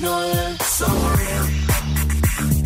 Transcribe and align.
89.0 0.00 0.76
So 0.76 0.84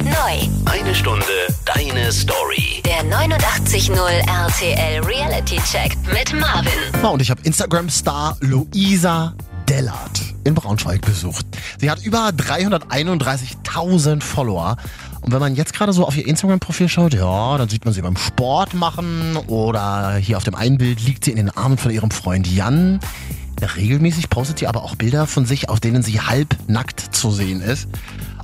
Neu. 0.02 0.48
Eine 0.64 0.92
Stunde 0.96 1.24
deine 1.64 2.10
Story. 2.10 2.82
Der 2.84 3.04
89.0 3.04 3.94
RTL 4.26 5.04
Reality 5.04 5.60
Check 5.70 5.96
mit 6.12 6.32
Marvin. 6.40 6.72
Ja, 7.00 7.10
und 7.10 7.22
ich 7.22 7.30
habe 7.30 7.40
Instagram-Star 7.42 8.36
Luisa 8.40 9.34
Dellert 9.68 10.20
in 10.42 10.54
Braunschweig 10.54 11.02
besucht. 11.02 11.46
Sie 11.78 11.88
hat 11.88 12.04
über 12.04 12.30
331.000 12.30 14.22
Follower. 14.22 14.76
Und 15.20 15.32
wenn 15.32 15.38
man 15.38 15.54
jetzt 15.54 15.72
gerade 15.72 15.92
so 15.92 16.04
auf 16.06 16.16
ihr 16.16 16.26
Instagram-Profil 16.26 16.88
schaut, 16.88 17.14
ja, 17.14 17.56
dann 17.58 17.68
sieht 17.68 17.84
man 17.84 17.94
sie 17.94 18.02
beim 18.02 18.16
Sport 18.16 18.74
machen 18.74 19.36
oder 19.46 20.16
hier 20.16 20.36
auf 20.36 20.42
dem 20.42 20.56
einen 20.56 20.78
Bild 20.78 21.00
liegt 21.00 21.26
sie 21.26 21.30
in 21.30 21.36
den 21.36 21.50
Armen 21.50 21.78
von 21.78 21.92
ihrem 21.92 22.10
Freund 22.10 22.48
Jan. 22.48 22.98
Regelmäßig 23.62 24.30
postet 24.30 24.58
sie 24.58 24.66
aber 24.66 24.82
auch 24.82 24.96
Bilder 24.96 25.26
von 25.26 25.46
sich, 25.46 25.68
auf 25.68 25.80
denen 25.80 26.02
sie 26.02 26.20
halb 26.20 26.56
nackt 26.66 27.14
zu 27.14 27.30
sehen 27.30 27.60
ist. 27.60 27.88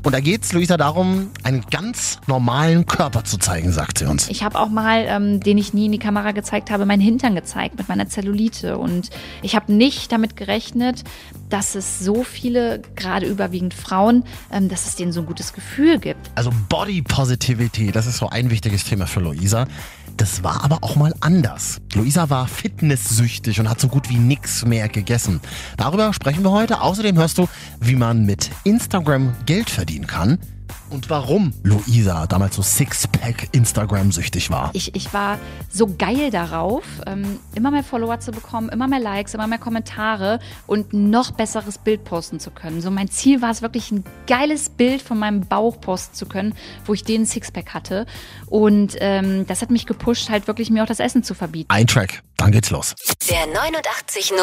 Und 0.06 0.12
da 0.12 0.20
geht's 0.20 0.52
Luisa 0.52 0.76
darum, 0.76 1.30
einen 1.42 1.62
ganz 1.68 2.20
normalen 2.28 2.86
Körper 2.86 3.24
zu 3.24 3.38
zeigen, 3.38 3.72
sagt 3.72 3.98
sie 3.98 4.04
uns. 4.04 4.28
Ich 4.28 4.44
habe 4.44 4.56
auch 4.56 4.68
mal, 4.68 5.04
ähm, 5.08 5.40
den 5.40 5.58
ich 5.58 5.74
nie 5.74 5.86
in 5.86 5.92
die 5.92 5.98
Kamera 5.98 6.30
gezeigt 6.30 6.70
habe, 6.70 6.86
meinen 6.86 7.00
Hintern 7.00 7.34
gezeigt 7.34 7.76
mit 7.76 7.88
meiner 7.88 8.08
Zellulite. 8.08 8.78
Und 8.78 9.10
ich 9.42 9.56
habe 9.56 9.72
nicht 9.72 10.12
damit 10.12 10.36
gerechnet, 10.36 11.02
dass 11.48 11.74
es 11.74 11.98
so 11.98 12.22
viele, 12.22 12.82
gerade 12.94 13.26
überwiegend 13.26 13.74
Frauen, 13.74 14.22
ähm, 14.52 14.68
dass 14.68 14.86
es 14.86 14.94
denen 14.94 15.10
so 15.10 15.22
ein 15.22 15.26
gutes 15.26 15.52
Gefühl 15.52 15.98
gibt. 15.98 16.30
Also 16.36 16.52
Body 16.68 17.02
Positivity, 17.02 17.90
das 17.90 18.06
ist 18.06 18.18
so 18.18 18.28
ein 18.28 18.50
wichtiges 18.50 18.84
Thema 18.84 19.08
für 19.08 19.18
Luisa. 19.18 19.66
Das 20.16 20.42
war 20.42 20.64
aber 20.64 20.78
auch 20.82 20.96
mal 20.96 21.14
anders. 21.20 21.80
Luisa 21.94 22.30
war 22.30 22.48
fitnesssüchtig 22.48 23.60
und 23.60 23.68
hat 23.68 23.80
so 23.80 23.88
gut 23.88 24.08
wie 24.08 24.16
nichts 24.16 24.64
mehr 24.64 24.88
gegessen. 24.88 25.40
Darüber 25.76 26.12
sprechen 26.12 26.42
wir 26.42 26.52
heute. 26.52 26.80
Außerdem 26.80 27.16
hörst 27.16 27.38
du, 27.38 27.48
wie 27.80 27.96
man 27.96 28.24
mit 28.24 28.50
Instagram 28.64 29.34
Geld 29.44 29.68
verdienen 29.68 30.06
kann 30.06 30.38
und 30.90 31.10
warum 31.10 31.52
Luisa 31.62 32.26
damals 32.26 32.56
so 32.56 32.62
Sixpack 32.62 33.48
Instagram-süchtig 33.52 34.50
war. 34.50 34.70
Ich, 34.72 34.94
ich 34.94 35.12
war 35.12 35.38
so 35.70 35.94
geil 35.98 36.30
darauf, 36.30 36.84
ähm, 37.06 37.38
immer 37.54 37.70
mehr 37.70 37.82
Follower 37.82 38.20
zu 38.20 38.30
bekommen, 38.30 38.68
immer 38.68 38.88
mehr 38.88 39.00
Likes, 39.00 39.34
immer 39.34 39.46
mehr 39.46 39.58
Kommentare 39.58 40.38
und 40.66 40.92
noch 40.92 41.32
besseres 41.32 41.78
Bild 41.78 42.04
posten 42.04 42.40
zu 42.40 42.50
können. 42.50 42.80
So 42.80 42.90
mein 42.90 43.08
Ziel 43.08 43.42
war 43.42 43.50
es 43.50 43.62
wirklich, 43.62 43.90
ein 43.90 44.04
geiles 44.26 44.68
Bild 44.68 45.02
von 45.02 45.18
meinem 45.18 45.40
Bauch 45.40 45.80
posten 45.80 46.14
zu 46.14 46.26
können, 46.26 46.54
wo 46.84 46.94
ich 46.94 47.04
den 47.04 47.26
Sixpack 47.26 47.74
hatte. 47.74 48.06
Und 48.46 48.96
ähm, 49.00 49.46
das 49.46 49.62
hat 49.62 49.70
mich 49.70 49.86
gepusht, 49.86 50.28
halt 50.30 50.46
wirklich 50.46 50.70
mir 50.70 50.82
auch 50.82 50.88
das 50.88 51.00
Essen 51.00 51.22
zu 51.22 51.34
verbieten. 51.34 51.70
Ein 51.70 51.86
Track, 51.86 52.22
dann 52.36 52.52
geht's 52.52 52.70
los. 52.70 52.94
Der 53.28 53.46
89.0 53.46 54.36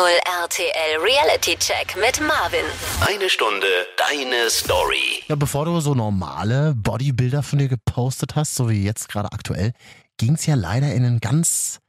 RTL 0.43 1.01
Reality 1.01 1.55
Check 1.57 1.95
mit 1.99 2.19
Marvin. 2.21 2.65
Eine 3.07 3.29
Stunde 3.29 3.67
deine 3.97 4.49
Story. 4.49 5.23
Ja, 5.27 5.35
bevor 5.35 5.65
du 5.65 5.79
so 5.79 5.93
normale 6.33 6.73
Bodybuilder 6.75 7.43
von 7.43 7.59
dir 7.59 7.67
gepostet 7.67 8.35
hast, 8.35 8.55
so 8.55 8.69
wie 8.69 8.83
jetzt 8.83 9.07
gerade 9.07 9.31
aktuell, 9.31 9.73
ging's 10.17 10.45
ja 10.45 10.55
leider 10.55 10.93
in 10.93 11.05
ein 11.05 11.19
ganz 11.19 11.79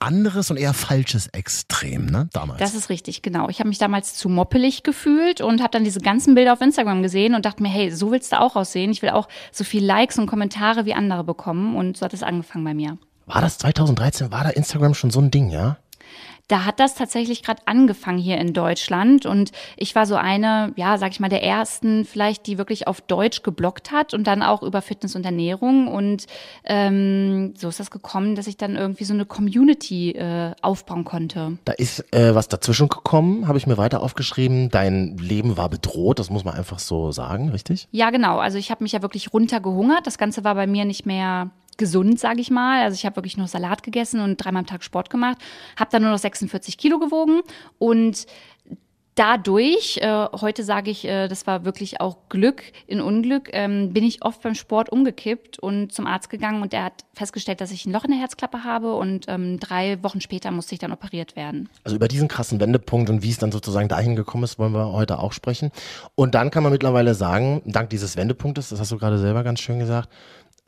anderes 0.00 0.50
und 0.50 0.58
eher 0.58 0.74
falsches 0.74 1.26
Extrem, 1.28 2.06
ne, 2.06 2.28
damals. 2.32 2.60
Das 2.60 2.74
ist 2.74 2.88
richtig, 2.88 3.22
genau. 3.22 3.48
Ich 3.48 3.58
habe 3.58 3.68
mich 3.68 3.78
damals 3.78 4.14
zu 4.14 4.28
moppelig 4.28 4.82
gefühlt 4.82 5.40
und 5.40 5.60
habe 5.60 5.70
dann 5.72 5.84
diese 5.84 6.00
ganzen 6.00 6.34
Bilder 6.34 6.52
auf 6.52 6.60
Instagram 6.60 7.02
gesehen 7.02 7.34
und 7.34 7.46
dachte 7.46 7.62
mir, 7.62 7.68
hey, 7.68 7.90
so 7.90 8.12
willst 8.12 8.32
du 8.32 8.40
auch 8.40 8.54
aussehen. 8.56 8.90
Ich 8.90 9.02
will 9.02 9.10
auch 9.10 9.26
so 9.50 9.64
viel 9.64 9.84
Likes 9.84 10.18
und 10.18 10.26
Kommentare 10.26 10.84
wie 10.84 10.94
andere 10.94 11.24
bekommen. 11.24 11.74
Und 11.74 11.96
so 11.96 12.04
hat 12.04 12.14
es 12.14 12.22
angefangen 12.22 12.64
bei 12.64 12.74
mir. 12.74 12.98
war 13.26 13.40
das 13.40 13.58
2013? 13.58 14.30
War 14.30 14.44
da 14.44 14.50
Instagram 14.50 14.94
schon 14.94 15.10
so 15.10 15.20
ein 15.20 15.30
Ding, 15.30 15.50
ja? 15.50 15.78
Da 16.48 16.64
hat 16.64 16.80
das 16.80 16.94
tatsächlich 16.94 17.42
gerade 17.42 17.62
angefangen 17.66 18.18
hier 18.18 18.38
in 18.38 18.54
Deutschland 18.54 19.26
und 19.26 19.52
ich 19.76 19.94
war 19.94 20.06
so 20.06 20.16
eine, 20.16 20.72
ja, 20.76 20.96
sag 20.96 21.12
ich 21.12 21.20
mal, 21.20 21.28
der 21.28 21.42
ersten 21.42 22.06
vielleicht, 22.06 22.46
die 22.46 22.56
wirklich 22.56 22.86
auf 22.86 23.02
Deutsch 23.02 23.42
geblockt 23.42 23.92
hat 23.92 24.14
und 24.14 24.26
dann 24.26 24.42
auch 24.42 24.62
über 24.62 24.80
Fitness 24.80 25.14
und 25.14 25.26
Ernährung 25.26 25.88
und 25.88 26.26
ähm, 26.64 27.52
so 27.56 27.68
ist 27.68 27.80
das 27.80 27.90
gekommen, 27.90 28.34
dass 28.34 28.46
ich 28.46 28.56
dann 28.56 28.76
irgendwie 28.76 29.04
so 29.04 29.12
eine 29.12 29.26
Community 29.26 30.12
äh, 30.12 30.54
aufbauen 30.62 31.04
konnte. 31.04 31.58
Da 31.66 31.72
ist 31.72 32.12
äh, 32.14 32.34
was 32.34 32.48
dazwischen 32.48 32.88
gekommen, 32.88 33.46
habe 33.46 33.58
ich 33.58 33.66
mir 33.66 33.76
weiter 33.76 34.02
aufgeschrieben. 34.02 34.70
Dein 34.70 35.18
Leben 35.18 35.58
war 35.58 35.68
bedroht, 35.68 36.18
das 36.18 36.30
muss 36.30 36.44
man 36.44 36.54
einfach 36.54 36.78
so 36.78 37.12
sagen, 37.12 37.50
richtig? 37.50 37.88
Ja, 37.90 38.08
genau. 38.08 38.38
Also 38.38 38.56
ich 38.56 38.70
habe 38.70 38.82
mich 38.82 38.92
ja 38.92 39.02
wirklich 39.02 39.34
runtergehungert. 39.34 40.06
Das 40.06 40.16
Ganze 40.16 40.44
war 40.44 40.54
bei 40.54 40.66
mir 40.66 40.86
nicht 40.86 41.04
mehr 41.04 41.50
gesund, 41.78 42.20
sage 42.20 42.40
ich 42.40 42.50
mal. 42.50 42.82
Also 42.82 42.94
ich 42.94 43.06
habe 43.06 43.16
wirklich 43.16 43.36
nur 43.36 43.48
Salat 43.48 43.82
gegessen 43.82 44.20
und 44.20 44.36
dreimal 44.36 44.60
am 44.60 44.66
Tag 44.66 44.84
Sport 44.84 45.10
gemacht, 45.10 45.38
habe 45.78 45.90
dann 45.90 46.02
nur 46.02 46.10
noch 46.10 46.18
46 46.18 46.76
Kilo 46.76 46.98
gewogen 46.98 47.40
und 47.78 48.26
dadurch, 49.18 49.98
äh, 50.00 50.26
heute 50.40 50.62
sage 50.62 50.90
ich, 50.90 51.04
äh, 51.04 51.26
das 51.26 51.46
war 51.46 51.64
wirklich 51.64 52.00
auch 52.00 52.28
Glück 52.28 52.62
in 52.86 53.00
Unglück, 53.00 53.50
ähm, 53.52 53.92
bin 53.92 54.04
ich 54.04 54.24
oft 54.24 54.42
beim 54.42 54.54
Sport 54.54 54.90
umgekippt 54.90 55.58
und 55.58 55.92
zum 55.92 56.06
Arzt 56.06 56.30
gegangen 56.30 56.62
und 56.62 56.72
der 56.72 56.84
hat 56.84 57.04
festgestellt, 57.14 57.60
dass 57.60 57.72
ich 57.72 57.84
ein 57.84 57.92
Loch 57.92 58.04
in 58.04 58.12
der 58.12 58.20
Herzklappe 58.20 58.62
habe 58.62 58.94
und 58.94 59.26
ähm, 59.28 59.58
drei 59.58 60.02
Wochen 60.04 60.20
später 60.20 60.50
musste 60.52 60.74
ich 60.74 60.78
dann 60.78 60.92
operiert 60.92 61.34
werden. 61.34 61.68
Also 61.82 61.96
über 61.96 62.06
diesen 62.06 62.28
krassen 62.28 62.60
Wendepunkt 62.60 63.10
und 63.10 63.22
wie 63.22 63.30
es 63.30 63.38
dann 63.38 63.50
sozusagen 63.50 63.88
dahin 63.88 64.14
gekommen 64.14 64.44
ist, 64.44 64.58
wollen 64.58 64.72
wir 64.72 64.92
heute 64.92 65.18
auch 65.18 65.32
sprechen. 65.32 65.72
Und 66.14 66.34
dann 66.36 66.50
kann 66.50 66.62
man 66.62 66.70
mittlerweile 66.70 67.14
sagen, 67.14 67.62
dank 67.64 67.90
dieses 67.90 68.16
Wendepunktes, 68.16 68.68
das 68.68 68.78
hast 68.78 68.92
du 68.92 68.98
gerade 68.98 69.18
selber 69.18 69.42
ganz 69.42 69.60
schön 69.60 69.80
gesagt, 69.80 70.10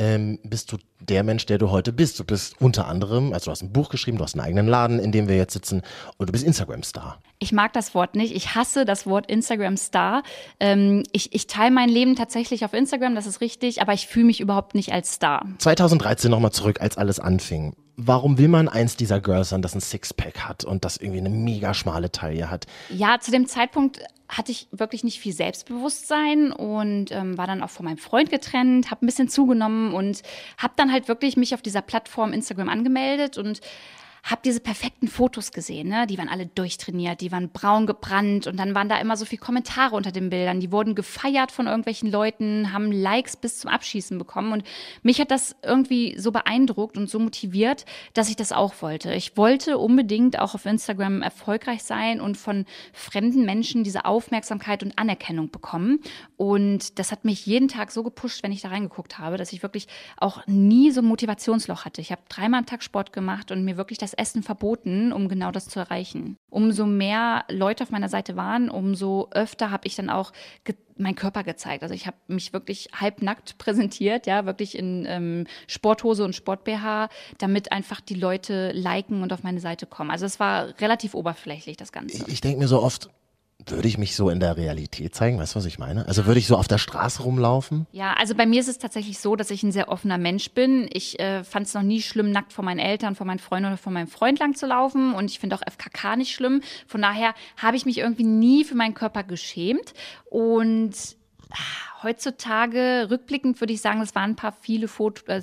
ähm, 0.00 0.38
bist 0.42 0.72
du 0.72 0.78
der 0.98 1.22
Mensch, 1.22 1.44
der 1.44 1.58
du 1.58 1.70
heute 1.70 1.92
bist. 1.92 2.18
Du 2.18 2.24
bist 2.24 2.54
unter 2.58 2.88
anderem, 2.88 3.34
also 3.34 3.46
du 3.46 3.50
hast 3.50 3.62
ein 3.62 3.70
Buch 3.70 3.90
geschrieben, 3.90 4.16
du 4.16 4.24
hast 4.24 4.34
einen 4.34 4.44
eigenen 4.44 4.66
Laden, 4.66 4.98
in 4.98 5.12
dem 5.12 5.28
wir 5.28 5.36
jetzt 5.36 5.52
sitzen 5.52 5.82
und 6.16 6.28
du 6.28 6.32
bist 6.32 6.42
Instagram-Star. 6.42 7.20
Ich 7.38 7.52
mag 7.52 7.74
das 7.74 7.94
Wort 7.94 8.16
nicht. 8.16 8.34
Ich 8.34 8.54
hasse 8.54 8.86
das 8.86 9.06
Wort 9.06 9.30
Instagram-Star. 9.30 10.22
Ähm, 10.58 11.04
ich, 11.12 11.34
ich 11.34 11.46
teile 11.46 11.70
mein 11.70 11.90
Leben 11.90 12.16
tatsächlich 12.16 12.64
auf 12.64 12.72
Instagram, 12.72 13.14
das 13.14 13.26
ist 13.26 13.42
richtig, 13.42 13.82
aber 13.82 13.92
ich 13.92 14.06
fühle 14.06 14.26
mich 14.26 14.40
überhaupt 14.40 14.74
nicht 14.74 14.90
als 14.92 15.12
Star. 15.12 15.46
2013 15.58 16.30
nochmal 16.30 16.52
zurück, 16.52 16.80
als 16.80 16.96
alles 16.96 17.20
anfing. 17.20 17.74
Warum 18.02 18.38
will 18.38 18.48
man 18.48 18.68
eins 18.68 18.96
dieser 18.96 19.20
Girls 19.20 19.50
sein, 19.50 19.60
das 19.60 19.74
ein 19.74 19.80
Sixpack 19.80 20.40
hat 20.40 20.64
und 20.64 20.86
das 20.86 20.96
irgendwie 20.96 21.20
eine 21.20 21.28
mega 21.28 21.74
schmale 21.74 22.10
Taille 22.10 22.50
hat? 22.50 22.66
Ja, 22.88 23.20
zu 23.20 23.30
dem 23.30 23.46
Zeitpunkt 23.46 24.00
hatte 24.26 24.52
ich 24.52 24.68
wirklich 24.70 25.04
nicht 25.04 25.20
viel 25.20 25.34
Selbstbewusstsein 25.34 26.50
und 26.52 27.10
ähm, 27.10 27.36
war 27.36 27.46
dann 27.46 27.62
auch 27.62 27.68
von 27.68 27.84
meinem 27.84 27.98
Freund 27.98 28.30
getrennt, 28.30 28.90
habe 28.90 29.04
ein 29.04 29.06
bisschen 29.06 29.28
zugenommen 29.28 29.92
und 29.92 30.22
habe 30.56 30.72
dann 30.76 30.90
halt 30.90 31.08
wirklich 31.08 31.36
mich 31.36 31.52
auf 31.52 31.60
dieser 31.60 31.82
Plattform 31.82 32.32
Instagram 32.32 32.70
angemeldet 32.70 33.36
und 33.36 33.60
habe 34.22 34.42
diese 34.44 34.60
perfekten 34.60 35.08
Fotos 35.08 35.52
gesehen, 35.52 35.88
ne? 35.88 36.06
Die 36.06 36.18
waren 36.18 36.28
alle 36.28 36.46
durchtrainiert, 36.46 37.20
die 37.20 37.32
waren 37.32 37.50
braun 37.50 37.86
gebrannt 37.86 38.46
und 38.46 38.58
dann 38.58 38.74
waren 38.74 38.88
da 38.88 39.00
immer 39.00 39.16
so 39.16 39.24
viele 39.24 39.40
Kommentare 39.40 39.96
unter 39.96 40.12
den 40.12 40.30
Bildern. 40.30 40.60
Die 40.60 40.72
wurden 40.72 40.94
gefeiert 40.94 41.52
von 41.52 41.66
irgendwelchen 41.66 42.10
Leuten, 42.10 42.72
haben 42.72 42.92
Likes 42.92 43.36
bis 43.36 43.58
zum 43.58 43.70
Abschießen 43.70 44.18
bekommen 44.18 44.52
und 44.52 44.64
mich 45.02 45.20
hat 45.20 45.30
das 45.30 45.56
irgendwie 45.62 46.18
so 46.18 46.32
beeindruckt 46.32 46.96
und 46.96 47.08
so 47.08 47.18
motiviert, 47.18 47.84
dass 48.14 48.28
ich 48.28 48.36
das 48.36 48.52
auch 48.52 48.74
wollte. 48.80 49.14
Ich 49.14 49.36
wollte 49.36 49.78
unbedingt 49.78 50.38
auch 50.38 50.54
auf 50.54 50.66
Instagram 50.66 51.22
erfolgreich 51.22 51.82
sein 51.82 52.20
und 52.20 52.36
von 52.36 52.66
fremden 52.92 53.44
Menschen 53.44 53.84
diese 53.84 54.04
Aufmerksamkeit 54.04 54.82
und 54.82 54.98
Anerkennung 54.98 55.50
bekommen 55.50 56.00
und 56.36 56.98
das 56.98 57.12
hat 57.12 57.24
mich 57.24 57.46
jeden 57.46 57.68
Tag 57.68 57.90
so 57.90 58.02
gepusht, 58.02 58.42
wenn 58.42 58.52
ich 58.52 58.62
da 58.62 58.68
reingeguckt 58.68 59.18
habe, 59.18 59.36
dass 59.36 59.52
ich 59.52 59.62
wirklich 59.62 59.88
auch 60.16 60.46
nie 60.46 60.90
so 60.90 61.00
ein 61.00 61.06
Motivationsloch 61.06 61.84
hatte. 61.84 62.00
Ich 62.00 62.12
habe 62.12 62.22
dreimal 62.28 62.60
am 62.60 62.66
Tag 62.66 62.82
Sport 62.82 63.12
gemacht 63.12 63.50
und 63.50 63.64
mir 63.64 63.76
wirklich 63.76 63.98
das 63.98 64.09
Essen 64.14 64.42
verboten, 64.42 65.12
um 65.12 65.28
genau 65.28 65.50
das 65.50 65.66
zu 65.66 65.78
erreichen. 65.78 66.36
Umso 66.50 66.86
mehr 66.86 67.44
Leute 67.48 67.84
auf 67.84 67.90
meiner 67.90 68.08
Seite 68.08 68.36
waren, 68.36 68.70
umso 68.70 69.28
öfter 69.30 69.70
habe 69.70 69.86
ich 69.86 69.96
dann 69.96 70.10
auch 70.10 70.32
meinen 70.96 71.14
Körper 71.14 71.42
gezeigt. 71.42 71.82
Also 71.82 71.94
ich 71.94 72.06
habe 72.06 72.16
mich 72.28 72.52
wirklich 72.52 72.88
halbnackt 72.94 73.58
präsentiert, 73.58 74.26
ja, 74.26 74.46
wirklich 74.46 74.76
in 74.76 75.06
ähm, 75.08 75.46
Sporthose 75.66 76.24
und 76.24 76.34
Sport-BH, 76.34 77.08
damit 77.38 77.72
einfach 77.72 78.00
die 78.00 78.14
Leute 78.14 78.72
liken 78.72 79.22
und 79.22 79.32
auf 79.32 79.42
meine 79.42 79.60
Seite 79.60 79.86
kommen. 79.86 80.10
Also 80.10 80.26
es 80.26 80.38
war 80.38 80.78
relativ 80.80 81.14
oberflächlich, 81.14 81.76
das 81.76 81.92
Ganze. 81.92 82.18
Ich, 82.18 82.28
ich 82.28 82.40
denke 82.40 82.58
mir 82.58 82.68
so 82.68 82.82
oft, 82.82 83.10
würde 83.66 83.88
ich 83.88 83.98
mich 83.98 84.16
so 84.16 84.30
in 84.30 84.40
der 84.40 84.56
Realität 84.56 85.14
zeigen? 85.14 85.38
Weißt 85.38 85.54
du, 85.54 85.58
was 85.58 85.66
ich 85.66 85.78
meine? 85.78 86.06
Also 86.06 86.26
würde 86.26 86.38
ich 86.38 86.46
so 86.46 86.56
auf 86.56 86.68
der 86.68 86.78
Straße 86.78 87.22
rumlaufen? 87.22 87.86
Ja, 87.92 88.14
also 88.14 88.34
bei 88.34 88.46
mir 88.46 88.60
ist 88.60 88.68
es 88.68 88.78
tatsächlich 88.78 89.18
so, 89.18 89.36
dass 89.36 89.50
ich 89.50 89.62
ein 89.62 89.72
sehr 89.72 89.88
offener 89.88 90.18
Mensch 90.18 90.50
bin. 90.50 90.88
Ich 90.92 91.18
äh, 91.20 91.44
fand 91.44 91.66
es 91.66 91.74
noch 91.74 91.82
nie 91.82 92.02
schlimm, 92.02 92.30
nackt 92.30 92.52
vor 92.52 92.64
meinen 92.64 92.78
Eltern, 92.78 93.14
vor 93.14 93.26
meinen 93.26 93.38
Freunden 93.38 93.68
oder 93.68 93.76
vor 93.76 93.92
meinem 93.92 94.08
Freund 94.08 94.38
lang 94.38 94.54
zu 94.54 94.66
laufen. 94.66 95.14
Und 95.14 95.30
ich 95.30 95.38
finde 95.38 95.56
auch 95.56 95.62
FKK 95.62 96.16
nicht 96.16 96.34
schlimm. 96.34 96.62
Von 96.86 97.02
daher 97.02 97.34
habe 97.56 97.76
ich 97.76 97.86
mich 97.86 97.98
irgendwie 97.98 98.24
nie 98.24 98.64
für 98.64 98.74
meinen 98.74 98.94
Körper 98.94 99.24
geschämt. 99.24 99.94
Und 100.26 100.94
ah, 101.50 102.02
heutzutage, 102.02 103.08
rückblickend 103.10 103.60
würde 103.60 103.72
ich 103.72 103.80
sagen, 103.80 104.00
es 104.00 104.14
waren 104.14 104.30
ein 104.30 104.36
paar 104.36 104.52
viele 104.52 104.88
Fotos. 104.88 105.24
Äh, 105.28 105.42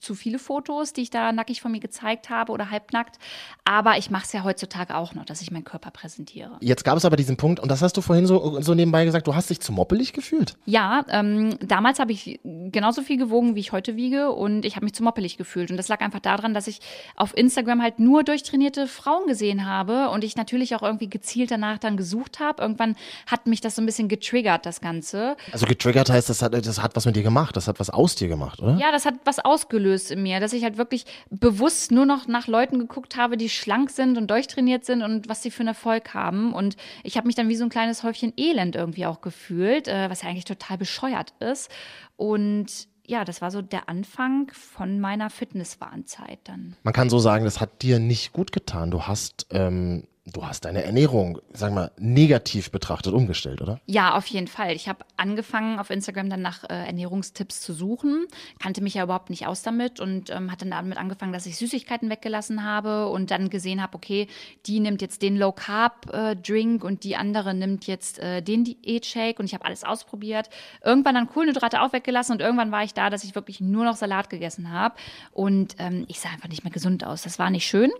zu 0.00 0.14
viele 0.14 0.38
Fotos, 0.38 0.92
die 0.92 1.02
ich 1.02 1.10
da 1.10 1.32
nackig 1.32 1.60
von 1.60 1.72
mir 1.72 1.80
gezeigt 1.80 2.30
habe 2.30 2.52
oder 2.52 2.70
halbnackt. 2.70 3.18
Aber 3.64 3.98
ich 3.98 4.10
mache 4.10 4.24
es 4.24 4.32
ja 4.32 4.42
heutzutage 4.44 4.96
auch 4.96 5.14
noch, 5.14 5.24
dass 5.24 5.42
ich 5.42 5.50
meinen 5.50 5.64
Körper 5.64 5.90
präsentiere. 5.90 6.56
Jetzt 6.60 6.84
gab 6.84 6.96
es 6.96 7.04
aber 7.04 7.16
diesen 7.16 7.36
Punkt, 7.36 7.60
und 7.60 7.70
das 7.70 7.82
hast 7.82 7.96
du 7.96 8.00
vorhin 8.00 8.26
so, 8.26 8.60
so 8.60 8.74
nebenbei 8.74 9.04
gesagt, 9.04 9.26
du 9.26 9.34
hast 9.34 9.50
dich 9.50 9.60
zu 9.60 9.72
moppelig 9.72 10.12
gefühlt. 10.12 10.54
Ja, 10.64 11.04
ähm, 11.08 11.56
damals 11.60 11.98
habe 11.98 12.12
ich 12.12 12.40
genauso 12.42 13.02
viel 13.02 13.18
gewogen, 13.18 13.54
wie 13.54 13.60
ich 13.60 13.72
heute 13.72 13.96
wiege 13.96 14.32
und 14.32 14.64
ich 14.64 14.76
habe 14.76 14.84
mich 14.84 14.94
zu 14.94 15.02
moppelig 15.02 15.36
gefühlt. 15.36 15.70
Und 15.70 15.76
das 15.76 15.88
lag 15.88 16.00
einfach 16.00 16.20
daran, 16.20 16.54
dass 16.54 16.66
ich 16.66 16.80
auf 17.16 17.36
Instagram 17.36 17.82
halt 17.82 17.98
nur 17.98 18.24
durchtrainierte 18.24 18.86
Frauen 18.86 19.26
gesehen 19.26 19.66
habe 19.66 20.10
und 20.10 20.24
ich 20.24 20.36
natürlich 20.36 20.74
auch 20.74 20.82
irgendwie 20.82 21.08
gezielt 21.08 21.50
danach 21.50 21.78
dann 21.78 21.96
gesucht 21.96 22.40
habe. 22.40 22.62
Irgendwann 22.62 22.96
hat 23.26 23.46
mich 23.46 23.60
das 23.60 23.76
so 23.76 23.82
ein 23.82 23.86
bisschen 23.86 24.08
getriggert, 24.08 24.66
das 24.66 24.80
Ganze. 24.80 25.36
Also 25.52 25.66
getriggert 25.66 26.10
heißt, 26.10 26.28
das 26.28 26.42
hat, 26.42 26.54
das 26.54 26.82
hat 26.82 26.96
was 26.96 27.06
mit 27.06 27.16
dir 27.16 27.22
gemacht, 27.22 27.56
das 27.56 27.68
hat 27.68 27.80
was 27.80 27.90
aus 27.90 28.14
dir 28.14 28.28
gemacht, 28.28 28.60
oder? 28.60 28.76
Ja, 28.76 28.92
das 28.92 29.04
hat 29.04 29.14
was 29.24 29.38
ausgelöst 29.38 29.89
in 29.90 30.22
mir, 30.22 30.40
dass 30.40 30.52
ich 30.52 30.64
halt 30.64 30.78
wirklich 30.78 31.04
bewusst 31.30 31.92
nur 31.92 32.06
noch 32.06 32.26
nach 32.26 32.46
Leuten 32.46 32.78
geguckt 32.78 33.16
habe, 33.16 33.36
die 33.36 33.48
schlank 33.48 33.90
sind 33.90 34.16
und 34.18 34.30
durchtrainiert 34.30 34.84
sind 34.84 35.02
und 35.02 35.28
was 35.28 35.42
sie 35.42 35.50
für 35.50 35.60
einen 35.60 35.68
Erfolg 35.68 36.14
haben. 36.14 36.52
Und 36.52 36.76
ich 37.02 37.16
habe 37.16 37.26
mich 37.26 37.36
dann 37.36 37.48
wie 37.48 37.56
so 37.56 37.64
ein 37.64 37.70
kleines 37.70 38.02
Häufchen 38.02 38.32
Elend 38.36 38.76
irgendwie 38.76 39.06
auch 39.06 39.20
gefühlt, 39.20 39.88
äh, 39.88 40.08
was 40.10 40.22
ja 40.22 40.28
eigentlich 40.28 40.44
total 40.44 40.78
bescheuert 40.78 41.34
ist. 41.40 41.70
Und 42.16 42.88
ja, 43.06 43.24
das 43.24 43.42
war 43.42 43.50
so 43.50 43.60
der 43.60 43.88
Anfang 43.88 44.50
von 44.54 45.00
meiner 45.00 45.30
Fitnesswarnzeit 45.30 46.38
dann. 46.44 46.76
Man 46.84 46.94
kann 46.94 47.10
so 47.10 47.18
sagen, 47.18 47.44
das 47.44 47.60
hat 47.60 47.82
dir 47.82 47.98
nicht 47.98 48.32
gut 48.32 48.52
getan. 48.52 48.90
Du 48.92 49.02
hast 49.02 49.46
ähm, 49.50 50.04
du 50.32 50.46
hast 50.46 50.64
deine 50.64 50.82
Ernährung, 50.84 51.40
sag 51.52 51.72
mal, 51.72 51.90
negativ 51.98 52.70
betrachtet 52.70 53.12
umgestellt, 53.12 53.60
oder? 53.60 53.80
Ja, 53.86 54.14
auf 54.16 54.26
jeden 54.26 54.46
Fall. 54.46 54.72
Ich 54.72 54.88
habe 54.88 55.04
angefangen, 55.16 55.78
auf 55.78 55.90
Instagram 55.90 56.30
dann 56.30 56.42
nach 56.42 56.64
äh, 56.64 56.86
Ernährungstipps 56.86 57.60
zu 57.60 57.72
suchen, 57.72 58.26
kannte 58.58 58.82
mich 58.82 58.94
ja 58.94 59.04
überhaupt 59.04 59.30
nicht 59.30 59.46
aus 59.46 59.62
damit 59.62 60.00
und 60.00 60.30
ähm, 60.30 60.50
hatte 60.50 60.64
dann 60.64 60.70
damit 60.70 60.98
angefangen, 60.98 61.32
dass 61.32 61.46
ich 61.46 61.56
Süßigkeiten 61.56 62.10
weggelassen 62.10 62.64
habe 62.64 63.08
und 63.08 63.30
dann 63.30 63.50
gesehen 63.50 63.82
habe, 63.82 63.94
okay, 63.94 64.28
die 64.66 64.80
nimmt 64.80 65.02
jetzt 65.02 65.22
den 65.22 65.36
Low 65.36 65.52
Carb 65.52 66.12
äh, 66.12 66.36
Drink 66.36 66.84
und 66.84 67.04
die 67.04 67.16
andere 67.16 67.54
nimmt 67.54 67.86
jetzt 67.86 68.18
äh, 68.18 68.42
den 68.42 68.64
Diät 68.64 69.06
Shake 69.06 69.38
und 69.38 69.46
ich 69.46 69.54
habe 69.54 69.64
alles 69.64 69.84
ausprobiert. 69.84 70.50
Irgendwann 70.84 71.14
dann 71.14 71.28
Kohlenhydrate 71.28 71.82
auch 71.82 71.92
weggelassen 71.92 72.32
und 72.32 72.40
irgendwann 72.40 72.72
war 72.72 72.84
ich 72.84 72.94
da, 72.94 73.10
dass 73.10 73.24
ich 73.24 73.34
wirklich 73.34 73.60
nur 73.60 73.84
noch 73.84 73.96
Salat 73.96 74.30
gegessen 74.30 74.70
habe 74.70 74.94
und 75.32 75.76
ähm, 75.78 76.04
ich 76.08 76.20
sah 76.20 76.30
einfach 76.30 76.48
nicht 76.48 76.64
mehr 76.64 76.72
gesund 76.72 77.04
aus. 77.04 77.22
Das 77.22 77.38
war 77.38 77.50
nicht 77.50 77.66
schön, 77.66 77.90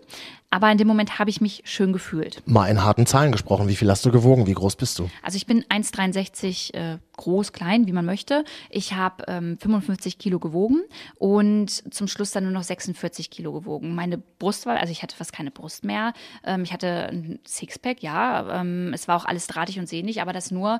aber 0.49 0.71
in 0.71 0.77
dem 0.77 0.87
Moment 0.87 1.19
habe 1.19 1.29
ich 1.29 1.41
mich 1.41 1.61
schön 1.65 1.93
gefühlt 1.93 2.20
gefühlt. 2.21 2.47
Mal 2.47 2.67
in 2.67 2.83
harten 2.83 3.05
Zahlen 3.05 3.31
gesprochen, 3.31 3.67
wie 3.67 3.75
viel 3.75 3.89
hast 3.89 4.05
du 4.05 4.11
gewogen? 4.11 4.47
Wie 4.47 4.53
groß 4.53 4.75
bist 4.75 4.99
du? 4.99 5.09
Also 5.21 5.35
ich 5.35 5.45
bin 5.45 5.63
1,63 5.63 6.73
äh, 6.73 6.97
groß, 7.17 7.53
klein, 7.53 7.87
wie 7.87 7.91
man 7.91 8.05
möchte. 8.05 8.45
Ich 8.69 8.93
habe 8.93 9.25
ähm, 9.27 9.57
55 9.59 10.17
Kilo 10.17 10.39
gewogen 10.39 10.83
und 11.15 11.69
zum 11.93 12.07
Schluss 12.07 12.31
dann 12.31 12.43
nur 12.43 12.53
noch 12.53 12.63
46 12.63 13.29
Kilo 13.29 13.51
gewogen. 13.51 13.95
Meine 13.95 14.17
Brust 14.17 14.65
war, 14.65 14.77
also 14.77 14.91
ich 14.91 15.03
hatte 15.03 15.15
fast 15.15 15.33
keine 15.33 15.51
Brust 15.51 15.83
mehr. 15.83 16.13
Ähm, 16.43 16.63
ich 16.63 16.73
hatte 16.73 17.09
ein 17.09 17.39
Sixpack, 17.45 18.01
ja. 18.01 18.61
Ähm, 18.61 18.91
es 18.93 19.07
war 19.07 19.17
auch 19.17 19.25
alles 19.25 19.47
drahtig 19.47 19.79
und 19.79 19.87
sehnig, 19.87 20.21
aber 20.21 20.33
das 20.33 20.51
nur 20.51 20.79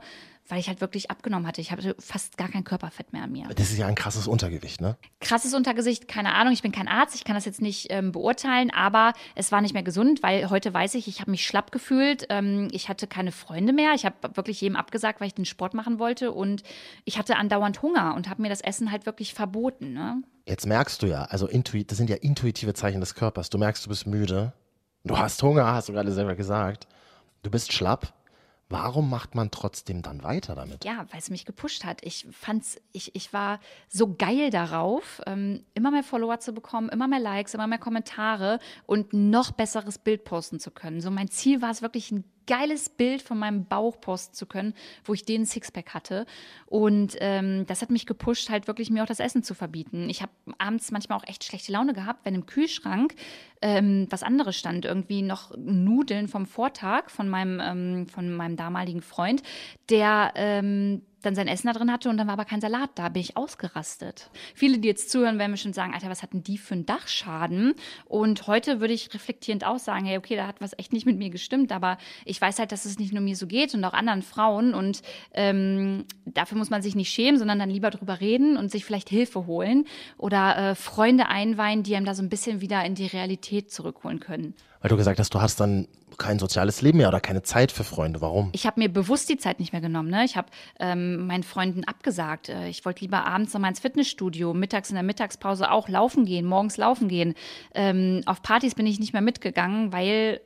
weil 0.51 0.59
ich 0.59 0.67
halt 0.67 0.81
wirklich 0.81 1.09
abgenommen 1.09 1.47
hatte. 1.47 1.61
Ich 1.61 1.71
hatte 1.71 1.95
fast 1.97 2.37
gar 2.37 2.49
kein 2.49 2.65
Körperfett 2.65 3.13
mehr 3.13 3.23
an 3.23 3.31
mir. 3.31 3.47
Das 3.55 3.71
ist 3.71 3.77
ja 3.77 3.87
ein 3.87 3.95
krasses 3.95 4.27
Untergewicht, 4.27 4.81
ne? 4.81 4.97
Krasses 5.21 5.53
Untergewicht, 5.53 6.09
keine 6.09 6.35
Ahnung. 6.35 6.51
Ich 6.51 6.61
bin 6.61 6.73
kein 6.73 6.89
Arzt, 6.89 7.15
ich 7.15 7.23
kann 7.23 7.35
das 7.35 7.45
jetzt 7.45 7.61
nicht 7.61 7.87
ähm, 7.89 8.11
beurteilen, 8.11 8.69
aber 8.69 9.13
es 9.33 9.53
war 9.53 9.61
nicht 9.61 9.73
mehr 9.73 9.81
gesund, 9.81 10.21
weil 10.21 10.49
heute 10.49 10.73
weiß 10.73 10.95
ich, 10.95 11.07
ich 11.07 11.21
habe 11.21 11.31
mich 11.31 11.47
schlapp 11.47 11.71
gefühlt. 11.71 12.25
Ähm, 12.29 12.67
ich 12.71 12.89
hatte 12.89 13.07
keine 13.07 13.31
Freunde 13.31 13.71
mehr. 13.71 13.93
Ich 13.95 14.05
habe 14.05 14.15
wirklich 14.35 14.59
jedem 14.59 14.75
abgesagt, 14.75 15.21
weil 15.21 15.27
ich 15.27 15.33
den 15.33 15.45
Sport 15.45 15.73
machen 15.73 15.99
wollte 15.99 16.33
und 16.33 16.63
ich 17.05 17.17
hatte 17.17 17.37
andauernd 17.37 17.81
Hunger 17.81 18.13
und 18.15 18.29
habe 18.29 18.41
mir 18.41 18.49
das 18.49 18.59
Essen 18.59 18.91
halt 18.91 19.05
wirklich 19.05 19.33
verboten. 19.33 19.93
Ne? 19.93 20.21
Jetzt 20.45 20.67
merkst 20.67 21.01
du 21.01 21.07
ja, 21.07 21.23
also 21.23 21.47
das 21.47 21.97
sind 21.97 22.09
ja 22.09 22.17
intuitive 22.17 22.73
Zeichen 22.73 22.99
des 22.99 23.15
Körpers. 23.15 23.49
Du 23.49 23.57
merkst, 23.57 23.85
du 23.85 23.89
bist 23.89 24.05
müde. 24.05 24.51
Du 25.05 25.17
hast 25.17 25.41
Hunger, 25.41 25.71
hast 25.71 25.87
du 25.87 25.93
gerade 25.93 26.11
selber 26.11 26.35
gesagt. 26.35 26.87
Du 27.41 27.49
bist 27.49 27.71
schlapp. 27.71 28.13
Warum 28.71 29.09
macht 29.09 29.35
man 29.35 29.51
trotzdem 29.51 30.01
dann 30.01 30.23
weiter 30.23 30.55
damit? 30.55 30.85
Ja, 30.85 31.05
weil 31.11 31.19
es 31.19 31.29
mich 31.29 31.45
gepusht 31.45 31.83
hat. 31.83 31.99
Ich 32.03 32.25
fand's, 32.31 32.79
ich, 32.93 33.13
ich 33.15 33.33
war 33.33 33.59
so 33.89 34.15
geil 34.15 34.49
darauf, 34.49 35.21
ähm, 35.25 35.65
immer 35.73 35.91
mehr 35.91 36.03
Follower 36.03 36.39
zu 36.39 36.53
bekommen, 36.53 36.87
immer 36.87 37.07
mehr 37.09 37.19
Likes, 37.19 37.53
immer 37.53 37.67
mehr 37.67 37.79
Kommentare 37.79 38.59
und 38.85 39.11
noch 39.11 39.51
besseres 39.51 39.97
Bild 39.97 40.23
posten 40.23 40.59
zu 40.59 40.71
können. 40.71 41.01
So 41.01 41.11
mein 41.11 41.27
Ziel 41.27 41.61
war 41.61 41.69
es 41.69 41.81
wirklich 41.81 42.11
ein 42.11 42.23
geiles 42.47 42.89
Bild 42.89 43.21
von 43.21 43.37
meinem 43.37 43.65
Bauch 43.65 43.99
posten 43.99 44.33
zu 44.33 44.45
können, 44.45 44.73
wo 45.03 45.13
ich 45.13 45.25
den 45.25 45.45
Sixpack 45.45 45.93
hatte. 45.93 46.25
Und 46.65 47.15
ähm, 47.19 47.65
das 47.67 47.81
hat 47.81 47.89
mich 47.91 48.05
gepusht, 48.05 48.49
halt 48.49 48.67
wirklich 48.67 48.89
mir 48.89 49.03
auch 49.03 49.07
das 49.07 49.19
Essen 49.19 49.43
zu 49.43 49.53
verbieten. 49.53 50.09
Ich 50.09 50.21
habe 50.21 50.31
abends 50.57 50.91
manchmal 50.91 51.17
auch 51.17 51.27
echt 51.27 51.43
schlechte 51.43 51.71
Laune 51.71 51.93
gehabt, 51.93 52.25
wenn 52.25 52.35
im 52.35 52.45
Kühlschrank 52.45 53.15
ähm, 53.61 54.07
was 54.09 54.23
anderes 54.23 54.57
stand, 54.57 54.85
irgendwie 54.85 55.21
noch 55.21 55.55
Nudeln 55.57 56.27
vom 56.27 56.45
Vortag 56.45 57.09
von 57.09 57.29
meinem, 57.29 57.59
ähm, 57.61 58.07
von 58.07 58.31
meinem 58.31 58.55
damaligen 58.55 59.01
Freund, 59.01 59.43
der 59.89 60.31
ähm, 60.35 61.03
dann 61.21 61.35
sein 61.35 61.47
Essen 61.47 61.67
da 61.67 61.73
drin 61.73 61.91
hatte 61.91 62.09
und 62.09 62.17
dann 62.17 62.27
war 62.27 62.33
aber 62.33 62.45
kein 62.45 62.61
Salat 62.61 62.91
da, 62.95 63.09
bin 63.09 63.21
ich 63.21 63.37
ausgerastet. 63.37 64.29
Viele, 64.53 64.79
die 64.79 64.87
jetzt 64.87 65.09
zuhören, 65.09 65.39
werden 65.39 65.51
bestimmt 65.51 65.75
sagen, 65.75 65.93
Alter, 65.93 66.09
was 66.09 66.23
hatten 66.23 66.43
die 66.43 66.57
für 66.57 66.73
einen 66.73 66.85
Dachschaden? 66.85 67.73
Und 68.05 68.47
heute 68.47 68.79
würde 68.79 68.93
ich 68.93 69.13
reflektierend 69.13 69.65
auch 69.65 69.79
sagen, 69.79 70.05
hey, 70.05 70.17
okay, 70.17 70.35
da 70.35 70.47
hat 70.47 70.61
was 70.61 70.77
echt 70.77 70.93
nicht 70.93 71.05
mit 71.05 71.17
mir 71.17 71.29
gestimmt, 71.29 71.71
aber 71.71 71.97
ich 72.25 72.39
weiß 72.41 72.59
halt, 72.59 72.71
dass 72.71 72.85
es 72.85 72.99
nicht 72.99 73.13
nur 73.13 73.21
mir 73.21 73.35
so 73.35 73.47
geht 73.47 73.73
und 73.73 73.83
auch 73.85 73.93
anderen 73.93 74.21
Frauen 74.21 74.73
und 74.73 75.01
ähm, 75.33 76.05
dafür 76.25 76.57
muss 76.57 76.69
man 76.69 76.81
sich 76.81 76.95
nicht 76.95 77.11
schämen, 77.11 77.37
sondern 77.37 77.59
dann 77.59 77.69
lieber 77.69 77.89
drüber 77.89 78.19
reden 78.19 78.57
und 78.57 78.71
sich 78.71 78.85
vielleicht 78.85 79.09
Hilfe 79.09 79.45
holen 79.45 79.85
oder 80.17 80.71
äh, 80.71 80.75
Freunde 80.75 81.27
einweihen, 81.27 81.83
die 81.83 81.95
einem 81.95 82.05
da 82.05 82.13
so 82.13 82.23
ein 82.23 82.29
bisschen 82.29 82.61
wieder 82.61 82.83
in 82.85 82.95
die 82.95 83.07
Realität 83.07 83.71
zurückholen 83.71 84.19
können. 84.19 84.55
Weil 84.81 84.89
du 84.89 84.97
gesagt 84.97 85.19
hast, 85.19 85.33
du 85.33 85.41
hast 85.41 85.59
dann 85.59 85.87
kein 86.17 86.39
soziales 86.39 86.81
Leben 86.81 86.99
mehr 86.99 87.07
oder 87.07 87.19
keine 87.19 87.41
Zeit 87.41 87.71
für 87.71 87.83
Freunde. 87.83 88.21
Warum? 88.21 88.49
Ich 88.51 88.65
habe 88.65 88.79
mir 88.79 88.89
bewusst 88.89 89.29
die 89.29 89.37
Zeit 89.37 89.59
nicht 89.59 89.73
mehr 89.73 89.81
genommen. 89.81 90.09
Ne? 90.09 90.23
Ich 90.25 90.35
habe 90.35 90.49
ähm, 90.79 91.25
meinen 91.25 91.43
Freunden 91.43 91.83
abgesagt. 91.83 92.49
Äh, 92.49 92.67
ich 92.67 92.85
wollte 92.85 93.01
lieber 93.01 93.25
abends 93.25 93.53
noch 93.53 93.61
mal 93.61 93.69
ins 93.69 93.79
Fitnessstudio, 93.79 94.53
mittags 94.53 94.89
in 94.89 94.95
der 94.95 95.03
Mittagspause 95.03 95.71
auch 95.71 95.89
laufen 95.89 96.25
gehen, 96.25 96.45
morgens 96.45 96.77
laufen 96.77 97.07
gehen. 97.07 97.33
Ähm, 97.73 98.21
auf 98.25 98.41
Partys 98.41 98.75
bin 98.75 98.85
ich 98.85 98.99
nicht 98.99 99.13
mehr 99.13 99.21
mitgegangen, 99.21 99.93
weil 99.93 100.41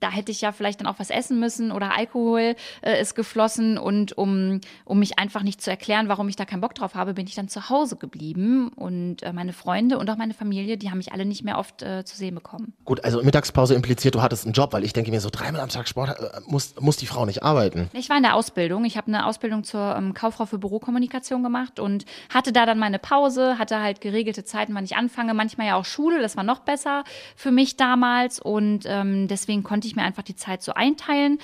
da 0.00 0.10
hätte 0.10 0.30
ich 0.30 0.40
ja 0.40 0.52
vielleicht 0.52 0.80
dann 0.80 0.86
auch 0.86 0.98
was 0.98 1.10
essen 1.10 1.40
müssen 1.40 1.72
oder 1.72 1.96
Alkohol 1.96 2.54
äh, 2.82 3.00
ist 3.00 3.14
geflossen. 3.14 3.78
Und 3.78 4.16
um, 4.16 4.60
um 4.84 4.98
mich 4.98 5.18
einfach 5.18 5.42
nicht 5.42 5.60
zu 5.60 5.70
erklären, 5.70 6.08
warum 6.08 6.28
ich 6.28 6.36
da 6.36 6.44
keinen 6.44 6.60
Bock 6.60 6.74
drauf 6.74 6.94
habe, 6.94 7.14
bin 7.14 7.26
ich 7.26 7.34
dann 7.34 7.48
zu 7.48 7.68
Hause 7.68 7.96
geblieben. 7.96 8.68
Und 8.68 9.22
äh, 9.22 9.32
meine 9.32 9.52
Freunde 9.52 9.98
und 9.98 10.08
auch 10.10 10.16
meine 10.16 10.34
Familie, 10.34 10.76
die 10.76 10.90
haben 10.90 10.98
mich 10.98 11.12
alle 11.12 11.24
nicht 11.24 11.44
mehr 11.44 11.58
oft 11.58 11.82
äh, 11.82 12.04
zu 12.04 12.16
sehen 12.16 12.34
bekommen. 12.34 12.74
Gut, 12.84 13.04
also 13.04 13.22
Mittagspause 13.22 13.74
impliziert, 13.74 14.14
du 14.14 14.22
hattest 14.22 14.44
einen 14.44 14.52
Job, 14.52 14.72
weil 14.72 14.84
ich 14.84 14.92
denke 14.92 15.10
mir 15.10 15.20
so, 15.20 15.30
dreimal 15.30 15.60
am 15.60 15.68
Tag 15.68 15.88
Sport 15.88 16.10
äh, 16.10 16.40
muss, 16.46 16.74
muss 16.80 16.96
die 16.96 17.06
Frau 17.06 17.26
nicht 17.26 17.42
arbeiten. 17.42 17.90
Ich 17.92 18.08
war 18.08 18.16
in 18.16 18.22
der 18.22 18.34
Ausbildung. 18.34 18.84
Ich 18.84 18.96
habe 18.96 19.08
eine 19.08 19.26
Ausbildung 19.26 19.64
zur 19.64 19.96
ähm, 19.96 20.14
Kauffrau 20.14 20.46
für 20.46 20.58
Bürokommunikation 20.58 21.42
gemacht 21.42 21.80
und 21.80 22.04
hatte 22.32 22.52
da 22.52 22.66
dann 22.66 22.78
meine 22.78 22.98
Pause, 22.98 23.58
hatte 23.58 23.80
halt 23.80 24.00
geregelte 24.00 24.44
Zeiten, 24.44 24.74
wann 24.74 24.84
ich 24.84 24.96
anfange. 24.96 25.34
Manchmal 25.34 25.66
ja 25.66 25.76
auch 25.76 25.84
Schule, 25.84 26.20
das 26.20 26.36
war 26.36 26.44
noch 26.44 26.60
besser 26.60 27.04
für 27.36 27.50
mich 27.50 27.76
damals. 27.76 28.38
Und 28.40 28.84
ähm, 28.86 29.27
deswegen 29.28 29.62
konnte 29.62 29.86
ich 29.86 29.96
mir 29.96 30.02
einfach 30.02 30.22
die 30.22 30.36
Zeit 30.36 30.62
so 30.62 30.72
einteilen 30.74 31.38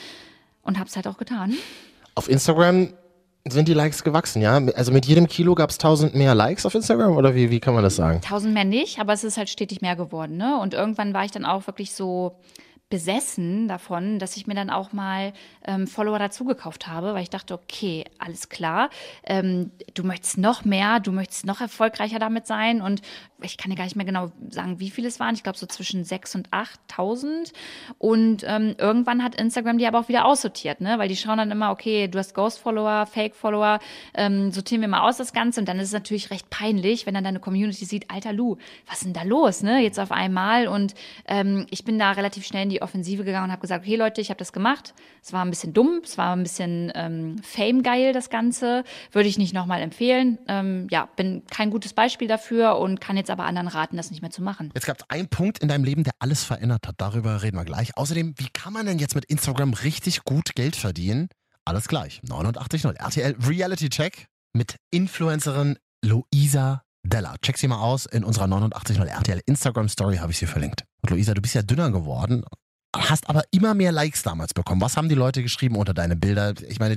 und 0.63 0.79
habe 0.79 0.89
es 0.89 0.97
halt 0.97 1.07
auch 1.07 1.19
getan. 1.19 1.55
Auf 2.15 2.29
Instagram 2.29 2.89
sind 3.47 3.69
die 3.69 3.75
Likes 3.75 4.03
gewachsen, 4.03 4.41
ja? 4.41 4.57
Also 4.75 4.91
mit 4.91 5.05
jedem 5.07 5.27
Kilo 5.27 5.55
gab 5.55 5.71
es 5.71 5.79
tausend 5.79 6.15
mehr 6.15 6.35
Likes 6.35 6.65
auf 6.65 6.75
Instagram 6.75 7.17
oder 7.17 7.35
wie, 7.35 7.51
wie 7.51 7.61
kann 7.61 7.75
man 7.75 7.83
das 7.83 7.97
sagen? 7.97 8.21
Tausend 8.23 8.55
mehr 8.55 8.65
nicht, 8.65 8.99
aber 8.99 9.13
es 9.13 9.23
ist 9.23 9.37
halt 9.37 9.51
stetig 9.51 9.83
mehr 9.83 9.97
geworden. 9.97 10.37
Ne? 10.37 10.59
Und 10.59 10.73
irgendwann 10.73 11.13
war 11.13 11.25
ich 11.25 11.31
dann 11.31 11.45
auch 11.45 11.67
wirklich 11.67 11.93
so 11.93 12.37
besessen 12.91 13.67
davon, 13.67 14.19
dass 14.19 14.37
ich 14.37 14.47
mir 14.47 14.55
dann 14.55 14.71
auch 14.71 14.93
mal 14.93 15.33
ähm, 15.67 15.87
Follower 15.87 16.19
dazugekauft 16.19 16.87
habe, 16.87 17.15
weil 17.15 17.23
ich 17.23 17.31
dachte, 17.31 17.55
okay, 17.55 18.05
alles 18.19 18.51
klar, 18.51 18.91
ähm, 19.25 19.73
du 19.95 20.05
möchtest 20.05 20.39
noch 20.39 20.65
mehr, 20.65 21.01
du 21.01 21.11
möchtest 21.11 21.47
noch 21.47 21.61
erfolgreicher 21.61 22.19
damit 22.19 22.47
sein 22.47 22.83
und 22.83 23.01
ich 23.43 23.57
kann 23.57 23.71
dir 23.71 23.77
gar 23.77 23.85
nicht 23.85 23.97
mehr 23.97 24.07
genau 24.07 24.31
sagen, 24.49 24.81
wie 24.81 24.91
viele 24.91 25.09
es 25.09 25.19
waren. 25.19 25.35
Ich 25.35 25.43
glaube 25.43 25.59
so 25.59 25.67
zwischen 25.67 26.05
6.000 26.05 26.37
und 26.37 26.49
8.000 26.51 27.53
und 27.99 28.45
ähm, 28.47 28.75
irgendwann 28.79 29.25
hat 29.25 29.35
Instagram 29.35 29.79
die 29.79 29.87
aber 29.87 30.01
auch 30.01 30.09
wieder 30.09 30.25
aussortiert, 30.25 30.81
ne? 30.81 30.99
weil 30.99 31.09
die 31.09 31.17
schauen 31.17 31.39
dann 31.39 31.51
immer, 31.51 31.71
okay, 31.71 32.07
du 32.09 32.19
hast 32.19 32.35
Ghost-Follower, 32.35 33.07
Fake-Follower, 33.07 33.81
ähm, 34.15 34.53
sortieren 34.53 34.83
wir 34.83 34.89
mal 34.89 35.09
aus 35.09 35.17
das 35.17 35.33
Ganze 35.33 35.61
und 35.61 35.69
dann 35.69 35.79
ist 35.79 35.89
es 35.89 35.93
natürlich 35.93 36.31
recht 36.31 36.51
peinlich, 36.51 37.07
wenn 37.07 37.15
dann 37.15 37.25
deine 37.25 37.41
Community 37.41 37.85
sieht, 37.85 38.11
alter 38.11 38.33
Lu, 38.33 38.57
was 38.87 38.99
ist 38.99 39.07
denn 39.07 39.15
da 39.15 39.23
los, 39.23 39.63
ne? 39.63 39.81
jetzt 39.81 39.99
auf 39.99 40.13
einmal 40.13 40.69
und 40.69 40.95
ähm, 41.27 41.67
ich 41.71 41.85
bin 41.85 41.99
da 41.99 42.13
relativ 42.13 42.47
schnell 42.47 42.65
in 42.65 42.71
die 42.71 42.74
Offensive 42.83 43.25
gegangen 43.25 43.47
und 43.47 43.53
habe 43.53 43.61
gesagt, 43.61 43.85
okay 43.85 43.97
Leute, 43.97 44.21
ich 44.21 44.31
habe 44.31 44.39
das 44.39 44.53
gemacht. 44.53 44.95
Es 45.23 45.33
war 45.33 45.45
ein 45.45 45.51
bisschen 45.51 45.73
dumm, 45.73 46.01
es 46.05 46.19
war 46.19 46.35
ein 46.35 46.43
bisschen 46.43 46.93
ähm, 46.95 47.37
Fame-geil, 47.43 48.13
das 48.13 48.31
Ganze. 48.31 48.85
Würde 49.13 49.29
ich 49.29 49.39
nicht 49.39 49.55
nochmal 49.55 49.81
empfehlen. 49.83 50.39
Ähm, 50.49 50.87
ja, 50.91 51.09
bin 51.17 51.45
kein 51.51 51.71
gutes 51.71 51.93
Beispiel 51.93 52.29
dafür 52.29 52.79
und 52.79 53.01
kann 53.01 53.17
jetzt 53.17 53.31
aber 53.31 53.45
anderen 53.45 53.69
raten, 53.69 53.97
das 53.97 54.11
nicht 54.11 54.23
mehr 54.23 54.31
zu 54.31 54.43
machen. 54.43 54.71
Jetzt 54.75 54.87
gab 54.87 54.99
es 54.99 55.11
einen 55.11 55.29
Punkt 55.29 55.59
in 55.59 55.69
deinem 55.69 55.85
Leben, 55.85 56.05
der 56.05 56.15
alles 56.19 56.45
verändert 56.45 56.87
hat. 56.87 56.95
Darüber 56.99 57.43
reden 57.43 57.57
wir 57.57 57.65
gleich. 57.65 57.97
Außerdem, 57.97 58.35
wie 58.39 58.49
kann 58.53 58.73
man 58.73 58.87
denn 58.87 58.99
jetzt 58.99 59.15
mit 59.15 59.25
Instagram 59.25 59.75
richtig 59.75 60.25
gut 60.25 60.55
Geld 60.55 60.77
verdienen? 60.77 61.29
Alles 61.65 61.89
gleich. 61.89 62.21
89.0 62.27 62.97
RTL 62.97 63.37
Reality 63.47 63.89
Check 63.89 64.27
mit 64.53 64.77
Influencerin 64.91 65.79
Luisa 66.05 66.83
Della. 67.05 67.37
Check 67.43 67.59
sie 67.59 67.69
mal 67.69 67.81
aus. 67.81 68.07
In 68.07 68.25
unserer 68.25 68.47
89.0 68.47 69.05
RTL 69.05 69.41
Instagram 69.47 69.89
Story 69.89 70.17
habe 70.17 70.33
ich 70.33 70.39
sie 70.39 70.47
verlinkt. 70.47 70.85
Und 71.03 71.11
Luisa, 71.11 71.35
du 71.35 71.43
bist 71.43 71.55
ja 71.55 71.63
dünner 71.63 71.91
geworden, 71.91 72.45
hast 72.97 73.29
aber 73.29 73.43
immer 73.51 73.75
mehr 73.75 73.93
Likes 73.93 74.23
damals 74.23 74.55
bekommen. 74.55 74.81
Was 74.81 74.97
haben 74.97 75.09
die 75.09 75.15
Leute 75.15 75.43
geschrieben 75.43 75.77
unter 75.77 75.95
deine 75.95 76.17
Bilder? 76.17 76.55
Ich 76.69 76.79
meine, 76.79 76.97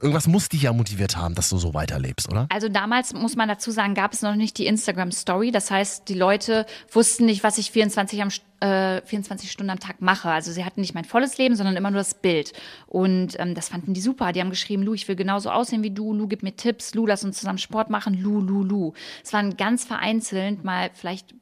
irgendwas 0.00 0.26
muss 0.26 0.48
dich 0.48 0.62
ja 0.62 0.72
motiviert 0.72 1.16
haben, 1.16 1.34
dass 1.34 1.48
du 1.48 1.58
so 1.58 1.74
weiterlebst, 1.74 2.30
oder? 2.30 2.46
Also 2.50 2.68
damals 2.68 3.12
muss 3.14 3.36
man 3.36 3.48
dazu 3.48 3.70
sagen, 3.70 3.94
gab 3.94 4.12
es 4.12 4.22
noch 4.22 4.34
nicht 4.34 4.58
die 4.58 4.66
Instagram 4.66 5.12
Story. 5.12 5.50
Das 5.50 5.70
heißt, 5.70 6.08
die 6.08 6.14
Leute 6.14 6.66
wussten 6.92 7.26
nicht, 7.26 7.42
was 7.42 7.58
ich 7.58 7.70
24 7.70 8.22
am 8.22 8.30
äh, 8.60 9.02
24 9.04 9.50
Stunden 9.50 9.70
am 9.70 9.80
Tag 9.80 10.00
mache. 10.00 10.30
Also 10.30 10.52
sie 10.52 10.64
hatten 10.64 10.80
nicht 10.80 10.94
mein 10.94 11.04
volles 11.04 11.38
Leben, 11.38 11.54
sondern 11.56 11.76
immer 11.76 11.90
nur 11.90 12.00
das 12.00 12.14
Bild. 12.14 12.52
Und 12.86 13.38
ähm, 13.38 13.54
das 13.54 13.68
fanden 13.68 13.94
die 13.94 14.00
super. 14.00 14.32
Die 14.32 14.40
haben 14.40 14.50
geschrieben, 14.50 14.82
Lu, 14.82 14.94
ich 14.94 15.06
will 15.08 15.16
genauso 15.16 15.50
aussehen 15.50 15.82
wie 15.82 15.90
du. 15.90 16.14
Lu, 16.14 16.28
gib 16.28 16.42
mir 16.42 16.56
Tipps. 16.56 16.94
Lu, 16.94 17.06
lass 17.06 17.24
uns 17.24 17.38
zusammen 17.38 17.58
Sport 17.58 17.90
machen. 17.90 18.14
Lu, 18.14 18.40
Lu, 18.40 18.62
Lu. 18.62 18.92
Es 19.22 19.32
waren 19.32 19.56
ganz 19.56 19.84
vereinzelt 19.84 20.64
mal 20.64 20.90
vielleicht 20.94 21.34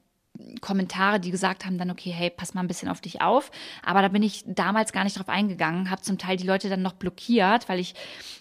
Kommentare, 0.61 1.21
die 1.21 1.31
gesagt 1.31 1.65
haben 1.65 1.79
dann, 1.79 1.91
okay, 1.91 2.11
hey, 2.11 2.31
pass 2.31 2.55
mal 2.55 2.61
ein 2.61 2.69
bisschen 2.69 2.89
auf 2.89 3.01
dich 3.01 3.21
auf. 3.21 3.51
Aber 3.85 4.03
da 4.03 4.09
bin 4.09 4.23
ich 4.23 4.45
damals 4.47 4.93
gar 4.93 5.05
nicht 5.05 5.19
drauf 5.19 5.29
eingegangen, 5.29 5.91
habe 5.91 6.03
zum 6.03 6.19
Teil 6.19 6.37
die 6.37 6.47
Leute 6.47 6.69
dann 6.69 6.83
noch 6.83 6.95
blockiert, 6.95 7.69
weil 7.69 7.79
ich 7.79 7.95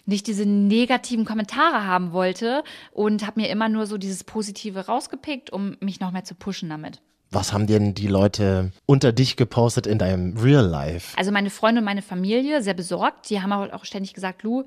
nicht 0.06 0.26
diese 0.26 0.46
negativen 0.46 1.24
Kommentare 1.24 1.86
haben 1.86 2.12
wollte 2.12 2.64
und 2.92 3.26
habe 3.26 3.40
mir 3.40 3.48
immer 3.48 3.68
nur 3.68 3.86
so 3.86 3.98
dieses 3.98 4.24
Positive 4.24 4.86
rausgepickt, 4.86 5.50
um 5.50 5.76
mich 5.80 6.00
noch 6.00 6.10
mehr 6.10 6.24
zu 6.24 6.34
pushen 6.34 6.68
damit. 6.68 7.00
Was 7.30 7.54
haben 7.54 7.66
denn 7.66 7.94
die 7.94 8.08
Leute 8.08 8.72
unter 8.84 9.10
dich 9.10 9.36
gepostet 9.36 9.86
in 9.86 9.98
deinem 9.98 10.36
Real 10.36 10.66
Life? 10.66 11.16
Also 11.16 11.32
meine 11.32 11.48
Freunde 11.48 11.78
und 11.78 11.86
meine 11.86 12.02
Familie, 12.02 12.62
sehr 12.62 12.74
besorgt, 12.74 13.30
die 13.30 13.40
haben 13.40 13.52
auch 13.52 13.86
ständig 13.86 14.12
gesagt, 14.12 14.42
Lu, 14.42 14.64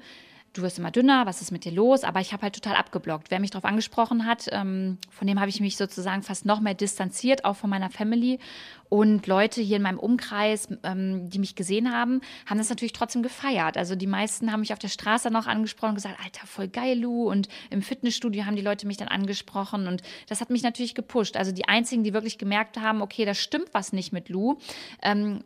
du 0.56 0.62
wirst 0.62 0.80
immer 0.80 0.92
dünner, 0.92 1.26
was 1.26 1.42
ist 1.42 1.52
mit 1.52 1.66
dir 1.66 1.72
los? 1.72 2.04
Aber 2.04 2.22
ich 2.22 2.34
habe 2.34 2.44
halt 2.44 2.56
total 2.56 2.76
abgeblockt. 2.76 3.30
Wer 3.30 3.40
mich 3.40 3.52
darauf 3.52 3.66
angesprochen 3.66 4.26
hat, 4.26 4.48
ähm, 4.52 4.98
von 5.10 5.28
dem 5.28 5.40
habe 5.40 5.50
ich 5.50 5.60
mich 5.60 5.78
sozusagen 5.78 6.24
fast 6.24 6.46
noch 6.46 6.62
mehr 6.62 6.74
distanziert, 6.74 7.46
auch 7.46 7.56
von 7.56 7.70
meiner 7.70 7.90
Family. 7.90 8.40
Und 8.88 9.28
Leute 9.28 9.62
hier 9.62 9.78
in 9.78 9.84
meinem 9.84 10.00
Umkreis, 10.00 10.70
ähm, 10.84 11.30
die 11.30 11.40
mich 11.40 11.56
gesehen 11.56 11.92
haben, 11.92 12.22
haben 12.46 12.58
das 12.58 12.70
natürlich 12.70 12.94
trotzdem 12.94 13.24
gefeiert. 13.24 13.78
Also 13.78 13.96
die 13.96 14.08
meisten 14.08 14.52
haben 14.52 14.62
mich 14.62 14.74
auf 14.74 14.80
der 14.80 14.88
Straße 14.88 15.30
noch 15.30 15.48
angesprochen 15.48 15.90
und 15.90 15.96
gesagt, 15.96 16.20
Alter, 16.24 16.48
voll 16.48 16.70
geil, 16.70 16.98
Lu. 16.98 17.30
Und 17.30 17.50
im 17.70 17.82
Fitnessstudio 17.82 18.46
haben 18.46 18.56
die 18.56 18.62
Leute 18.62 18.88
mich 18.88 18.98
dann 18.98 19.10
angesprochen. 19.10 19.88
Und 19.88 20.02
das 20.28 20.40
hat 20.40 20.50
mich 20.50 20.64
natürlich 20.64 20.96
gepusht. 20.96 21.36
Also 21.36 21.52
die 21.52 21.68
einzigen, 21.68 22.04
die 22.04 22.14
wirklich 22.14 22.38
gemerkt 22.38 22.80
haben, 22.80 23.02
okay, 23.02 23.26
da 23.26 23.34
stimmt 23.34 23.70
was 23.74 23.92
nicht 23.92 24.14
mit 24.14 24.30
Lu, 24.30 24.58
ähm, 25.02 25.44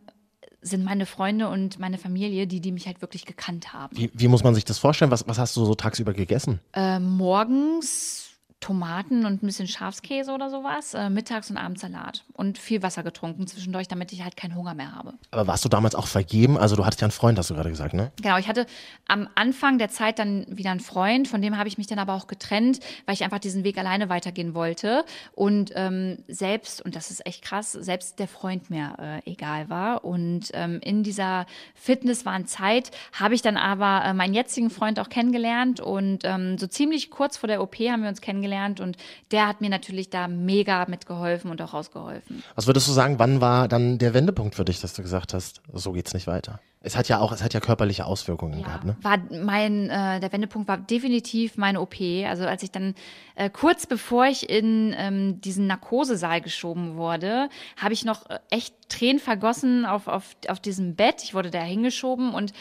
sind 0.62 0.84
meine 0.84 1.06
Freunde 1.06 1.48
und 1.50 1.80
meine 1.80 1.98
Familie, 1.98 2.48
die, 2.48 2.60
die 2.60 2.72
mich 2.72 2.88
halt 2.88 3.02
wirklich 3.02 3.26
gekannt 3.26 3.74
haben. 3.74 3.96
Wie, 3.96 4.12
wie 4.14 4.28
muss 4.28 4.44
man 4.44 4.56
sich 4.56 4.66
das 4.66 4.78
vorstellen? 4.78 5.12
Was, 5.12 5.28
was 5.28 5.38
hast 5.38 5.56
du 5.56 5.66
so 5.66 5.76
tagsüber 5.76 6.14
gegessen? 6.14 6.60
Äh, 6.74 7.00
morgens 7.00 8.29
Tomaten 8.60 9.26
und 9.26 9.42
ein 9.42 9.46
bisschen 9.46 9.68
Schafskäse 9.68 10.34
oder 10.34 10.50
sowas, 10.50 10.94
äh, 10.94 11.10
mittags 11.10 11.50
und 11.50 11.58
abends 11.58 11.82
Salat 11.82 12.26
und 12.34 12.58
viel 12.58 12.84
Wasser 12.84 13.04
getrunken 13.04 13.48
zwischendurch, 13.48 13.88
damit 13.88 14.12
ich 14.12 14.22
halt 14.22 14.36
keinen 14.36 14.54
Hunger 14.54 14.74
mehr 14.74 14.94
habe. 14.94 15.14
Aber 15.32 15.48
warst 15.48 15.64
du 15.64 15.70
damals 15.70 15.96
auch 15.96 16.08
vergeben? 16.08 16.58
Also 16.58 16.76
du 16.76 16.86
hattest 16.86 17.00
ja 17.00 17.06
einen 17.06 17.14
Freund, 17.14 17.40
hast 17.40 17.50
du 17.50 17.54
gerade 17.54 17.70
gesagt, 17.70 17.94
ne? 17.94 18.12
Genau, 18.22 18.38
ich 18.38 18.50
hatte 18.50 18.66
am 19.08 19.30
Anfang 19.36 19.78
der 19.78 19.90
Zeit 19.90 20.20
dann 20.20 20.46
wieder 20.50 20.72
einen 20.72 20.82
Freund, 20.82 21.30
von 21.30 21.42
dem 21.42 21.58
habe 21.58 21.70
ich 21.70 21.78
mich 21.78 21.88
dann 21.88 22.00
aber 22.00 22.14
auch 22.14 22.28
getrennt, 22.28 22.82
weil 23.06 23.14
ich 23.14 23.24
einfach 23.24 23.40
diesen 23.40 23.64
Weg 23.64 23.78
alleine 23.78 24.10
weitergehen 24.10 24.54
wollte 24.54 25.06
und 25.32 25.72
ähm, 25.76 26.18
selbst, 26.28 26.84
und 26.84 26.98
das 26.98 27.12
ist 27.12 27.26
echt 27.26 27.44
krass, 27.44 27.72
selbst 27.72 28.20
der 28.20 28.28
Freund 28.28 28.70
mir 28.70 29.22
äh, 29.26 29.32
egal 29.32 29.70
war 29.70 30.04
und 30.04 30.50
ähm, 30.54 30.82
in 30.84 31.04
dieser 31.04 31.46
Fitnesswahn-Zeit 31.76 32.92
habe 33.14 33.36
ich 33.36 33.42
dann 33.42 33.56
aber 33.56 34.04
äh, 34.04 34.14
meinen 34.14 34.34
jetzigen 34.34 34.70
Freund 34.70 35.00
auch 35.00 35.08
kennengelernt 35.08 35.80
und 35.80 36.24
ähm, 36.26 36.58
so 36.58 36.68
ziemlich 36.68 37.10
kurz 37.10 37.38
vor 37.38 37.48
der 37.48 37.62
OP 37.62 37.76
haben 37.80 38.02
wir 38.02 38.10
uns 38.10 38.20
kennengelernt 38.20 38.49
kennengelernt 38.50 38.80
und 38.80 38.98
der 39.32 39.48
hat 39.48 39.62
mir 39.62 39.70
natürlich 39.70 40.10
da 40.10 40.28
mega 40.28 40.86
mitgeholfen 40.88 41.52
und 41.52 41.62
auch 41.62 41.74
rausgeholfen. 41.74 42.44
Was 42.56 42.68
würdest 42.68 42.88
du 42.88 42.92
sagen, 42.92 43.20
wann 43.20 43.42
war 43.42 43.68
dann 43.68 43.98
der 43.98 44.14
Wendepunkt 44.14 44.56
für 44.56 44.66
dich, 44.66 44.82
dass 44.82 44.94
du 44.94 45.02
gesagt 45.02 45.34
hast, 45.34 45.62
so 45.74 45.92
geht's 45.92 46.14
nicht 46.14 46.28
weiter? 46.28 46.60
Es 46.82 46.96
hat 46.96 47.10
ja 47.10 47.20
auch, 47.20 47.34
es 47.34 47.44
hat 47.44 47.54
ja 47.54 47.60
körperliche 47.60 48.06
Auswirkungen 48.06 48.60
ja, 48.60 48.66
gehabt, 48.66 48.86
ne? 48.86 48.96
War 49.02 49.18
mein, 49.44 49.90
äh, 49.90 50.22
der 50.22 50.32
Wendepunkt 50.32 50.70
war 50.70 50.78
definitiv 50.78 51.58
meine 51.58 51.82
OP. 51.82 51.96
Also 52.26 52.46
als 52.46 52.64
ich 52.64 52.72
dann 52.72 52.96
äh, 53.36 53.50
kurz 53.50 53.86
bevor 53.86 54.28
ich 54.28 54.50
in 54.50 54.96
ähm, 54.98 55.42
diesen 55.42 55.68
Narkosesaal 55.68 56.40
geschoben 56.40 56.96
wurde, 56.96 57.50
habe 57.76 57.94
ich 57.94 58.06
noch 58.06 58.30
äh, 58.30 58.40
echt 58.50 58.74
Tränen 58.88 59.20
vergossen 59.20 59.86
auf, 59.86 60.08
auf, 60.08 60.38
auf 60.48 60.62
diesem 60.62 60.96
Bett. 60.96 61.22
Ich 61.22 61.34
wurde 61.34 61.52
da 61.52 61.60
hingeschoben 61.60 62.34
und 62.34 62.54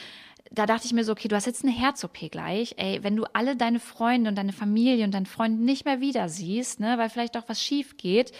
da 0.51 0.67
dachte 0.67 0.87
ich 0.87 0.93
mir 0.93 1.05
so, 1.05 1.13
okay, 1.13 1.29
du 1.29 1.37
hast 1.37 1.47
jetzt 1.47 1.65
eine 1.65 1.73
Herz-OP 1.73 2.31
gleich. 2.31 2.75
Ey, 2.79 3.03
wenn 3.03 3.17
du 3.17 3.25
alle 3.33 3.57
deine 3.57 3.81
Freunde 3.81 4.31
und 4.31 4.37
deine 4.37 4.53
Familie 4.53 5.05
und 5.05 5.13
deinen 5.13 5.27
Freund 5.27 5.61
nicht 5.61 5.85
mehr 5.85 6.01
wieder 6.01 6.29
siehst, 6.29 6.81
ne, 6.81 6.99
weil 6.99 7.11
vielleicht 7.11 7.37
auch 7.37 7.49
was 7.49 7.63
schief 7.63 7.97
geht, 7.97 8.33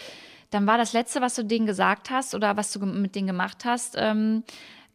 dann 0.49 0.65
war 0.65 0.77
das 0.77 0.93
Letzte, 0.93 1.21
was 1.21 1.35
du 1.35 1.43
denen 1.43 1.65
gesagt 1.65 2.09
hast 2.09 2.33
oder 2.33 2.57
was 2.57 2.71
du 2.71 2.83
mit 2.85 3.15
denen 3.15 3.27
gemacht 3.27 3.65
hast, 3.65 3.95
ähm, 3.97 4.43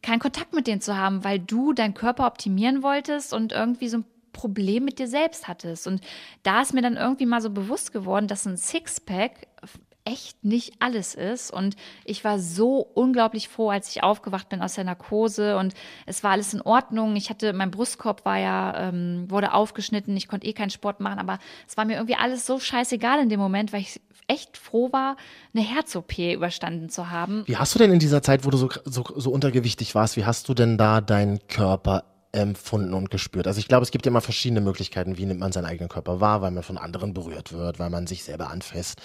keinen 0.01 0.19
Kontakt 0.19 0.53
mit 0.53 0.67
denen 0.67 0.81
zu 0.81 0.97
haben, 0.97 1.23
weil 1.23 1.39
du 1.39 1.73
deinen 1.73 1.93
Körper 1.93 2.27
optimieren 2.27 2.83
wolltest 2.83 3.33
und 3.33 3.53
irgendwie 3.53 3.87
so 3.87 3.99
ein 3.99 4.05
Problem 4.33 4.83
mit 4.83 4.99
dir 4.99 5.07
selbst 5.07 5.47
hattest. 5.47 5.87
Und 5.87 6.01
da 6.43 6.61
ist 6.61 6.73
mir 6.73 6.81
dann 6.81 6.97
irgendwie 6.97 7.25
mal 7.25 7.41
so 7.41 7.49
bewusst 7.49 7.93
geworden, 7.93 8.27
dass 8.27 8.45
ein 8.45 8.57
Sixpack 8.57 9.47
echt 10.05 10.43
nicht 10.43 10.75
alles 10.79 11.15
ist. 11.15 11.51
Und 11.51 11.75
ich 12.05 12.23
war 12.23 12.39
so 12.39 12.77
unglaublich 12.93 13.49
froh, 13.49 13.69
als 13.69 13.89
ich 13.89 14.03
aufgewacht 14.03 14.49
bin 14.49 14.61
aus 14.61 14.75
der 14.75 14.83
Narkose 14.83 15.57
und 15.57 15.73
es 16.05 16.23
war 16.23 16.31
alles 16.31 16.53
in 16.53 16.61
Ordnung. 16.61 17.15
Ich 17.15 17.29
hatte, 17.29 17.53
mein 17.53 17.71
Brustkorb 17.71 18.23
war 18.23 18.37
ja, 18.37 18.89
ähm, 18.89 19.25
wurde 19.29 19.53
aufgeschnitten, 19.53 20.15
ich 20.15 20.27
konnte 20.27 20.47
eh 20.47 20.53
keinen 20.53 20.69
Sport 20.69 20.99
machen, 20.99 21.19
aber 21.19 21.39
es 21.67 21.75
war 21.75 21.85
mir 21.85 21.95
irgendwie 21.95 22.15
alles 22.15 22.45
so 22.45 22.59
scheißegal 22.59 23.19
in 23.19 23.29
dem 23.29 23.39
Moment, 23.39 23.73
weil 23.73 23.81
ich 23.81 23.99
echt 24.27 24.57
froh 24.57 24.91
war, 24.91 25.17
eine 25.53 25.63
Herz-OP 25.63 26.17
überstanden 26.17 26.89
zu 26.89 27.09
haben. 27.09 27.43
Wie 27.45 27.57
hast 27.57 27.75
du 27.75 27.79
denn 27.79 27.91
in 27.91 27.99
dieser 27.99 28.21
Zeit, 28.21 28.45
wo 28.45 28.49
du 28.49 28.57
so, 28.57 28.69
so, 28.85 29.03
so 29.15 29.31
untergewichtig 29.31 29.95
warst, 29.95 30.17
wie 30.17 30.25
hast 30.25 30.49
du 30.49 30.53
denn 30.53 30.77
da 30.77 31.01
deinen 31.01 31.47
Körper 31.47 32.03
empfunden 32.35 32.93
und 32.93 33.09
gespürt. 33.09 33.47
Also 33.47 33.59
ich 33.59 33.67
glaube, 33.67 33.83
es 33.83 33.91
gibt 33.91 34.05
ja 34.05 34.11
immer 34.11 34.21
verschiedene 34.21 34.61
Möglichkeiten, 34.61 35.17
wie 35.17 35.25
nimmt 35.25 35.39
man 35.39 35.51
seinen 35.51 35.65
eigenen 35.65 35.89
Körper 35.89 36.19
wahr, 36.19 36.41
weil 36.41 36.51
man 36.51 36.63
von 36.63 36.77
anderen 36.77 37.13
berührt 37.13 37.53
wird, 37.53 37.79
weil 37.79 37.89
man 37.89 38.07
sich 38.07 38.23
selber 38.23 38.49
anfasst, 38.49 39.01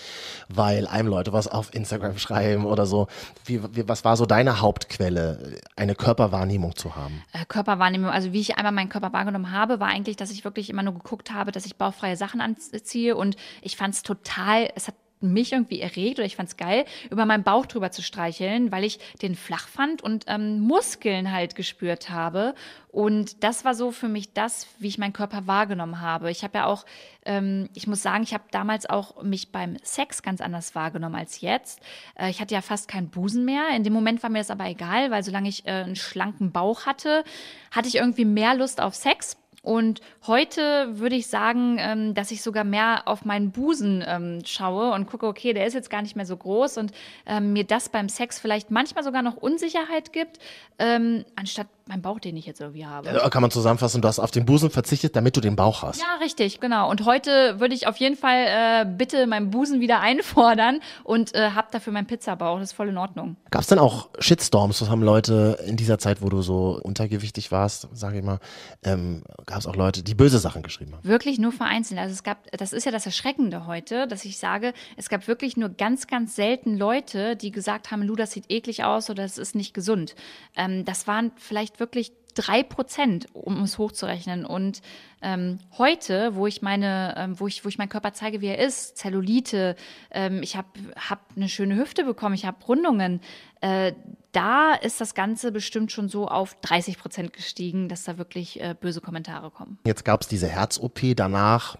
weil 0.48 0.86
einem 0.86 1.08
Leute 1.08 1.32
was 1.32 1.46
auf 1.46 1.72
Instagram 1.74 2.18
schreiben 2.18 2.66
oder 2.66 2.86
so. 2.86 3.06
Wie, 3.44 3.62
wie, 3.74 3.88
was 3.88 4.04
war 4.04 4.16
so 4.16 4.26
deine 4.26 4.60
Hauptquelle, 4.60 5.58
eine 5.76 5.94
Körperwahrnehmung 5.94 6.76
zu 6.76 6.96
haben? 6.96 7.22
Äh, 7.32 7.44
Körperwahrnehmung, 7.46 8.10
also 8.10 8.32
wie 8.32 8.40
ich 8.40 8.56
einmal 8.56 8.72
meinen 8.72 8.88
Körper 8.88 9.12
wahrgenommen 9.12 9.52
habe, 9.52 9.80
war 9.80 9.88
eigentlich, 9.88 10.16
dass 10.16 10.30
ich 10.30 10.44
wirklich 10.44 10.68
immer 10.68 10.82
nur 10.82 10.94
geguckt 10.94 11.30
habe, 11.30 11.52
dass 11.52 11.66
ich 11.66 11.76
bauchfreie 11.76 12.16
Sachen 12.16 12.40
anziehe 12.40 13.16
und 13.16 13.36
ich 13.62 13.76
fand 13.76 13.94
es 13.94 14.02
total, 14.02 14.70
es 14.74 14.88
hat 14.88 14.94
mich 15.20 15.52
irgendwie 15.52 15.80
erregt 15.80 16.18
oder 16.18 16.26
ich 16.26 16.36
fand 16.36 16.48
es 16.48 16.56
geil, 16.56 16.84
über 17.10 17.26
meinen 17.26 17.42
Bauch 17.42 17.66
drüber 17.66 17.90
zu 17.90 18.02
streicheln, 18.02 18.72
weil 18.72 18.84
ich 18.84 18.98
den 19.22 19.34
flach 19.34 19.68
fand 19.68 20.02
und 20.02 20.24
ähm, 20.28 20.60
Muskeln 20.60 21.32
halt 21.32 21.54
gespürt 21.54 22.10
habe. 22.10 22.54
Und 22.88 23.44
das 23.44 23.64
war 23.64 23.74
so 23.74 23.92
für 23.92 24.08
mich 24.08 24.32
das, 24.32 24.66
wie 24.78 24.88
ich 24.88 24.98
meinen 24.98 25.12
Körper 25.12 25.46
wahrgenommen 25.46 26.00
habe. 26.00 26.30
Ich 26.30 26.42
habe 26.42 26.58
ja 26.58 26.66
auch, 26.66 26.84
ähm, 27.24 27.68
ich 27.74 27.86
muss 27.86 28.02
sagen, 28.02 28.24
ich 28.24 28.34
habe 28.34 28.44
damals 28.50 28.88
auch 28.88 29.22
mich 29.22 29.52
beim 29.52 29.76
Sex 29.82 30.22
ganz 30.22 30.40
anders 30.40 30.74
wahrgenommen 30.74 31.14
als 31.14 31.40
jetzt. 31.40 31.80
Äh, 32.18 32.30
ich 32.30 32.40
hatte 32.40 32.54
ja 32.54 32.62
fast 32.62 32.88
keinen 32.88 33.08
Busen 33.08 33.44
mehr. 33.44 33.68
In 33.76 33.84
dem 33.84 33.92
Moment 33.92 34.22
war 34.22 34.30
mir 34.30 34.38
das 34.38 34.50
aber 34.50 34.66
egal, 34.66 35.10
weil 35.10 35.22
solange 35.22 35.48
ich 35.48 35.66
äh, 35.66 35.70
einen 35.70 35.96
schlanken 35.96 36.50
Bauch 36.50 36.86
hatte, 36.86 37.22
hatte 37.70 37.88
ich 37.88 37.96
irgendwie 37.96 38.24
mehr 38.24 38.54
Lust 38.54 38.80
auf 38.80 38.94
Sex. 38.94 39.36
Und 39.62 40.00
heute 40.26 40.98
würde 40.98 41.16
ich 41.16 41.26
sagen, 41.26 41.76
ähm, 41.78 42.14
dass 42.14 42.30
ich 42.30 42.40
sogar 42.40 42.64
mehr 42.64 43.02
auf 43.06 43.24
meinen 43.24 43.50
Busen 43.50 44.02
ähm, 44.06 44.40
schaue 44.46 44.92
und 44.92 45.06
gucke, 45.06 45.26
okay, 45.26 45.52
der 45.52 45.66
ist 45.66 45.74
jetzt 45.74 45.90
gar 45.90 46.00
nicht 46.00 46.16
mehr 46.16 46.24
so 46.24 46.36
groß 46.36 46.78
und 46.78 46.92
ähm, 47.26 47.52
mir 47.52 47.64
das 47.64 47.90
beim 47.90 48.08
Sex 48.08 48.38
vielleicht 48.38 48.70
manchmal 48.70 49.04
sogar 49.04 49.22
noch 49.22 49.36
Unsicherheit 49.36 50.12
gibt, 50.12 50.38
ähm, 50.78 51.24
anstatt 51.36 51.66
mein 51.90 52.02
Bauch, 52.02 52.20
den 52.20 52.36
ich 52.36 52.46
jetzt 52.46 52.60
irgendwie 52.60 52.86
habe. 52.86 53.08
Ja, 53.08 53.28
kann 53.28 53.42
man 53.42 53.50
zusammenfassen, 53.50 54.00
du 54.00 54.08
hast 54.08 54.18
auf 54.18 54.30
den 54.30 54.46
Busen 54.46 54.70
verzichtet, 54.70 55.16
damit 55.16 55.36
du 55.36 55.40
den 55.40 55.56
Bauch 55.56 55.82
hast. 55.82 56.00
Ja, 56.00 56.06
richtig, 56.22 56.60
genau. 56.60 56.88
Und 56.88 57.04
heute 57.04 57.58
würde 57.58 57.74
ich 57.74 57.86
auf 57.86 57.96
jeden 57.96 58.16
Fall 58.16 58.46
äh, 58.46 58.86
bitte 58.86 59.26
meinen 59.26 59.50
Busen 59.50 59.80
wieder 59.80 60.00
einfordern 60.00 60.80
und 61.04 61.34
äh, 61.34 61.50
hab 61.50 61.72
dafür 61.72 61.92
meinen 61.92 62.06
Pizzabauch. 62.06 62.58
Das 62.58 62.70
ist 62.70 62.76
voll 62.76 62.88
in 62.88 62.96
Ordnung. 62.96 63.36
Gab 63.50 63.62
es 63.62 63.66
denn 63.66 63.78
auch 63.78 64.08
Shitstorms? 64.20 64.80
Was 64.80 64.88
haben 64.88 65.02
Leute 65.02 65.58
in 65.66 65.76
dieser 65.76 65.98
Zeit, 65.98 66.22
wo 66.22 66.28
du 66.28 66.42
so 66.42 66.80
untergewichtig 66.82 67.50
warst, 67.50 67.88
sage 67.92 68.18
ich 68.18 68.24
mal, 68.24 68.38
ähm, 68.84 69.24
gab 69.46 69.58
es 69.58 69.66
auch 69.66 69.76
Leute, 69.76 70.02
die 70.04 70.14
böse 70.14 70.38
Sachen 70.38 70.62
geschrieben 70.62 70.94
haben? 70.94 71.04
Wirklich 71.04 71.38
nur 71.38 71.50
vereinzelt. 71.50 71.98
Also 71.98 72.12
es 72.12 72.22
gab, 72.22 72.50
das 72.52 72.72
ist 72.72 72.84
ja 72.86 72.92
das 72.92 73.04
Erschreckende 73.06 73.66
heute, 73.66 74.06
dass 74.06 74.24
ich 74.24 74.38
sage, 74.38 74.72
es 74.96 75.08
gab 75.08 75.26
wirklich 75.26 75.56
nur 75.56 75.70
ganz, 75.70 76.06
ganz 76.06 76.36
selten 76.36 76.76
Leute, 76.76 77.34
die 77.34 77.50
gesagt 77.50 77.90
haben, 77.90 78.02
Lu, 78.02 78.14
das 78.14 78.30
sieht 78.30 78.44
eklig 78.48 78.84
aus 78.84 79.10
oder 79.10 79.24
es 79.24 79.38
ist 79.38 79.56
nicht 79.56 79.74
gesund. 79.74 80.14
Ähm, 80.56 80.84
das 80.84 81.08
waren 81.08 81.32
vielleicht 81.36 81.79
wirklich 81.80 82.12
drei 82.34 82.62
Prozent, 82.62 83.26
um 83.32 83.62
es 83.62 83.78
hochzurechnen. 83.78 84.44
Und 84.44 84.82
ähm, 85.22 85.58
heute, 85.78 86.34
wo 86.34 86.46
ich 86.46 86.62
meine, 86.62 87.14
ähm, 87.16 87.40
wo 87.40 87.46
ich, 87.46 87.64
wo 87.64 87.68
ich 87.68 87.78
meinen 87.78 87.88
Körper 87.88 88.12
zeige, 88.12 88.40
wie 88.40 88.46
er 88.46 88.58
ist, 88.58 88.96
Zellulite, 88.96 89.76
ähm, 90.10 90.42
ich 90.42 90.56
habe 90.56 90.68
hab 90.96 91.20
eine 91.36 91.48
schöne 91.48 91.76
Hüfte 91.76 92.04
bekommen, 92.04 92.34
ich 92.34 92.46
habe 92.46 92.64
Rundungen, 92.64 93.20
äh, 93.60 93.92
da 94.32 94.74
ist 94.74 95.00
das 95.00 95.14
Ganze 95.14 95.50
bestimmt 95.50 95.90
schon 95.90 96.08
so 96.08 96.28
auf 96.28 96.56
30 96.60 96.98
Prozent 96.98 97.32
gestiegen, 97.32 97.88
dass 97.88 98.04
da 98.04 98.16
wirklich 98.16 98.60
äh, 98.60 98.74
böse 98.80 99.00
Kommentare 99.00 99.50
kommen. 99.50 99.78
Jetzt 99.84 100.04
gab 100.04 100.22
es 100.22 100.28
diese 100.28 100.46
Herz-OP, 100.46 101.00
danach 101.16 101.76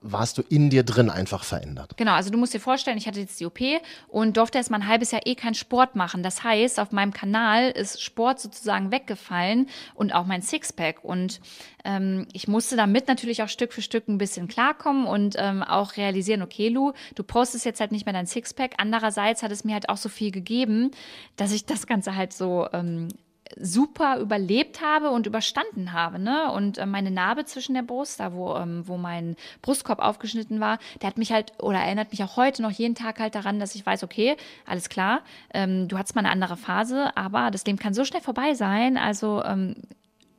warst 0.00 0.38
du 0.38 0.42
in 0.42 0.70
dir 0.70 0.82
drin 0.82 1.10
einfach 1.10 1.44
verändert. 1.44 1.96
Genau, 1.96 2.12
also 2.12 2.30
du 2.30 2.38
musst 2.38 2.54
dir 2.54 2.60
vorstellen, 2.60 2.98
ich 2.98 3.06
hatte 3.06 3.20
jetzt 3.20 3.38
die 3.40 3.46
OP 3.46 3.60
und 4.08 4.36
durfte 4.36 4.58
erst 4.58 4.70
mal 4.70 4.78
ein 4.78 4.88
halbes 4.88 5.10
Jahr 5.10 5.22
eh 5.24 5.34
keinen 5.34 5.54
Sport 5.54 5.96
machen. 5.96 6.22
Das 6.22 6.44
heißt, 6.44 6.80
auf 6.80 6.92
meinem 6.92 7.12
Kanal 7.12 7.70
ist 7.70 8.02
Sport 8.02 8.40
sozusagen 8.40 8.90
weggefallen 8.90 9.68
und 9.94 10.14
auch 10.14 10.26
mein 10.26 10.42
Sixpack. 10.42 11.04
Und 11.04 11.40
ähm, 11.84 12.26
ich 12.32 12.48
musste 12.48 12.76
damit 12.76 13.08
natürlich 13.08 13.42
auch 13.42 13.48
Stück 13.48 13.72
für 13.72 13.82
Stück 13.82 14.08
ein 14.08 14.18
bisschen 14.18 14.48
klarkommen 14.48 15.06
und 15.06 15.36
ähm, 15.38 15.62
auch 15.62 15.96
realisieren, 15.96 16.42
okay, 16.42 16.68
Lu, 16.68 16.92
du 17.14 17.22
postest 17.22 17.64
jetzt 17.64 17.80
halt 17.80 17.92
nicht 17.92 18.06
mehr 18.06 18.12
dein 18.12 18.26
Sixpack. 18.26 18.74
Andererseits 18.78 19.42
hat 19.42 19.52
es 19.52 19.64
mir 19.64 19.74
halt 19.74 19.88
auch 19.88 19.96
so 19.96 20.08
viel 20.08 20.30
gegeben, 20.30 20.90
dass 21.36 21.52
ich 21.52 21.66
das 21.66 21.86
Ganze 21.86 22.16
halt 22.16 22.32
so 22.32 22.66
ähm, 22.72 23.08
super 23.56 24.18
überlebt 24.18 24.80
habe 24.82 25.10
und 25.10 25.26
überstanden 25.26 25.92
habe. 25.92 26.18
Ne? 26.18 26.50
Und 26.52 26.78
äh, 26.78 26.86
meine 26.86 27.10
Narbe 27.10 27.44
zwischen 27.44 27.74
der 27.74 27.82
Brust, 27.82 28.20
da 28.20 28.32
wo, 28.32 28.54
ähm, 28.56 28.86
wo 28.86 28.96
mein 28.96 29.36
Brustkorb 29.62 29.98
aufgeschnitten 29.98 30.60
war, 30.60 30.78
der 31.00 31.08
hat 31.08 31.18
mich 31.18 31.32
halt 31.32 31.52
oder 31.58 31.78
erinnert 31.78 32.10
mich 32.10 32.22
auch 32.22 32.36
heute 32.36 32.62
noch 32.62 32.70
jeden 32.70 32.94
Tag 32.94 33.20
halt 33.20 33.34
daran, 33.34 33.58
dass 33.60 33.74
ich 33.74 33.84
weiß, 33.84 34.04
okay, 34.04 34.36
alles 34.66 34.88
klar, 34.88 35.20
ähm, 35.54 35.88
du 35.88 35.98
hattest 35.98 36.14
mal 36.14 36.20
eine 36.20 36.30
andere 36.30 36.56
Phase, 36.56 37.16
aber 37.16 37.50
das 37.50 37.64
Leben 37.64 37.78
kann 37.78 37.94
so 37.94 38.04
schnell 38.04 38.22
vorbei 38.22 38.54
sein. 38.54 38.96
Also 38.96 39.42
ähm, 39.44 39.76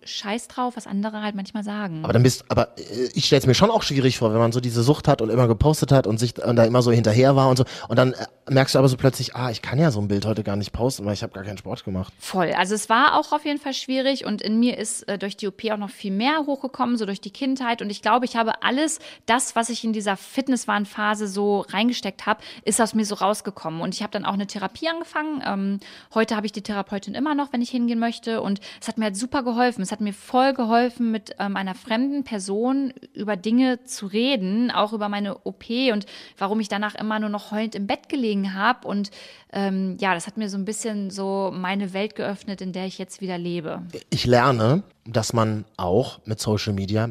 Scheiß 0.08 0.48
drauf, 0.48 0.76
was 0.76 0.88
andere 0.88 1.22
halt 1.22 1.36
manchmal 1.36 1.64
sagen. 1.64 2.04
Aber 2.04 2.14
dann 2.14 2.24
bist, 2.24 2.46
aber 2.50 2.78
äh, 2.78 3.10
ich 3.14 3.26
stelle 3.26 3.40
es 3.40 3.48
mir 3.48 3.56
schon 3.56 3.70
auch 3.70 3.84
schwierig 3.84 4.18
vor, 4.18 4.32
wenn 4.32 4.40
man 4.40 4.52
so 4.52 4.60
diese 4.60 4.84
Sucht 4.84 5.08
hat 5.08 5.22
und 5.22 5.30
immer 5.30 5.48
gepostet 5.48 5.92
hat 5.92 6.08
und 6.08 6.20
sich 6.20 6.44
und 6.44 6.56
da 6.56 6.64
immer 6.66 6.82
so 6.82 6.92
hinterher 6.92 7.36
war 7.36 7.50
und 7.50 7.58
so. 7.58 7.66
Und 7.88 7.98
dann 7.98 8.14
äh, 8.14 8.26
merkst 8.50 8.76
du 8.76 8.80
aber 8.80 8.88
so 8.88 8.98
plötzlich, 8.98 9.36
ah, 9.36 9.52
ich 9.52 9.62
kann 9.62 9.80
ja 9.80 9.92
so 9.92 10.00
ein 10.00 10.08
Bild 10.08 10.26
heute 10.26 10.44
gar 10.44 10.56
nicht 10.56 10.72
posten, 10.72 11.06
weil 11.06 11.14
ich 11.14 11.24
habe 11.24 11.34
gar 11.34 11.44
keinen 11.44 11.58
Sport 11.58 11.84
gemacht. 11.84 12.14
Voll. 12.20 12.52
Also 12.54 12.76
es 12.76 12.90
war 12.90 13.20
auch 13.20 13.32
auf 13.32 13.46
jeden 13.46 13.60
Fall 13.60 13.74
schwierig 13.74 14.26
und 14.26 14.42
in 14.42 14.60
mir 14.60 14.78
ist 14.78 15.08
äh, 15.08 15.18
durch 15.18 15.38
die 15.38 15.48
OP 15.48 15.64
auch 15.72 15.78
noch 15.78 15.90
viel 15.90 16.12
mehr 16.12 16.46
hochgekommen, 16.46 16.98
so 16.98 17.06
durch 17.06 17.22
die 17.22 17.32
Kindheit. 17.32 17.82
Und 17.82 17.90
ich 17.90 18.02
glaube, 18.02 18.26
ich 18.26 18.36
habe 18.36 18.64
alles, 18.64 19.00
das, 19.26 19.56
was 19.56 19.70
ich 19.70 19.84
in 19.84 19.94
dieser 19.94 20.18
Fitnesswahnphase 20.18 21.28
so 21.28 21.62
reingesteckt 21.62 22.26
habe, 22.26 22.42
ist 22.64 22.82
aus 22.82 22.94
mir 22.94 23.06
so 23.06 23.16
rausgekommen. 23.16 23.82
Und 23.82 23.94
ich 23.94 24.02
habe 24.02 24.12
dann 24.12 24.26
auch 24.26 24.34
eine 24.34 24.48
Therapie 24.48 24.88
angefangen. 24.88 25.42
Ähm, 25.46 25.80
heute 26.14 26.36
habe 26.36 26.46
ich 26.46 26.52
die 26.52 26.62
Therapeutin 26.62 27.16
immer 27.16 27.36
noch, 27.36 27.54
wenn 27.54 27.62
ich 27.62 27.70
hingehen 27.70 28.00
möchte. 28.00 28.42
Und 28.42 28.60
es 28.82 28.88
hat 28.88 28.98
mir 28.98 29.06
halt 29.06 29.18
super 29.18 29.44
geholfen. 29.44 29.82
Es 29.82 29.92
hat 29.92 29.97
mir 30.00 30.14
voll 30.14 30.54
geholfen, 30.54 31.12
mit 31.12 31.36
ähm, 31.40 31.56
einer 31.56 31.76
fremden 31.76 32.24
Person 32.24 32.94
über 33.14 33.36
Dinge 33.36 33.84
zu 33.84 34.08
reden, 34.08 34.72
auch 34.72 34.94
über 34.94 35.10
meine 35.10 35.38
OP 35.46 35.70
und 35.92 36.06
warum 36.38 36.60
ich 36.60 36.68
danach 36.68 36.96
immer 36.96 37.20
nur 37.20 37.30
noch 37.30 37.52
heulend 37.52 37.76
im 37.76 37.88
Bett 37.88 38.10
gelegen 38.10 38.54
habe. 38.54 38.88
Und 38.88 39.12
ähm, 39.52 39.98
ja, 40.00 40.14
das 40.14 40.28
hat 40.28 40.38
mir 40.38 40.50
so 40.50 40.58
ein 40.58 40.66
bisschen 40.66 41.10
so 41.10 41.52
meine 41.54 41.94
Welt 41.94 42.16
geöffnet, 42.16 42.62
in 42.62 42.74
der 42.74 42.86
ich 42.86 42.98
jetzt 42.98 43.22
wieder 43.22 43.38
lebe. 43.38 43.84
Ich 44.10 44.26
lerne, 44.26 44.84
dass 45.06 45.34
man 45.34 45.66
auch 45.78 46.20
mit 46.26 46.40
Social 46.40 46.74
Media 46.74 47.10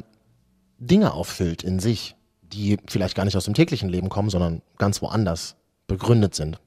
Dinge 0.79 1.13
auffüllt 1.13 1.63
in 1.63 1.81
sich, 1.81 2.15
die 2.43 2.79
vielleicht 2.87 3.17
gar 3.17 3.25
nicht 3.25 3.37
aus 3.37 3.45
dem 3.45 3.55
täglichen 3.55 3.89
Leben 3.89 4.09
kommen, 4.09 4.31
sondern 4.31 4.63
ganz 4.79 5.03
woanders 5.03 5.57
begründet 5.87 6.35
sind. 6.35 6.59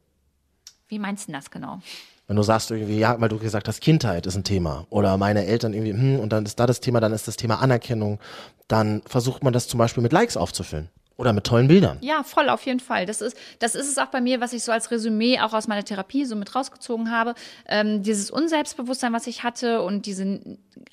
Wie 0.87 0.99
meinst 0.99 1.27
du 1.27 1.31
das 1.31 1.51
genau? 1.51 1.79
Wenn 2.29 2.35
du 2.35 2.43
sagst 2.43 2.69
irgendwie, 2.69 2.99
ja, 2.99 3.19
weil 3.19 3.27
du 3.27 3.39
gesagt 3.39 3.67
hast, 3.67 3.81
Kindheit 3.81 4.27
ist 4.27 4.35
ein 4.35 4.43
Thema 4.43 4.85
oder 4.91 5.17
meine 5.17 5.47
Eltern 5.47 5.73
irgendwie, 5.73 5.93
hm, 5.93 6.19
und 6.19 6.31
dann 6.31 6.45
ist 6.45 6.59
da 6.59 6.67
das 6.67 6.79
Thema, 6.79 6.99
dann 6.99 7.11
ist 7.11 7.27
das 7.27 7.37
Thema 7.37 7.59
Anerkennung, 7.59 8.19
dann 8.67 9.01
versucht 9.07 9.43
man 9.43 9.51
das 9.51 9.67
zum 9.67 9.79
Beispiel 9.79 10.03
mit 10.03 10.13
Likes 10.13 10.37
aufzufüllen. 10.37 10.89
Oder 11.19 11.33
mit 11.33 11.43
tollen 11.43 11.67
Bildern. 11.67 11.97
Ja, 11.99 12.23
voll, 12.23 12.47
auf 12.47 12.65
jeden 12.65 12.79
Fall. 12.79 13.05
Das 13.05 13.19
ist, 13.19 13.35
das 13.59 13.75
ist 13.75 13.89
es 13.89 13.97
auch 13.97 14.05
bei 14.05 14.21
mir, 14.21 14.39
was 14.39 14.53
ich 14.53 14.63
so 14.63 14.71
als 14.71 14.89
Resümee 14.89 15.41
auch 15.41 15.51
aus 15.51 15.67
meiner 15.67 15.83
Therapie 15.83 16.23
so 16.23 16.33
mit 16.37 16.55
rausgezogen 16.55 17.11
habe. 17.11 17.35
Ähm, 17.67 18.03
dieses 18.03 18.31
Unselbstbewusstsein, 18.31 19.11
was 19.11 19.27
ich 19.27 19.43
hatte 19.43 19.81
und 19.81 20.05
diese 20.05 20.39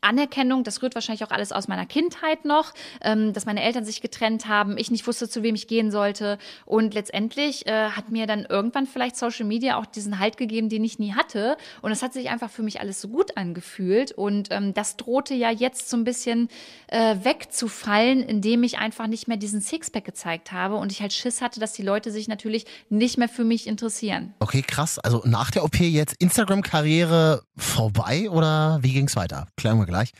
Anerkennung, 0.00 0.64
das 0.64 0.82
rührt 0.82 0.96
wahrscheinlich 0.96 1.22
auch 1.22 1.30
alles 1.30 1.52
aus 1.52 1.68
meiner 1.68 1.86
Kindheit 1.86 2.44
noch, 2.44 2.74
ähm, 3.02 3.34
dass 3.34 3.46
meine 3.46 3.62
Eltern 3.62 3.84
sich 3.84 4.00
getrennt 4.00 4.48
haben, 4.48 4.76
ich 4.78 4.90
nicht 4.90 5.06
wusste, 5.06 5.28
zu 5.28 5.44
wem 5.44 5.54
ich 5.54 5.68
gehen 5.68 5.92
sollte. 5.92 6.38
Und 6.64 6.94
letztendlich 6.94 7.68
äh, 7.68 7.90
hat 7.90 8.10
mir 8.10 8.26
dann 8.26 8.46
irgendwann 8.46 8.86
vielleicht 8.88 9.14
Social 9.14 9.46
Media 9.46 9.78
auch 9.78 9.86
diesen 9.86 10.18
Halt 10.18 10.38
gegeben, 10.38 10.68
den 10.68 10.82
ich 10.82 10.98
nie 10.98 11.14
hatte. 11.14 11.56
Und 11.82 11.92
es 11.92 12.02
hat 12.02 12.12
sich 12.12 12.30
einfach 12.30 12.50
für 12.50 12.64
mich 12.64 12.80
alles 12.80 13.00
so 13.00 13.06
gut 13.06 13.36
angefühlt. 13.36 14.10
Und 14.10 14.48
ähm, 14.50 14.74
das 14.74 14.96
drohte 14.96 15.34
ja 15.34 15.52
jetzt 15.52 15.88
so 15.88 15.96
ein 15.96 16.02
bisschen 16.02 16.48
äh, 16.88 17.14
wegzufallen, 17.22 18.24
indem 18.24 18.64
ich 18.64 18.78
einfach 18.78 19.06
nicht 19.06 19.28
mehr 19.28 19.36
diesen 19.36 19.60
Sixpack 19.60 20.15
gezeigt 20.16 20.50
habe 20.50 20.76
und 20.76 20.90
ich 20.90 21.02
halt 21.02 21.12
Schiss 21.12 21.42
hatte, 21.42 21.60
dass 21.60 21.74
die 21.74 21.82
Leute 21.82 22.10
sich 22.10 22.26
natürlich 22.26 22.64
nicht 22.88 23.18
mehr 23.18 23.28
für 23.28 23.44
mich 23.44 23.66
interessieren. 23.66 24.32
Okay, 24.38 24.62
krass. 24.62 24.98
Also 24.98 25.22
nach 25.26 25.50
der 25.50 25.62
OP 25.62 25.78
jetzt 25.78 26.14
Instagram-Karriere 26.18 27.42
vorbei 27.56 28.30
oder 28.30 28.78
wie 28.82 28.94
ging 28.94 29.06
es 29.06 29.16
weiter? 29.16 29.46
Klären 29.56 29.78
wir 29.78 29.84
gleich. 29.84 30.12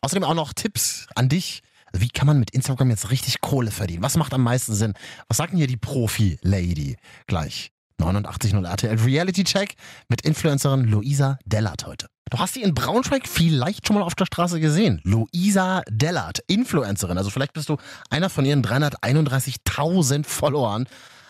Außerdem 0.00 0.24
auch 0.24 0.34
noch 0.34 0.54
Tipps 0.54 1.06
an 1.14 1.28
dich. 1.28 1.62
Wie 1.92 2.08
kann 2.08 2.26
man 2.26 2.38
mit 2.38 2.50
Instagram 2.50 2.88
jetzt 2.88 3.10
richtig 3.10 3.42
Kohle 3.42 3.70
verdienen? 3.70 4.02
Was 4.02 4.16
macht 4.16 4.32
am 4.32 4.42
meisten 4.42 4.72
Sinn? 4.72 4.94
Was 5.28 5.36
sagt 5.36 5.52
denn 5.52 5.58
hier 5.58 5.66
die 5.66 5.76
Profi-Lady? 5.76 6.96
Gleich. 7.26 7.71
89.0 8.00 8.66
RTL 8.66 8.98
Reality 9.00 9.44
Check 9.44 9.74
mit 10.08 10.22
Influencerin 10.22 10.84
Luisa 10.84 11.38
Dellert 11.44 11.86
heute. 11.86 12.06
Du 12.30 12.38
hast 12.38 12.54
sie 12.54 12.62
in 12.62 12.74
Braunschweig 12.74 13.28
vielleicht 13.28 13.86
schon 13.86 13.96
mal 13.96 14.02
auf 14.02 14.14
der 14.14 14.24
Straße 14.24 14.58
gesehen. 14.58 15.02
Luisa 15.04 15.82
Dellert, 15.90 16.42
Influencerin. 16.46 17.18
Also 17.18 17.28
vielleicht 17.28 17.52
bist 17.52 17.68
du 17.68 17.76
einer 18.08 18.30
von 18.30 18.46
ihren 18.46 18.64
331.000 18.64 20.24
Followern 20.24 20.86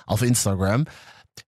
auf 0.07 0.23
Instagram. 0.23 0.85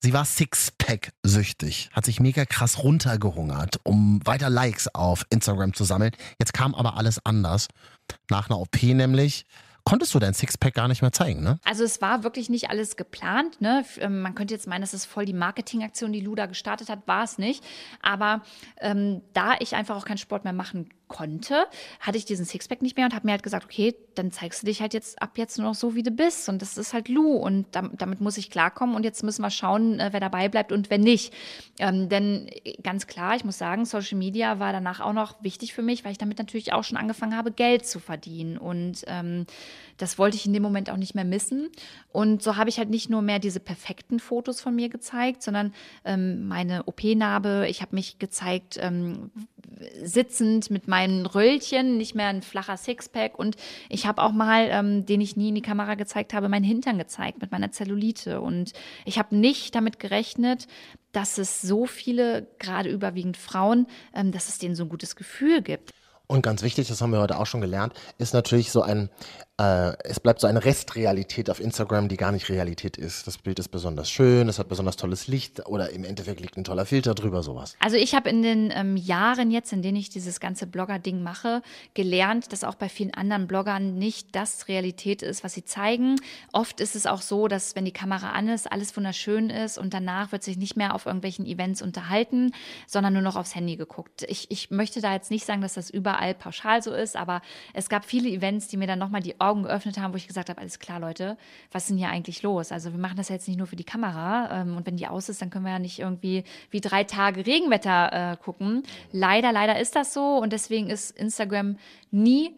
Sie 0.01 0.13
war 0.13 0.25
Sixpack-süchtig, 0.25 1.91
hat 1.93 2.05
sich 2.05 2.21
mega 2.21 2.45
krass 2.45 2.83
runtergehungert, 2.83 3.81
um 3.85 4.21
weiter 4.25 4.51
Likes 4.51 4.89
auf 4.95 5.25
Instagram 5.31 5.75
zu 5.75 5.85
sammeln. 5.85 6.13
Jetzt 6.39 6.53
kam 6.53 6.75
aber 6.75 6.97
alles 6.97 7.25
anders. 7.25 7.69
Nach 8.31 8.49
einer 8.49 8.59
OP 8.59 8.83
nämlich 8.83 9.47
konntest 9.87 10.13
du 10.15 10.19
dein 10.19 10.35
Sixpack 10.35 10.75
gar 10.75 10.89
nicht 10.89 11.01
mehr 11.01 11.13
zeigen, 11.13 11.43
ne? 11.43 11.59
Also 11.65 11.85
es 11.85 12.03
war 12.03 12.25
wirklich 12.25 12.51
nicht 12.51 12.69
alles 12.71 12.97
geplant. 12.97 13.61
Ne? 13.61 13.85
Ähm, 14.01 14.21
man 14.21 14.35
könnte 14.35 14.53
jetzt 14.53 14.67
meinen, 14.67 14.81
das 14.81 14.93
ist 14.93 15.07
voll 15.07 15.25
die 15.25 15.33
Marketingaktion, 15.33 16.13
die 16.13 16.21
Luda 16.21 16.47
gestartet 16.47 16.91
hat, 16.91 17.07
war 17.07 17.23
es 17.23 17.39
nicht. 17.39 17.65
Aber 18.03 18.43
ähm, 18.81 19.23
da 19.33 19.55
ich 19.61 19.77
einfach 19.77 19.97
auch 19.97 20.05
keinen 20.05 20.19
Sport 20.19 20.45
mehr 20.45 20.53
machen 20.53 20.91
konnte, 21.09 21.67
hatte 22.01 22.19
ich 22.19 22.25
diesen 22.25 22.45
Sixpack 22.45 22.83
nicht 22.83 22.97
mehr 22.97 23.07
und 23.07 23.15
habe 23.15 23.27
mir 23.27 23.33
halt 23.33 23.43
gesagt, 23.43 23.65
okay, 23.65 23.95
dann 24.15 24.33
zeigst 24.33 24.63
du 24.63 24.67
dich 24.67 24.81
halt 24.81 24.95
jetzt 24.95 25.21
ab 25.23 25.39
jetzt 25.39 25.59
nur 25.59 25.69
noch 25.69 25.75
so, 25.75 25.95
wie 25.95 26.03
du 26.03 26.11
bist. 26.11 26.49
Und 26.49 26.63
das 26.63 26.77
ist 26.77 26.93
halt 26.93 27.09
Lou 27.09 27.37
und 27.37 27.67
damit, 27.73 28.21
muss 28.21 28.39
ich 28.39 28.51
klarkommen. 28.51 28.97
Und 28.97 29.05
jetzt 29.05 29.23
müssen 29.23 29.43
wir 29.43 29.51
schauen, 29.51 30.01
äh, 30.01 30.09
wer 30.13 30.21
dabei 30.21 30.49
bleibt 30.49 30.73
und 30.73 30.91
wer 30.91 30.99
nicht. 30.99 31.33
Ähm, 31.79 32.09
denn 32.09 32.49
äh, 32.65 32.75
ganz 32.83 33.07
klar, 33.07 33.37
ich 33.37 33.45
muss 33.45 33.59
sagen, 33.59 33.85
Social 33.85 34.19
Media 34.19 34.59
war 34.59 34.73
danach 34.73 35.01
auch 35.01 35.13
noch 35.13 35.43
wichtig 35.43 35.75
für 35.75 35.83
mich, 35.83 36.05
weil 36.05 36.13
ich 36.13 36.19
damit 36.19 36.39
natürlich 36.39 36.73
auch 36.73 36.85
schon 36.85 36.97
angefangen 36.97 37.37
habe, 37.37 37.53
Geld 37.53 37.87
zu 37.87 38.01
verdienen. 38.01 38.59
Und 38.59 39.05
ähm, 39.07 39.47
das 39.99 40.19
wollte 40.19 40.37
ich 40.37 40.47
in 40.47 40.53
dem 40.53 40.63
Moment 40.63 40.91
auch 40.91 40.97
nicht 40.97 41.15
mehr 41.15 41.25
missen. 41.25 41.71
Und 42.11 42.43
so 42.43 42.57
habe 42.57 42.69
ich 42.69 42.79
halt 42.79 42.91
nicht 42.91 43.11
nur 43.11 43.23
mehr 43.23 43.39
diese 43.39 43.61
perfekten 43.61 44.19
Fotos 44.19 44.61
von 44.61 44.75
mir 44.75 44.89
gezeigt, 44.89 45.43
sondern 45.43 45.73
ähm, 46.05 46.49
meine 46.49 46.85
OP-Narbe. 46.85 47.67
Ich 47.69 47.83
habe 47.83 47.95
mich 47.95 48.19
gezeigt, 48.19 48.79
ähm, 48.81 49.31
sitzend 50.03 50.71
mit 50.71 50.89
meinen 50.89 51.27
Röllchen, 51.27 51.97
nicht 51.97 52.15
mehr 52.15 52.29
ein 52.29 52.43
flacher 52.43 52.77
Sixpack. 52.77 53.39
Und 53.39 53.57
ich 53.89 54.07
habe 54.07 54.23
auch 54.23 54.33
mal, 54.33 54.69
ähm, 54.71 55.07
den 55.07 55.21
ich 55.21 55.37
nie 55.37 55.51
in 55.51 55.55
die 55.55 55.63
Kamera 55.63 55.95
gezeigt 55.95 56.35
habe, 56.35 56.49
meinen 56.49 56.65
Hintern 56.65 56.99
gezeigt 56.99 57.41
mit 57.41 57.53
meiner 57.53 57.71
Zellulite. 57.73 58.41
Und 58.41 58.73
ich 59.05 59.19
habe 59.19 59.37
nicht 59.37 59.75
damit 59.75 59.99
gerechnet, 59.99 60.67
dass 61.13 61.39
es 61.39 61.63
so 61.63 61.87
viele, 61.87 62.47
gerade 62.59 62.91
überwiegend 62.91 63.37
Frauen, 63.37 63.87
ähm, 64.15 64.33
dass 64.33 64.49
es 64.49 64.59
denen 64.59 64.75
so 64.75 64.85
ein 64.85 64.89
gutes 64.89 65.17
Gefühl 65.17 65.63
gibt. 65.63 65.93
Und 66.27 66.43
ganz 66.43 66.63
wichtig, 66.63 66.89
das 66.89 67.01
haben 67.01 67.13
wir 67.13 67.21
heute 67.21 67.39
auch 67.39 67.47
schon 67.47 67.61
gelernt, 67.61 67.95
ist 68.19 68.35
natürlich 68.35 68.73
so 68.73 68.83
ein, 68.83 69.11
äh, 69.59 69.97
es 70.05 70.21
bleibt 70.21 70.41
so 70.41 70.47
eine 70.47 70.65
Restrealität 70.65 71.49
auf 71.49 71.61
Instagram, 71.61 72.09
die 72.09 72.17
gar 72.17 72.31
nicht 72.31 72.49
Realität 72.51 72.99
ist. 72.99 73.27
Das 73.27 73.39
Bild 73.39 73.59
ist 73.59 73.69
besonders 73.69 74.11
schön, 74.11 74.49
es 74.49 74.59
hat 74.59 74.69
besonders 74.69 74.97
tolles 74.97 75.29
Licht 75.29 75.67
oder 75.67 75.91
im 75.91 76.05
Endeffekt 76.05 76.41
liegt 76.41 76.59
ein 76.59 76.65
toller 76.65 76.85
Filter 76.85 77.15
drüber, 77.15 77.43
sowas. 77.43 77.75
Also 77.81 77.97
ich 77.97 78.15
habe 78.15 78.29
in 78.29 78.43
den 78.43 78.71
ähm, 78.75 78.97
Jahren 78.97 79.51
jetzt, 79.51 79.73
in 79.73 79.81
denen 79.81 79.97
ich 79.97 80.11
dieses 80.11 80.41
ganze 80.41 80.67
Blogger-Ding 80.67 81.23
mache, 81.23 81.63
gelernt, 81.95 82.53
dass 82.53 82.65
auch 82.65 82.75
bei 82.75 82.91
vielen 82.91 83.15
anderen 83.15 83.47
Bloggern 83.47 83.97
nicht 83.97 84.35
das 84.37 84.69
Realität 84.69 85.23
ist, 85.23 85.43
was 85.43 85.55
sie 85.55 85.65
zeigen. 85.65 86.17
Oft 86.53 86.81
ist 86.81 86.95
es 86.95 87.07
auch 87.07 87.23
so, 87.23 87.49
dass 87.49 87.75
wenn 87.75 87.87
die 87.87 87.93
Kamera 87.93 88.33
an 88.33 88.49
ist, 88.49 88.71
alles 88.71 88.95
wunderschön 88.95 89.49
ist 89.49 89.79
und 89.79 89.95
danach 89.95 90.33
wird 90.33 90.43
sich 90.43 90.59
nicht 90.59 90.77
mehr 90.77 90.95
auf 90.95 91.07
irgendwelchen 91.07 91.47
Events 91.47 91.81
unterhalten, 91.81 92.53
sondern 92.87 93.15
nur 93.15 93.23
noch 93.23 93.37
aufs 93.37 93.55
Handy 93.55 93.77
geguckt. 93.77 94.25
Ich, 94.29 94.51
ich 94.51 94.71
möchte 94.71 95.01
da 95.01 95.15
jetzt 95.15 95.31
nicht 95.31 95.47
sagen, 95.47 95.63
dass 95.63 95.75
das 95.75 95.89
überall 95.89 96.35
pauschal 96.35 96.83
so 96.83 96.93
ist, 96.93 97.17
aber 97.17 97.41
es 97.73 97.89
gab 97.89 98.05
viele 98.05 98.29
Events, 98.29 98.69
die 98.69 98.77
mir 98.77 98.87
dann 98.87 98.99
nochmal 98.99 99.23
die 99.23 99.41
Augen 99.47 99.63
geöffnet 99.63 99.99
haben, 99.99 100.13
wo 100.13 100.17
ich 100.17 100.27
gesagt 100.27 100.49
habe, 100.49 100.61
alles 100.61 100.79
klar, 100.79 101.01
Leute, 101.01 101.37
was 101.73 101.85
ist 101.85 101.91
denn 101.91 101.99
hier 101.99 102.09
eigentlich 102.09 102.43
los? 102.43 102.73
Also 102.73 102.93
wir 102.93 102.99
machen 102.99 103.17
das 103.17 103.29
jetzt 103.29 103.49
nicht 103.49 103.57
nur 103.57 103.67
für 103.67 103.77
die 103.77 103.85
Kamera 103.85 104.63
ähm, 104.63 104.77
und 104.77 104.87
wenn 104.87 104.97
die 104.97 105.07
aus 105.07 105.29
ist, 105.29 105.41
dann 105.43 105.51
können 105.51 105.65
wir 105.65 105.73
ja 105.73 105.79
nicht 105.79 105.99
irgendwie 105.99 106.45
wie 106.71 106.81
drei 106.81 107.05
Tage 107.05 107.47
Regenwetter 107.47 108.33
äh, 108.33 108.37
gucken. 108.37 108.83
Leider, 109.13 109.53
leider 109.53 109.79
ist 109.79 109.97
das 109.97 110.13
so 110.13 110.39
und 110.39 110.53
deswegen 110.53 110.91
ist 110.91 111.11
Instagram 111.13 111.77
nie 112.11 112.55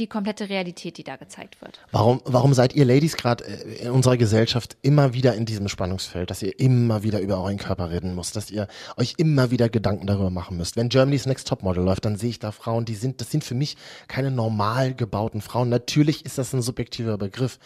die 0.00 0.06
komplette 0.06 0.48
Realität, 0.48 0.98
die 0.98 1.04
da 1.04 1.16
gezeigt 1.16 1.60
wird. 1.60 1.78
Warum, 1.92 2.20
warum 2.24 2.54
seid 2.54 2.74
ihr 2.74 2.84
Ladies 2.84 3.16
gerade 3.16 3.44
äh, 3.44 3.84
in 3.84 3.90
unserer 3.90 4.16
Gesellschaft 4.16 4.76
immer 4.82 5.14
wieder 5.14 5.34
in 5.34 5.44
diesem 5.44 5.68
Spannungsfeld, 5.68 6.30
dass 6.30 6.42
ihr 6.42 6.58
immer 6.58 7.02
wieder 7.02 7.20
über 7.20 7.38
euren 7.38 7.58
Körper 7.58 7.90
reden 7.90 8.14
müsst, 8.14 8.34
dass 8.34 8.50
ihr 8.50 8.66
euch 8.96 9.14
immer 9.18 9.50
wieder 9.50 9.68
Gedanken 9.68 10.06
darüber 10.06 10.30
machen 10.30 10.56
müsst? 10.56 10.76
Wenn 10.76 10.88
Germany's 10.88 11.26
Next 11.26 11.46
Topmodel 11.46 11.84
läuft, 11.84 12.04
dann 12.04 12.16
sehe 12.16 12.30
ich 12.30 12.38
da 12.38 12.50
Frauen, 12.50 12.84
die 12.84 12.94
sind, 12.94 13.20
das 13.20 13.30
sind 13.30 13.44
für 13.44 13.54
mich 13.54 13.76
keine 14.08 14.30
normal 14.30 14.94
gebauten 14.94 15.40
Frauen. 15.40 15.68
Natürlich 15.68 16.24
ist 16.24 16.38
das 16.38 16.52
ein 16.52 16.62
subjektiver 16.62 17.18
Begriff. 17.18 17.58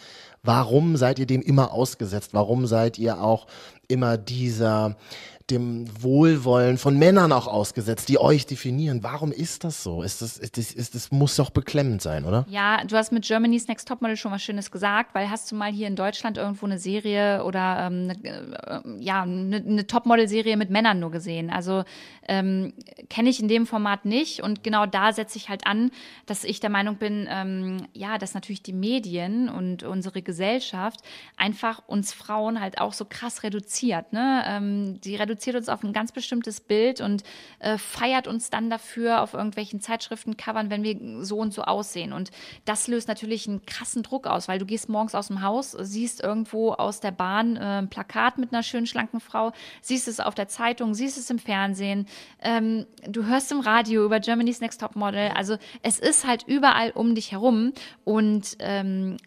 Warum 0.45 0.97
seid 0.97 1.19
ihr 1.19 1.25
dem 1.25 1.41
immer 1.41 1.71
ausgesetzt? 1.71 2.33
Warum 2.33 2.67
seid 2.67 2.97
ihr 2.97 3.21
auch 3.21 3.47
immer 3.87 4.17
dieser 4.17 4.95
dem 5.51 5.85
Wohlwollen 6.01 6.79
von 6.79 6.97
Männern 6.97 7.31
auch 7.31 7.45
ausgesetzt, 7.45 8.09
die 8.09 8.17
euch 8.17 8.47
definieren. 8.47 9.03
Warum 9.03 9.31
ist 9.31 9.63
das 9.63 9.83
so? 9.83 10.01
Ist 10.01 10.23
das, 10.23 10.37
ist 10.37 10.57
das, 10.57 10.71
ist 10.71 10.95
das 10.95 11.11
muss 11.11 11.35
doch 11.35 11.51
beklemmend 11.51 12.01
sein, 12.01 12.25
oder? 12.25 12.47
Ja, 12.49 12.83
du 12.83 12.97
hast 12.97 13.11
mit 13.11 13.25
Germany's 13.25 13.67
Next 13.67 13.87
Topmodel 13.87 14.17
schon 14.17 14.31
was 14.31 14.41
Schönes 14.41 14.71
gesagt, 14.71 15.13
weil 15.13 15.29
hast 15.29 15.51
du 15.51 15.55
mal 15.55 15.71
hier 15.71 15.87
in 15.87 15.95
Deutschland 15.95 16.37
irgendwo 16.37 16.65
eine 16.65 16.79
Serie 16.79 17.43
oder 17.43 17.77
ähm, 17.81 18.07
ne, 18.07 18.15
äh, 18.23 19.03
ja 19.03 19.21
eine, 19.21 19.57
eine 19.57 19.85
Topmodel-Serie 19.85 20.57
mit 20.57 20.71
Männern 20.71 20.99
nur 20.99 21.11
gesehen? 21.11 21.51
Also 21.51 21.83
ähm, 22.27 22.73
kenne 23.09 23.29
ich 23.29 23.39
in 23.39 23.47
dem 23.47 23.67
Format 23.67 24.05
nicht 24.05 24.41
und 24.41 24.63
genau 24.63 24.87
da 24.87 25.13
setze 25.13 25.37
ich 25.37 25.49
halt 25.49 25.67
an, 25.67 25.91
dass 26.25 26.43
ich 26.43 26.59
der 26.59 26.71
Meinung 26.71 26.95
bin, 26.95 27.27
ähm, 27.29 27.85
ja, 27.93 28.17
dass 28.17 28.33
natürlich 28.33 28.63
die 28.63 28.73
Medien 28.73 29.47
und 29.47 29.83
unsere 29.83 30.23
Gesellschaft 30.23 30.34
einfach 31.37 31.83
uns 31.87 32.13
Frauen 32.13 32.59
halt 32.59 32.79
auch 32.79 32.93
so 32.93 33.05
krass 33.05 33.43
reduziert. 33.43 34.13
Ne? 34.13 34.43
Ähm, 34.47 35.01
die 35.01 35.15
reduziert 35.15 35.35
reduziert 35.35 35.55
uns 35.55 35.69
auf 35.69 35.83
ein 35.83 35.93
ganz 35.93 36.11
bestimmtes 36.11 36.61
Bild 36.61 37.01
und 37.01 37.23
äh, 37.59 37.77
feiert 37.77 38.27
uns 38.27 38.49
dann 38.49 38.69
dafür 38.69 39.21
auf 39.21 39.33
irgendwelchen 39.33 39.81
Zeitschriftencovern, 39.81 40.69
wenn 40.69 40.83
wir 40.83 41.25
so 41.25 41.37
und 41.37 41.53
so 41.53 41.63
aussehen. 41.63 42.13
Und 42.13 42.31
das 42.65 42.87
löst 42.87 43.07
natürlich 43.07 43.47
einen 43.47 43.65
krassen 43.65 44.03
Druck 44.03 44.27
aus, 44.27 44.47
weil 44.47 44.59
du 44.59 44.65
gehst 44.65 44.89
morgens 44.89 45.15
aus 45.15 45.27
dem 45.27 45.41
Haus, 45.41 45.71
siehst 45.71 46.23
irgendwo 46.23 46.71
aus 46.73 46.99
der 46.99 47.11
Bahn 47.11 47.57
äh, 47.57 47.59
ein 47.59 47.89
Plakat 47.89 48.37
mit 48.37 48.53
einer 48.53 48.63
schönen, 48.63 48.87
schlanken 48.87 49.19
Frau, 49.19 49.51
siehst 49.81 50.07
es 50.07 50.19
auf 50.19 50.35
der 50.35 50.47
Zeitung, 50.47 50.93
siehst 50.93 51.17
es 51.17 51.29
im 51.29 51.39
Fernsehen, 51.39 52.07
ähm, 52.41 52.85
du 53.07 53.25
hörst 53.25 53.51
im 53.51 53.59
Radio 53.59 54.05
über 54.05 54.19
Germany's 54.19 54.61
Next 54.61 54.81
Top 54.81 54.95
Model. 54.95 55.31
Also 55.35 55.57
es 55.81 55.99
ist 55.99 56.25
halt 56.25 56.43
überall 56.47 56.91
um 56.91 57.15
dich 57.15 57.31
herum 57.31 57.73
und 58.03 58.57
ähm, 58.59 59.17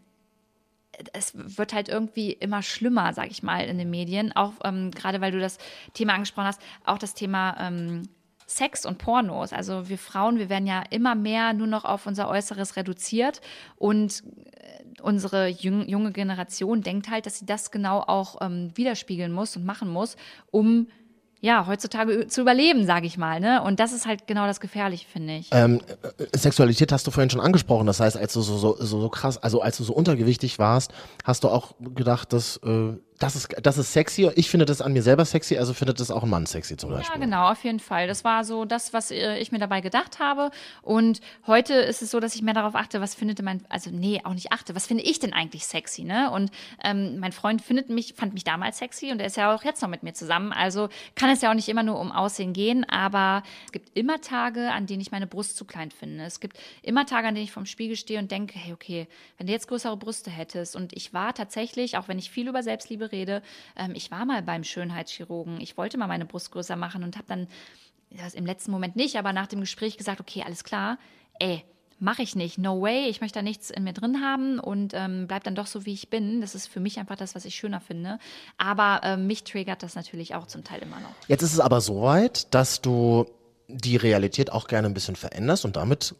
es 1.12 1.32
wird 1.34 1.72
halt 1.72 1.88
irgendwie 1.88 2.32
immer 2.32 2.62
schlimmer, 2.62 3.12
sag 3.12 3.30
ich 3.30 3.42
mal, 3.42 3.64
in 3.64 3.78
den 3.78 3.90
Medien. 3.90 4.34
Auch 4.34 4.54
ähm, 4.64 4.90
gerade 4.90 5.20
weil 5.20 5.32
du 5.32 5.40
das 5.40 5.58
Thema 5.94 6.14
angesprochen 6.14 6.46
hast, 6.46 6.60
auch 6.84 6.98
das 6.98 7.14
Thema 7.14 7.56
ähm, 7.60 8.02
Sex 8.46 8.86
und 8.86 8.98
Pornos. 8.98 9.52
Also 9.52 9.88
wir 9.88 9.98
Frauen, 9.98 10.38
wir 10.38 10.48
werden 10.48 10.66
ja 10.66 10.82
immer 10.90 11.14
mehr 11.14 11.52
nur 11.52 11.66
noch 11.66 11.84
auf 11.84 12.06
unser 12.06 12.28
Äußeres 12.28 12.76
reduziert 12.76 13.42
und 13.76 14.24
äh, 14.56 15.02
unsere 15.02 15.48
junge 15.48 16.12
Generation 16.12 16.82
denkt 16.82 17.10
halt, 17.10 17.26
dass 17.26 17.38
sie 17.38 17.46
das 17.46 17.70
genau 17.70 18.00
auch 18.00 18.38
ähm, 18.40 18.72
widerspiegeln 18.74 19.32
muss 19.32 19.56
und 19.56 19.66
machen 19.66 19.88
muss, 19.90 20.16
um 20.50 20.88
ja, 21.40 21.66
heutzutage 21.66 22.26
zu 22.26 22.40
überleben, 22.40 22.84
sage 22.84 23.06
ich 23.06 23.16
mal. 23.16 23.38
Ne? 23.38 23.62
Und 23.62 23.78
das 23.78 23.92
ist 23.92 24.06
halt 24.06 24.26
genau 24.26 24.46
das 24.46 24.58
Gefährliche, 24.60 25.06
finde 25.06 25.36
ich. 25.36 25.48
Ähm, 25.52 25.80
äh, 26.18 26.36
Sexualität 26.36 26.90
hast 26.90 27.06
du 27.06 27.10
vorhin 27.10 27.30
schon 27.30 27.40
angesprochen. 27.40 27.86
Das 27.86 28.00
heißt, 28.00 28.16
als 28.16 28.32
du 28.32 28.40
so, 28.40 28.56
so, 28.56 28.76
so, 28.78 29.00
so 29.00 29.08
krass, 29.08 29.38
also 29.38 29.60
als 29.60 29.76
du 29.76 29.84
so 29.84 29.92
untergewichtig 29.92 30.58
warst, 30.58 30.92
hast 31.24 31.44
du 31.44 31.48
auch 31.48 31.74
gedacht, 31.80 32.32
dass 32.32 32.56
äh, 32.64 32.94
das 33.18 33.34
ist, 33.34 33.48
das 33.62 33.78
ist 33.78 33.92
sexy. 33.92 34.30
Ich 34.36 34.48
finde 34.48 34.64
das 34.64 34.80
an 34.80 34.92
mir 34.92 35.02
selber 35.02 35.24
sexy, 35.24 35.58
also 35.58 35.74
findet 35.74 35.98
das 35.98 36.10
auch 36.10 36.22
ein 36.22 36.30
Mann 36.30 36.46
sexy 36.46 36.76
zum 36.76 36.90
Beispiel. 36.90 37.16
Ja, 37.16 37.20
genau, 37.20 37.50
auf 37.50 37.64
jeden 37.64 37.80
Fall. 37.80 38.06
Das 38.06 38.22
war 38.22 38.44
so 38.44 38.64
das, 38.64 38.92
was 38.92 39.10
äh, 39.10 39.38
ich 39.38 39.50
mir 39.50 39.58
dabei 39.58 39.80
gedacht 39.80 40.20
habe. 40.20 40.50
Und 40.82 41.20
heute 41.46 41.74
ist 41.74 42.00
es 42.00 42.12
so, 42.12 42.20
dass 42.20 42.36
ich 42.36 42.42
mehr 42.42 42.54
darauf 42.54 42.76
achte, 42.76 43.00
was 43.00 43.16
findet 43.16 43.42
mein, 43.42 43.64
also 43.68 43.90
nee, 43.90 44.20
auch 44.22 44.34
nicht 44.34 44.52
achte, 44.52 44.76
was 44.76 44.86
finde 44.86 45.02
ich 45.02 45.18
denn 45.18 45.32
eigentlich 45.32 45.66
sexy, 45.66 46.04
ne? 46.04 46.30
Und 46.30 46.52
ähm, 46.84 47.18
mein 47.18 47.32
Freund 47.32 47.60
findet 47.60 47.90
mich, 47.90 48.14
fand 48.14 48.34
mich 48.34 48.44
damals 48.44 48.78
sexy 48.78 49.10
und 49.10 49.20
er 49.20 49.26
ist 49.26 49.36
ja 49.36 49.52
auch 49.52 49.64
jetzt 49.64 49.82
noch 49.82 49.88
mit 49.88 50.04
mir 50.04 50.14
zusammen. 50.14 50.52
Also 50.52 50.88
kann 51.16 51.30
es 51.30 51.40
ja 51.40 51.50
auch 51.50 51.54
nicht 51.54 51.68
immer 51.68 51.82
nur 51.82 51.98
um 51.98 52.12
Aussehen 52.12 52.52
gehen, 52.52 52.88
aber 52.88 53.42
es 53.66 53.72
gibt 53.72 53.96
immer 53.96 54.20
Tage, 54.20 54.70
an 54.70 54.86
denen 54.86 55.00
ich 55.00 55.10
meine 55.10 55.26
Brust 55.26 55.56
zu 55.56 55.64
klein 55.64 55.90
finde. 55.90 56.24
Es 56.24 56.38
gibt 56.38 56.56
immer 56.82 57.04
Tage, 57.04 57.26
an 57.26 57.34
denen 57.34 57.44
ich 57.44 57.52
vorm 57.52 57.66
Spiegel 57.66 57.96
stehe 57.96 58.20
und 58.20 58.30
denke, 58.30 58.58
hey, 58.58 58.72
okay, 58.72 59.08
wenn 59.38 59.48
du 59.48 59.52
jetzt 59.52 59.66
größere 59.66 59.96
Brüste 59.96 60.30
hättest 60.30 60.76
und 60.76 60.92
ich 60.96 61.12
war 61.12 61.34
tatsächlich, 61.34 61.96
auch 61.96 62.06
wenn 62.06 62.18
ich 62.18 62.30
viel 62.30 62.46
über 62.48 62.62
Selbstliebe 62.62 63.07
rede. 63.12 63.42
Ähm, 63.76 63.92
ich 63.94 64.10
war 64.10 64.24
mal 64.24 64.42
beim 64.42 64.64
Schönheitschirurgen. 64.64 65.60
Ich 65.60 65.76
wollte 65.76 65.98
mal 65.98 66.06
meine 66.06 66.24
Brust 66.24 66.50
größer 66.52 66.76
machen 66.76 67.02
und 67.02 67.16
habe 67.16 67.26
dann, 67.28 67.48
das 68.10 68.34
im 68.34 68.46
letzten 68.46 68.70
Moment 68.70 68.96
nicht, 68.96 69.16
aber 69.16 69.32
nach 69.32 69.46
dem 69.46 69.60
Gespräch 69.60 69.96
gesagt, 69.98 70.20
okay, 70.20 70.42
alles 70.44 70.64
klar, 70.64 70.98
ey, 71.38 71.64
mache 72.00 72.22
ich 72.22 72.36
nicht. 72.36 72.58
No 72.58 72.80
way. 72.80 73.08
Ich 73.08 73.20
möchte 73.20 73.38
da 73.38 73.42
nichts 73.42 73.70
in 73.70 73.84
mir 73.84 73.92
drin 73.92 74.22
haben 74.22 74.58
und 74.58 74.94
ähm, 74.94 75.26
bleib 75.26 75.44
dann 75.44 75.54
doch 75.54 75.66
so, 75.66 75.84
wie 75.84 75.92
ich 75.92 76.10
bin. 76.10 76.40
Das 76.40 76.54
ist 76.54 76.66
für 76.68 76.80
mich 76.80 76.98
einfach 76.98 77.16
das, 77.16 77.34
was 77.34 77.44
ich 77.44 77.54
schöner 77.54 77.80
finde. 77.80 78.18
Aber 78.56 79.00
äh, 79.02 79.16
mich 79.16 79.44
triggert 79.44 79.82
das 79.82 79.94
natürlich 79.94 80.34
auch 80.34 80.46
zum 80.46 80.64
Teil 80.64 80.80
immer 80.82 81.00
noch. 81.00 81.14
Jetzt 81.26 81.42
ist 81.42 81.52
es 81.52 81.60
aber 81.60 81.80
so 81.80 82.02
weit, 82.02 82.54
dass 82.54 82.80
du 82.80 83.26
die 83.68 83.96
Realität 83.96 84.52
auch 84.52 84.66
gerne 84.66 84.88
ein 84.88 84.94
bisschen 84.94 85.16
veränderst 85.16 85.64
und 85.64 85.76
damit 85.76 86.14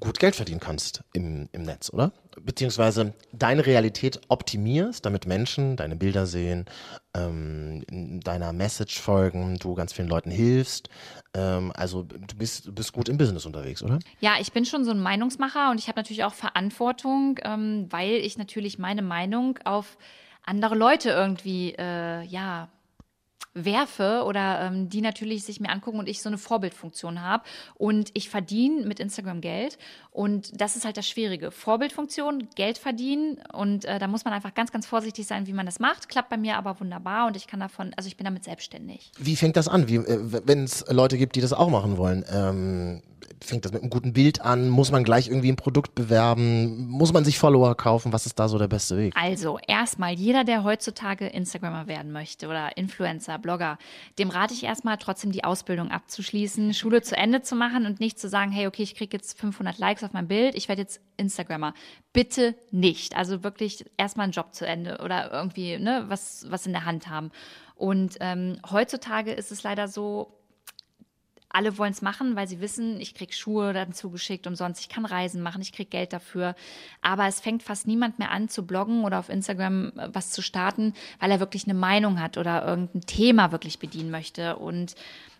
gut 0.00 0.18
Geld 0.18 0.34
verdienen 0.34 0.60
kannst 0.60 1.02
im, 1.12 1.48
im 1.52 1.62
Netz, 1.62 1.90
oder? 1.92 2.12
Beziehungsweise 2.40 3.14
deine 3.32 3.64
Realität 3.64 4.20
optimierst, 4.28 5.06
damit 5.06 5.26
Menschen 5.26 5.76
deine 5.76 5.96
Bilder 5.96 6.26
sehen, 6.26 6.66
ähm, 7.14 7.84
deiner 8.22 8.52
Message 8.52 8.98
folgen, 9.00 9.58
du 9.58 9.74
ganz 9.74 9.92
vielen 9.92 10.08
Leuten 10.08 10.30
hilfst. 10.30 10.88
Ähm, 11.34 11.72
also 11.76 12.02
du 12.02 12.36
bist, 12.36 12.66
du 12.66 12.72
bist 12.72 12.92
gut 12.92 13.08
im 13.08 13.18
Business 13.18 13.46
unterwegs, 13.46 13.82
oder? 13.82 13.98
Ja, 14.20 14.34
ich 14.40 14.52
bin 14.52 14.64
schon 14.64 14.84
so 14.84 14.90
ein 14.90 15.00
Meinungsmacher 15.00 15.70
und 15.70 15.78
ich 15.78 15.88
habe 15.88 15.98
natürlich 16.00 16.24
auch 16.24 16.34
Verantwortung, 16.34 17.38
ähm, 17.42 17.86
weil 17.90 18.14
ich 18.14 18.36
natürlich 18.36 18.78
meine 18.78 19.02
Meinung 19.02 19.58
auf 19.64 19.96
andere 20.44 20.74
Leute 20.74 21.10
irgendwie, 21.10 21.74
äh, 21.78 22.22
ja, 22.24 22.68
werfe 23.54 24.24
oder 24.26 24.62
ähm, 24.62 24.88
die 24.88 25.00
natürlich 25.00 25.44
sich 25.44 25.60
mir 25.60 25.70
angucken 25.70 25.98
und 25.98 26.08
ich 26.08 26.20
so 26.20 26.28
eine 26.28 26.38
Vorbildfunktion 26.38 27.22
habe. 27.22 27.44
Und 27.74 28.10
ich 28.14 28.28
verdiene 28.28 28.84
mit 28.86 29.00
Instagram 29.00 29.40
Geld. 29.40 29.78
Und 30.10 30.60
das 30.60 30.76
ist 30.76 30.84
halt 30.84 30.96
das 30.96 31.08
Schwierige. 31.08 31.50
Vorbildfunktion, 31.50 32.48
Geld 32.56 32.78
verdienen. 32.78 33.38
Und 33.52 33.84
äh, 33.84 33.98
da 33.98 34.08
muss 34.08 34.24
man 34.24 34.34
einfach 34.34 34.54
ganz, 34.54 34.72
ganz 34.72 34.86
vorsichtig 34.86 35.26
sein, 35.26 35.46
wie 35.46 35.52
man 35.52 35.66
das 35.66 35.78
macht. 35.78 36.08
Klappt 36.08 36.30
bei 36.30 36.36
mir 36.36 36.56
aber 36.56 36.80
wunderbar 36.80 37.26
und 37.26 37.36
ich 37.36 37.46
kann 37.46 37.60
davon, 37.60 37.92
also 37.96 38.08
ich 38.08 38.16
bin 38.16 38.24
damit 38.24 38.44
selbstständig. 38.44 39.12
Wie 39.18 39.36
fängt 39.36 39.56
das 39.56 39.68
an? 39.68 39.88
äh, 39.88 40.46
Wenn 40.46 40.64
es 40.64 40.84
Leute 40.88 41.16
gibt, 41.16 41.36
die 41.36 41.40
das 41.40 41.52
auch 41.52 41.70
machen 41.70 41.96
wollen? 41.96 42.24
Ähm 42.30 43.02
fängt 43.44 43.64
das 43.64 43.72
mit 43.72 43.82
einem 43.82 43.90
guten 43.90 44.12
Bild 44.12 44.40
an? 44.40 44.68
Muss 44.68 44.90
man 44.90 45.04
gleich 45.04 45.28
irgendwie 45.28 45.50
ein 45.50 45.56
Produkt 45.56 45.94
bewerben? 45.94 46.88
Muss 46.88 47.12
man 47.12 47.24
sich 47.24 47.38
Follower 47.38 47.76
kaufen? 47.76 48.12
Was 48.12 48.26
ist 48.26 48.38
da 48.38 48.48
so 48.48 48.58
der 48.58 48.68
beste 48.68 48.96
Weg? 48.96 49.14
Also, 49.16 49.58
erstmal, 49.66 50.14
jeder, 50.14 50.44
der 50.44 50.64
heutzutage 50.64 51.26
Instagrammer 51.26 51.86
werden 51.86 52.12
möchte 52.12 52.48
oder 52.48 52.76
Influencer, 52.76 53.38
Blogger, 53.44 53.78
dem 54.18 54.30
rate 54.30 54.54
ich 54.54 54.64
erstmal 54.64 54.96
trotzdem 54.96 55.30
die 55.30 55.44
Ausbildung 55.44 55.90
abzuschließen, 55.90 56.74
Schule 56.74 57.02
zu 57.02 57.16
Ende 57.16 57.42
zu 57.42 57.54
machen 57.54 57.86
und 57.86 58.00
nicht 58.00 58.18
zu 58.18 58.28
sagen, 58.28 58.50
hey, 58.50 58.66
okay, 58.66 58.82
ich 58.82 58.94
kriege 58.94 59.16
jetzt 59.16 59.38
500 59.38 59.78
Likes 59.78 60.02
auf 60.02 60.14
mein 60.14 60.26
Bild, 60.26 60.54
ich 60.54 60.68
werde 60.68 60.82
jetzt 60.82 61.00
Instagrammer. 61.18 61.74
Bitte 62.12 62.56
nicht. 62.70 63.16
Also 63.16 63.44
wirklich 63.44 63.84
erstmal 63.98 64.24
einen 64.24 64.32
Job 64.32 64.54
zu 64.54 64.66
Ende 64.66 64.98
oder 65.04 65.30
irgendwie 65.30 65.78
ne, 65.78 66.06
was, 66.08 66.46
was 66.48 66.66
in 66.66 66.72
der 66.72 66.86
Hand 66.86 67.08
haben. 67.08 67.30
Und 67.74 68.16
ähm, 68.20 68.58
heutzutage 68.70 69.32
ist 69.32 69.52
es 69.52 69.62
leider 69.62 69.88
so, 69.88 70.32
alle 71.54 71.78
wollen 71.78 71.92
es 71.92 72.02
machen, 72.02 72.34
weil 72.34 72.48
sie 72.48 72.60
wissen, 72.60 73.00
ich 73.00 73.14
krieg 73.14 73.32
Schuhe 73.32 73.72
dann 73.72 73.92
zugeschickt 73.92 74.48
umsonst, 74.48 74.80
ich 74.80 74.88
kann 74.88 75.06
Reisen 75.06 75.40
machen, 75.40 75.62
ich 75.62 75.72
krieg 75.72 75.88
Geld 75.88 76.12
dafür. 76.12 76.56
Aber 77.00 77.28
es 77.28 77.40
fängt 77.40 77.62
fast 77.62 77.86
niemand 77.86 78.18
mehr 78.18 78.32
an 78.32 78.48
zu 78.48 78.66
bloggen 78.66 79.04
oder 79.04 79.20
auf 79.20 79.28
Instagram 79.28 79.92
äh, 79.96 80.08
was 80.12 80.32
zu 80.32 80.42
starten, 80.42 80.94
weil 81.20 81.30
er 81.30 81.38
wirklich 81.38 81.64
eine 81.64 81.74
Meinung 81.74 82.20
hat 82.20 82.38
oder 82.38 82.66
irgendein 82.66 83.02
Thema 83.02 83.52
wirklich 83.52 83.78
bedienen 83.78 84.10
möchte. 84.10 84.56
Und 84.56 84.96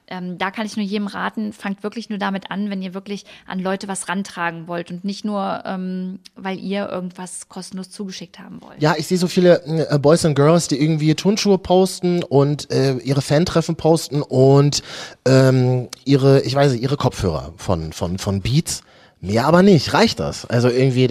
ähm, 0.09 0.39
da 0.39 0.51
kann 0.51 0.67
ich 0.67 0.77
nur 0.77 0.85
jedem 0.85 1.07
raten, 1.07 1.53
fangt 1.53 1.83
wirklich 1.83 2.11
nur 2.11 2.19
damit 2.19 2.51
an, 2.51 2.71
wenn 2.71 2.83
ihr 2.83 2.95
wirklich 2.95 3.25
an 3.47 3.59
Leute 3.59 3.89
was 3.89 4.09
rantragen 4.09 4.69
wollt 4.69 4.91
und 4.91 5.05
nicht 5.05 5.25
nur, 5.25 5.63
ähm, 5.65 6.19
weil 6.37 6.59
ihr 6.59 6.89
irgendwas 6.89 7.49
kostenlos 7.49 7.91
zugeschickt 7.91 8.39
haben 8.39 8.61
wollt. 8.61 8.81
Ja, 8.83 8.95
ich 8.99 9.07
sehe 9.07 9.19
so 9.19 9.29
viele 9.29 9.63
äh, 9.65 9.99
Boys 9.99 10.25
and 10.25 10.37
Girls, 10.37 10.69
die 10.69 10.81
irgendwie 10.81 11.15
Turnschuhe 11.15 11.59
posten 11.59 12.23
und 12.23 12.71
äh, 12.71 12.97
ihre 12.99 13.23
Fantreffen 13.23 13.77
posten 13.77 14.23
und 14.23 14.83
ähm, 15.27 15.89
ihre, 16.05 16.43
ich 16.43 16.55
weiß 16.55 16.73
nicht, 16.73 16.83
ihre 16.83 16.97
Kopfhörer 16.97 17.55
von, 17.57 17.93
von, 17.93 18.19
von 18.19 18.41
Beats 18.41 18.83
Mehr 19.25 19.47
aber 19.47 19.63
nicht, 19.63 19.95
reicht 19.95 20.21
das? 20.21 20.45
Also 20.45 20.69
irgendwie, 20.69 21.09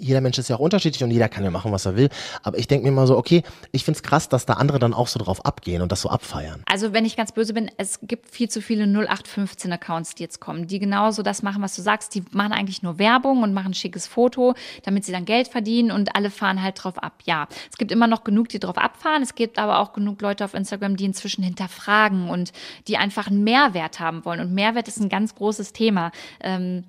jeder 0.00 0.20
Mensch 0.20 0.36
ist 0.36 0.48
ja 0.48 0.56
auch 0.56 0.60
unterschiedlich 0.60 1.04
und 1.04 1.12
jeder 1.12 1.28
kann 1.28 1.44
ja 1.44 1.50
machen, 1.52 1.70
was 1.70 1.86
er 1.86 1.96
will. 1.96 2.08
Aber 2.42 2.58
ich 2.58 2.66
denke 2.66 2.84
mir 2.84 2.92
mal 2.92 3.06
so, 3.06 3.16
okay, 3.16 3.44
ich 3.70 3.84
find's 3.84 4.02
krass, 4.02 4.28
dass 4.28 4.46
da 4.46 4.54
andere 4.54 4.80
dann 4.80 4.92
auch 4.92 5.06
so 5.06 5.20
drauf 5.20 5.46
abgehen 5.46 5.80
und 5.80 5.92
das 5.92 6.00
so 6.00 6.10
abfeiern. 6.10 6.64
Also 6.66 6.92
wenn 6.92 7.04
ich 7.04 7.16
ganz 7.16 7.30
böse 7.30 7.54
bin, 7.54 7.70
es 7.76 8.00
gibt 8.02 8.28
viel 8.28 8.50
zu 8.50 8.60
viele 8.60 8.84
0815-Accounts, 8.86 10.16
die 10.16 10.24
jetzt 10.24 10.40
kommen, 10.40 10.66
die 10.66 10.80
genauso 10.80 11.22
das 11.22 11.44
machen, 11.44 11.62
was 11.62 11.76
du 11.76 11.82
sagst. 11.82 12.16
Die 12.16 12.24
machen 12.32 12.52
eigentlich 12.52 12.82
nur 12.82 12.98
Werbung 12.98 13.44
und 13.44 13.54
machen 13.54 13.70
ein 13.70 13.74
schickes 13.74 14.08
Foto, 14.08 14.54
damit 14.82 15.04
sie 15.04 15.12
dann 15.12 15.24
Geld 15.24 15.46
verdienen 15.46 15.92
und 15.92 16.16
alle 16.16 16.30
fahren 16.30 16.64
halt 16.64 16.82
drauf 16.82 16.98
ab. 16.98 17.22
Ja, 17.26 17.46
es 17.70 17.78
gibt 17.78 17.92
immer 17.92 18.08
noch 18.08 18.24
genug, 18.24 18.48
die 18.48 18.58
drauf 18.58 18.76
abfahren. 18.76 19.22
Es 19.22 19.36
gibt 19.36 19.60
aber 19.60 19.78
auch 19.78 19.92
genug 19.92 20.20
Leute 20.20 20.44
auf 20.44 20.54
Instagram, 20.54 20.96
die 20.96 21.04
inzwischen 21.04 21.44
hinterfragen 21.44 22.28
und 22.28 22.52
die 22.88 22.96
einfach 22.96 23.28
einen 23.28 23.44
Mehrwert 23.44 24.00
haben 24.00 24.24
wollen. 24.24 24.40
Und 24.40 24.52
Mehrwert 24.52 24.88
ist 24.88 25.00
ein 25.00 25.08
ganz 25.08 25.36
großes 25.36 25.72
Thema. 25.72 26.10
Ähm, 26.40 26.82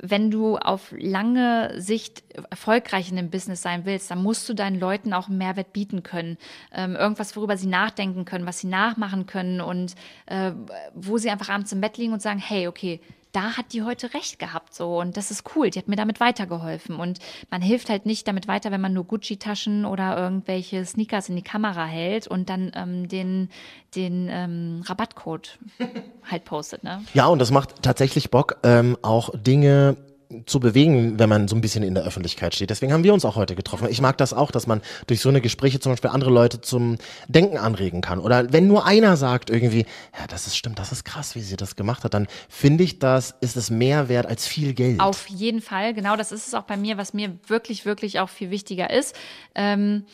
wenn 0.00 0.30
du 0.30 0.56
auf 0.56 0.94
lange 0.96 1.80
Sicht 1.80 2.22
erfolgreich 2.50 3.10
in 3.10 3.16
dem 3.16 3.30
Business 3.30 3.62
sein 3.62 3.84
willst, 3.84 4.10
dann 4.10 4.22
musst 4.22 4.48
du 4.48 4.54
deinen 4.54 4.78
Leuten 4.78 5.12
auch 5.12 5.28
einen 5.28 5.38
Mehrwert 5.38 5.72
bieten 5.72 6.02
können. 6.02 6.38
Ähm, 6.72 6.94
irgendwas, 6.94 7.34
worüber 7.36 7.56
sie 7.56 7.66
nachdenken 7.66 8.24
können, 8.24 8.46
was 8.46 8.60
sie 8.60 8.68
nachmachen 8.68 9.26
können 9.26 9.60
und 9.60 9.94
äh, 10.26 10.52
wo 10.94 11.18
sie 11.18 11.30
einfach 11.30 11.48
abends 11.48 11.72
im 11.72 11.80
Bett 11.80 11.98
liegen 11.98 12.12
und 12.12 12.22
sagen, 12.22 12.38
hey, 12.38 12.68
okay, 12.68 13.00
da 13.32 13.56
hat 13.56 13.72
die 13.72 13.82
heute 13.82 14.14
recht 14.14 14.38
gehabt 14.38 14.74
so 14.74 15.00
und 15.00 15.16
das 15.16 15.30
ist 15.30 15.44
cool, 15.54 15.70
die 15.70 15.78
hat 15.78 15.88
mir 15.88 15.96
damit 15.96 16.20
weitergeholfen 16.20 16.96
und 16.96 17.18
man 17.50 17.62
hilft 17.62 17.90
halt 17.90 18.06
nicht 18.06 18.26
damit 18.26 18.48
weiter, 18.48 18.70
wenn 18.70 18.80
man 18.80 18.92
nur 18.92 19.04
Gucci-Taschen 19.04 19.84
oder 19.84 20.16
irgendwelche 20.16 20.84
Sneakers 20.84 21.28
in 21.28 21.36
die 21.36 21.42
Kamera 21.42 21.84
hält 21.84 22.26
und 22.26 22.48
dann 22.48 22.72
ähm, 22.74 23.08
den, 23.08 23.50
den 23.94 24.28
ähm, 24.30 24.82
Rabattcode 24.84 25.58
halt 26.30 26.44
postet. 26.44 26.84
Ne? 26.84 27.04
Ja, 27.14 27.26
und 27.26 27.38
das 27.38 27.50
macht 27.50 27.82
tatsächlich 27.82 28.30
Bock, 28.30 28.58
ähm, 28.62 28.96
auch 29.02 29.30
Dinge 29.34 29.96
zu 30.44 30.60
bewegen, 30.60 31.18
wenn 31.18 31.28
man 31.28 31.48
so 31.48 31.56
ein 31.56 31.62
bisschen 31.62 31.82
in 31.82 31.94
der 31.94 32.04
Öffentlichkeit 32.04 32.54
steht. 32.54 32.68
Deswegen 32.68 32.92
haben 32.92 33.02
wir 33.02 33.14
uns 33.14 33.24
auch 33.24 33.36
heute 33.36 33.54
getroffen. 33.54 33.88
Ich 33.90 34.00
mag 34.00 34.18
das 34.18 34.34
auch, 34.34 34.50
dass 34.50 34.66
man 34.66 34.82
durch 35.06 35.20
so 35.20 35.30
eine 35.30 35.40
Gespräche 35.40 35.80
zum 35.80 35.92
Beispiel 35.92 36.10
andere 36.10 36.30
Leute 36.30 36.60
zum 36.60 36.96
Denken 37.28 37.56
anregen 37.56 38.02
kann. 38.02 38.18
Oder 38.18 38.52
wenn 38.52 38.66
nur 38.66 38.84
einer 38.84 39.16
sagt 39.16 39.48
irgendwie, 39.48 39.86
ja, 40.18 40.26
das 40.28 40.46
ist 40.46 40.56
stimmt, 40.56 40.78
das 40.78 40.92
ist 40.92 41.04
krass, 41.04 41.34
wie 41.34 41.40
sie 41.40 41.56
das 41.56 41.76
gemacht 41.76 42.04
hat, 42.04 42.12
dann 42.12 42.26
finde 42.48 42.84
ich, 42.84 42.98
das 42.98 43.34
ist 43.40 43.56
es 43.56 43.70
mehr 43.70 44.08
wert 44.08 44.26
als 44.26 44.46
viel 44.46 44.74
Geld. 44.74 45.00
Auf 45.00 45.26
jeden 45.28 45.62
Fall, 45.62 45.94
genau, 45.94 46.16
das 46.16 46.30
ist 46.30 46.46
es 46.46 46.54
auch 46.54 46.64
bei 46.64 46.76
mir, 46.76 46.98
was 46.98 47.14
mir 47.14 47.38
wirklich, 47.46 47.86
wirklich 47.86 48.20
auch 48.20 48.28
viel 48.28 48.50
wichtiger 48.50 48.90
ist, 48.90 49.16
ähm, 49.54 50.04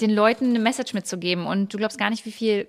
den 0.00 0.10
Leuten 0.10 0.50
eine 0.50 0.60
Message 0.60 0.94
mitzugeben. 0.94 1.46
Und 1.46 1.74
du 1.74 1.78
glaubst 1.78 1.98
gar 1.98 2.10
nicht, 2.10 2.26
wie 2.26 2.32
viel 2.32 2.68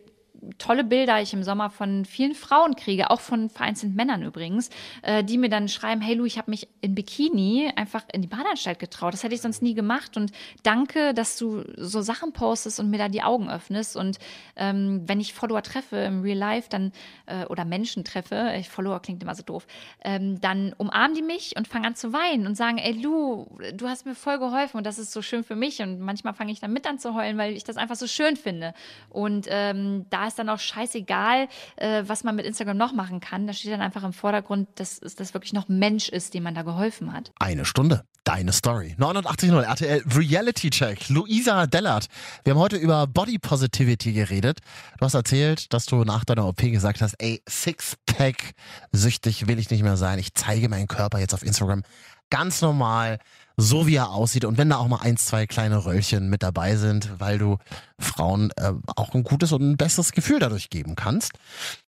tolle 0.58 0.84
Bilder 0.84 1.22
ich 1.22 1.34
im 1.34 1.44
Sommer 1.44 1.70
von 1.70 2.06
vielen 2.06 2.36
Frauen 2.36 2.76
kriege, 2.76 3.10
auch 3.10 3.20
von 3.20 3.50
vereinzelten 3.50 3.96
Männern 3.96 4.24
übrigens, 4.24 4.70
äh, 5.02 5.24
die 5.24 5.38
mir 5.38 5.50
dann 5.50 5.68
schreiben, 5.68 6.02
hey 6.02 6.16
Lu, 6.16 6.26
ich 6.26 6.38
habe 6.38 6.52
mich 6.52 6.68
in 6.82 6.96
Bikini 6.96 7.72
einfach 7.76 8.04
in 8.12 8.22
die 8.22 8.28
Badeanstalt 8.28 8.80
getraut. 8.80 9.14
Das 9.14 9.24
hätte 9.24 9.36
ich 9.36 9.42
sonst 9.42 9.62
nie 9.62 9.74
gemacht 9.74 10.18
und 10.18 10.32
danke, 10.64 11.14
dass 11.14 11.38
du 11.38 11.64
so 11.78 12.02
Sachen 12.02 12.34
postest 12.34 12.80
und 12.80 12.90
mir 12.90 12.98
da 12.98 13.10
die 13.10 13.24
Augen 13.24 13.50
öffnest. 13.50 13.96
Und 13.96 14.18
ähm, 14.56 15.04
wenn 15.06 15.20
ich 15.20 15.34
Follower 15.34 15.62
treffe 15.62 15.98
im 15.98 16.22
Real 16.22 16.38
Life, 16.38 16.70
dann 16.70 16.92
äh, 17.26 17.46
oder 17.46 17.66
Menschen 17.66 18.04
treffe, 18.04 18.54
ich 18.60 18.70
Follower 18.70 19.00
klingt 19.02 19.22
immer 19.24 19.36
so 19.36 19.44
doof, 19.44 19.66
ähm, 20.04 20.40
dann 20.42 20.74
umarmen 20.78 21.16
die 21.16 21.22
mich 21.22 21.56
und 21.58 21.68
fangen 21.68 21.86
an 21.86 21.96
zu 21.96 22.14
weinen 22.14 22.48
und 22.48 22.56
sagen, 22.56 22.78
ey 22.78 22.94
Lu, 22.94 23.48
du 23.74 23.88
hast 23.88 24.06
mir 24.06 24.16
voll 24.16 24.40
geholfen 24.40 24.78
und 24.78 24.86
das 24.86 25.00
ist 25.00 25.12
so 25.12 25.22
schön 25.22 25.44
für 25.44 25.56
mich. 25.56 25.82
Und 25.82 26.00
manchmal 26.00 26.34
fange 26.34 26.52
ich 26.52 26.60
dann 26.60 26.74
mit 26.74 26.88
an 26.88 27.00
zu 27.00 27.16
heulen, 27.16 27.38
weil 27.38 27.56
ich 27.56 27.64
das 27.64 27.78
einfach 27.78 27.96
so 27.96 28.08
schön 28.08 28.36
finde. 28.36 28.74
Und 29.10 29.48
ähm, 29.50 30.06
da 30.10 30.25
ist 30.28 30.40
dann 30.40 30.50
auch 30.50 30.60
scheißegal, 30.60 31.48
äh, 31.78 32.04
was 32.06 32.24
man 32.24 32.36
mit 32.36 32.46
Instagram 32.46 32.78
noch 32.78 32.94
machen 32.94 33.20
kann. 33.20 33.48
Da 33.48 33.54
steht 33.54 33.72
dann 33.72 33.82
einfach 33.82 34.04
im 34.04 34.14
Vordergrund, 34.14 34.68
dass, 34.76 35.00
dass 35.00 35.16
das 35.16 35.34
wirklich 35.34 35.54
noch 35.54 35.68
Mensch 35.68 36.10
ist, 36.10 36.34
dem 36.34 36.44
man 36.44 36.56
da 36.56 36.64
geholfen 36.64 37.14
hat. 37.14 37.32
Eine 37.40 37.66
Stunde. 37.66 38.04
Deine 38.24 38.54
Story. 38.54 38.96
89.0 38.98 39.62
RTL 39.62 40.04
Reality 40.16 40.72
Check. 40.72 41.10
Luisa 41.10 41.68
Dellert. 41.68 42.08
Wir 42.44 42.54
haben 42.54 42.60
heute 42.60 42.76
über 42.76 43.06
Body 43.06 43.38
Positivity 43.38 44.14
geredet. 44.14 44.62
Du 44.98 45.06
hast 45.06 45.14
erzählt, 45.14 45.72
dass 45.74 45.86
du 45.86 46.04
nach 46.04 46.26
deiner 46.26 46.48
OP 46.48 46.58
gesagt 46.58 47.02
hast, 47.02 47.14
ey, 47.20 47.44
Sixpack 47.48 48.54
süchtig 48.92 49.48
will 49.48 49.60
ich 49.60 49.70
nicht 49.70 49.84
mehr 49.84 49.96
sein. 49.96 50.18
Ich 50.18 50.34
zeige 50.34 50.70
meinen 50.70 50.88
Körper 50.88 51.20
jetzt 51.20 51.36
auf 51.36 51.44
Instagram 51.44 51.84
ganz 52.32 52.62
normal 52.62 53.20
so 53.58 53.88
wie 53.88 53.96
er 53.96 54.10
aussieht. 54.10 54.46
Und 54.46 54.58
wenn 54.58 54.70
da 54.70 54.78
auch 54.78 54.88
mal 54.88 55.02
ein, 55.02 55.18
zwei 55.18 55.48
kleine 55.48 55.86
Röllchen 55.86 56.30
mit 56.30 56.44
dabei 56.44 56.76
sind, 56.76 57.20
weil 57.20 57.38
du 57.38 57.58
Frauen 58.00 58.52
äh, 58.58 58.74
auch 58.96 59.14
ein 59.14 59.24
gutes 59.24 59.52
und 59.52 59.62
ein 59.62 59.78
besseres 59.78 60.12
Gefühl 60.12 60.40
dadurch 60.40 60.70
geben 60.70 60.96
kannst. 60.96 61.32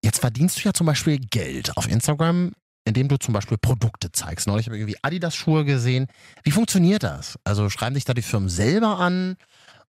Jetzt 0.03 0.19
verdienst 0.19 0.57
du 0.57 0.61
ja 0.67 0.73
zum 0.73 0.87
Beispiel 0.87 1.19
Geld 1.19 1.77
auf 1.77 1.89
Instagram, 1.89 2.51
indem 2.85 3.07
du 3.07 3.17
zum 3.17 3.33
Beispiel 3.33 3.57
Produkte 3.57 4.11
zeigst. 4.11 4.47
Neulich 4.47 4.65
habe 4.65 4.75
ich 4.75 4.81
irgendwie 4.81 4.99
Adidas-Schuhe 5.01 5.63
gesehen. 5.65 6.07
Wie 6.43 6.51
funktioniert 6.51 7.03
das? 7.03 7.39
Also 7.43 7.69
schreiben 7.69 7.95
dich 7.95 8.05
da 8.05 8.13
die 8.13 8.21
Firmen 8.21 8.49
selber 8.49 8.99
an? 8.99 9.37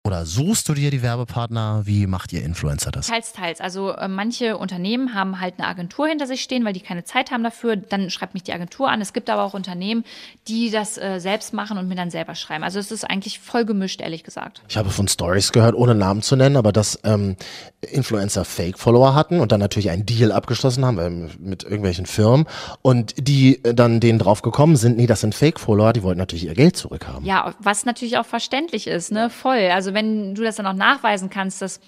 Oder 0.09 0.25
suchst 0.25 0.67
du 0.71 0.73
dir 0.73 0.91
die 0.91 1.03
Werbepartner? 1.03 1.83
Wie 1.85 2.07
macht 2.07 2.33
ihr 2.33 2.43
Influencer 2.43 2.91
das? 2.91 3.09
Teils, 3.09 3.35
teils. 3.35 3.61
Also 3.61 3.91
äh, 3.91 4.09
manche 4.09 4.57
Unternehmen 4.57 5.13
haben 5.13 5.39
halt 5.39 5.57
eine 5.59 5.69
Agentur 5.69 6.09
hinter 6.09 6.27
sich 6.27 6.41
stehen, 6.41 6.65
weil 6.65 6.73
die 6.73 6.81
keine 6.81 7.05
Zeit 7.05 7.31
haben 7.31 7.45
dafür. 7.45 7.77
Dann 7.77 8.09
schreibt 8.09 8.33
mich 8.33 8.43
die 8.43 8.55
Agentur 8.55 8.89
an. 8.89 9.03
Es 9.03 9.13
gibt 9.13 9.29
aber 9.29 9.43
auch 9.43 9.53
Unternehmen, 9.53 10.05
die 10.49 10.71
das 10.71 10.97
äh, 10.97 11.19
selbst 11.19 11.53
machen 11.53 11.77
und 11.77 11.89
mir 11.89 11.95
dann 11.95 12.11
selber 12.11 12.35
schreiben. 12.37 12.65
Also 12.65 12.79
es 12.79 12.91
ist 12.91 13.05
eigentlich 13.05 13.39
voll 13.39 13.67
gemischt, 13.67 14.01
ehrlich 14.01 14.25
gesagt. 14.25 14.63
Ich 14.67 14.79
habe 14.79 14.89
von 14.89 15.09
Stories 15.09 15.53
gehört, 15.53 15.75
ohne 15.75 15.95
Namen 15.95 16.23
zu 16.23 16.37
nennen, 16.37 16.57
aber 16.57 16.73
dass 16.73 16.99
ähm, 17.05 17.37
Influencer 17.83 18.47
Fake-Follower 18.47 19.15
hatten 19.15 19.41
und 19.41 19.53
dann 19.53 19.61
natürlich 19.61 19.91
einen 19.91 20.07
Deal 20.07 20.33
abgeschlossen 20.33 20.87
haben 20.87 20.99
ähm, 20.99 21.31
mit 21.39 21.65
irgendwelchen 21.65 22.07
Firmen 22.07 22.47
und 22.81 23.15
die 23.19 23.63
äh, 23.63 23.75
dann 23.75 24.01
denen 24.01 24.19
drauf 24.19 24.41
gekommen 24.41 24.77
sind, 24.77 24.97
nee, 24.97 25.07
das 25.07 25.21
sind 25.21 25.35
Fake-Follower, 25.35 25.93
die 25.93 26.03
wollten 26.03 26.19
natürlich 26.19 26.47
ihr 26.47 26.55
Geld 26.55 26.79
zurückhaben. 26.79 27.27
Ja, 27.27 27.55
was 27.59 27.85
natürlich 27.85 28.17
auch 28.17 28.25
verständlich 28.25 28.87
ist, 28.87 29.13
ne? 29.13 29.29
Voll. 29.29 29.69
Also 29.71 29.93
wenn 29.99 30.35
du 30.37 30.45
das 30.45 30.57
dann 30.57 30.67
auch 30.67 30.75
nachweisen 30.75 31.29
kannst, 31.29 31.61
dass 31.61 31.81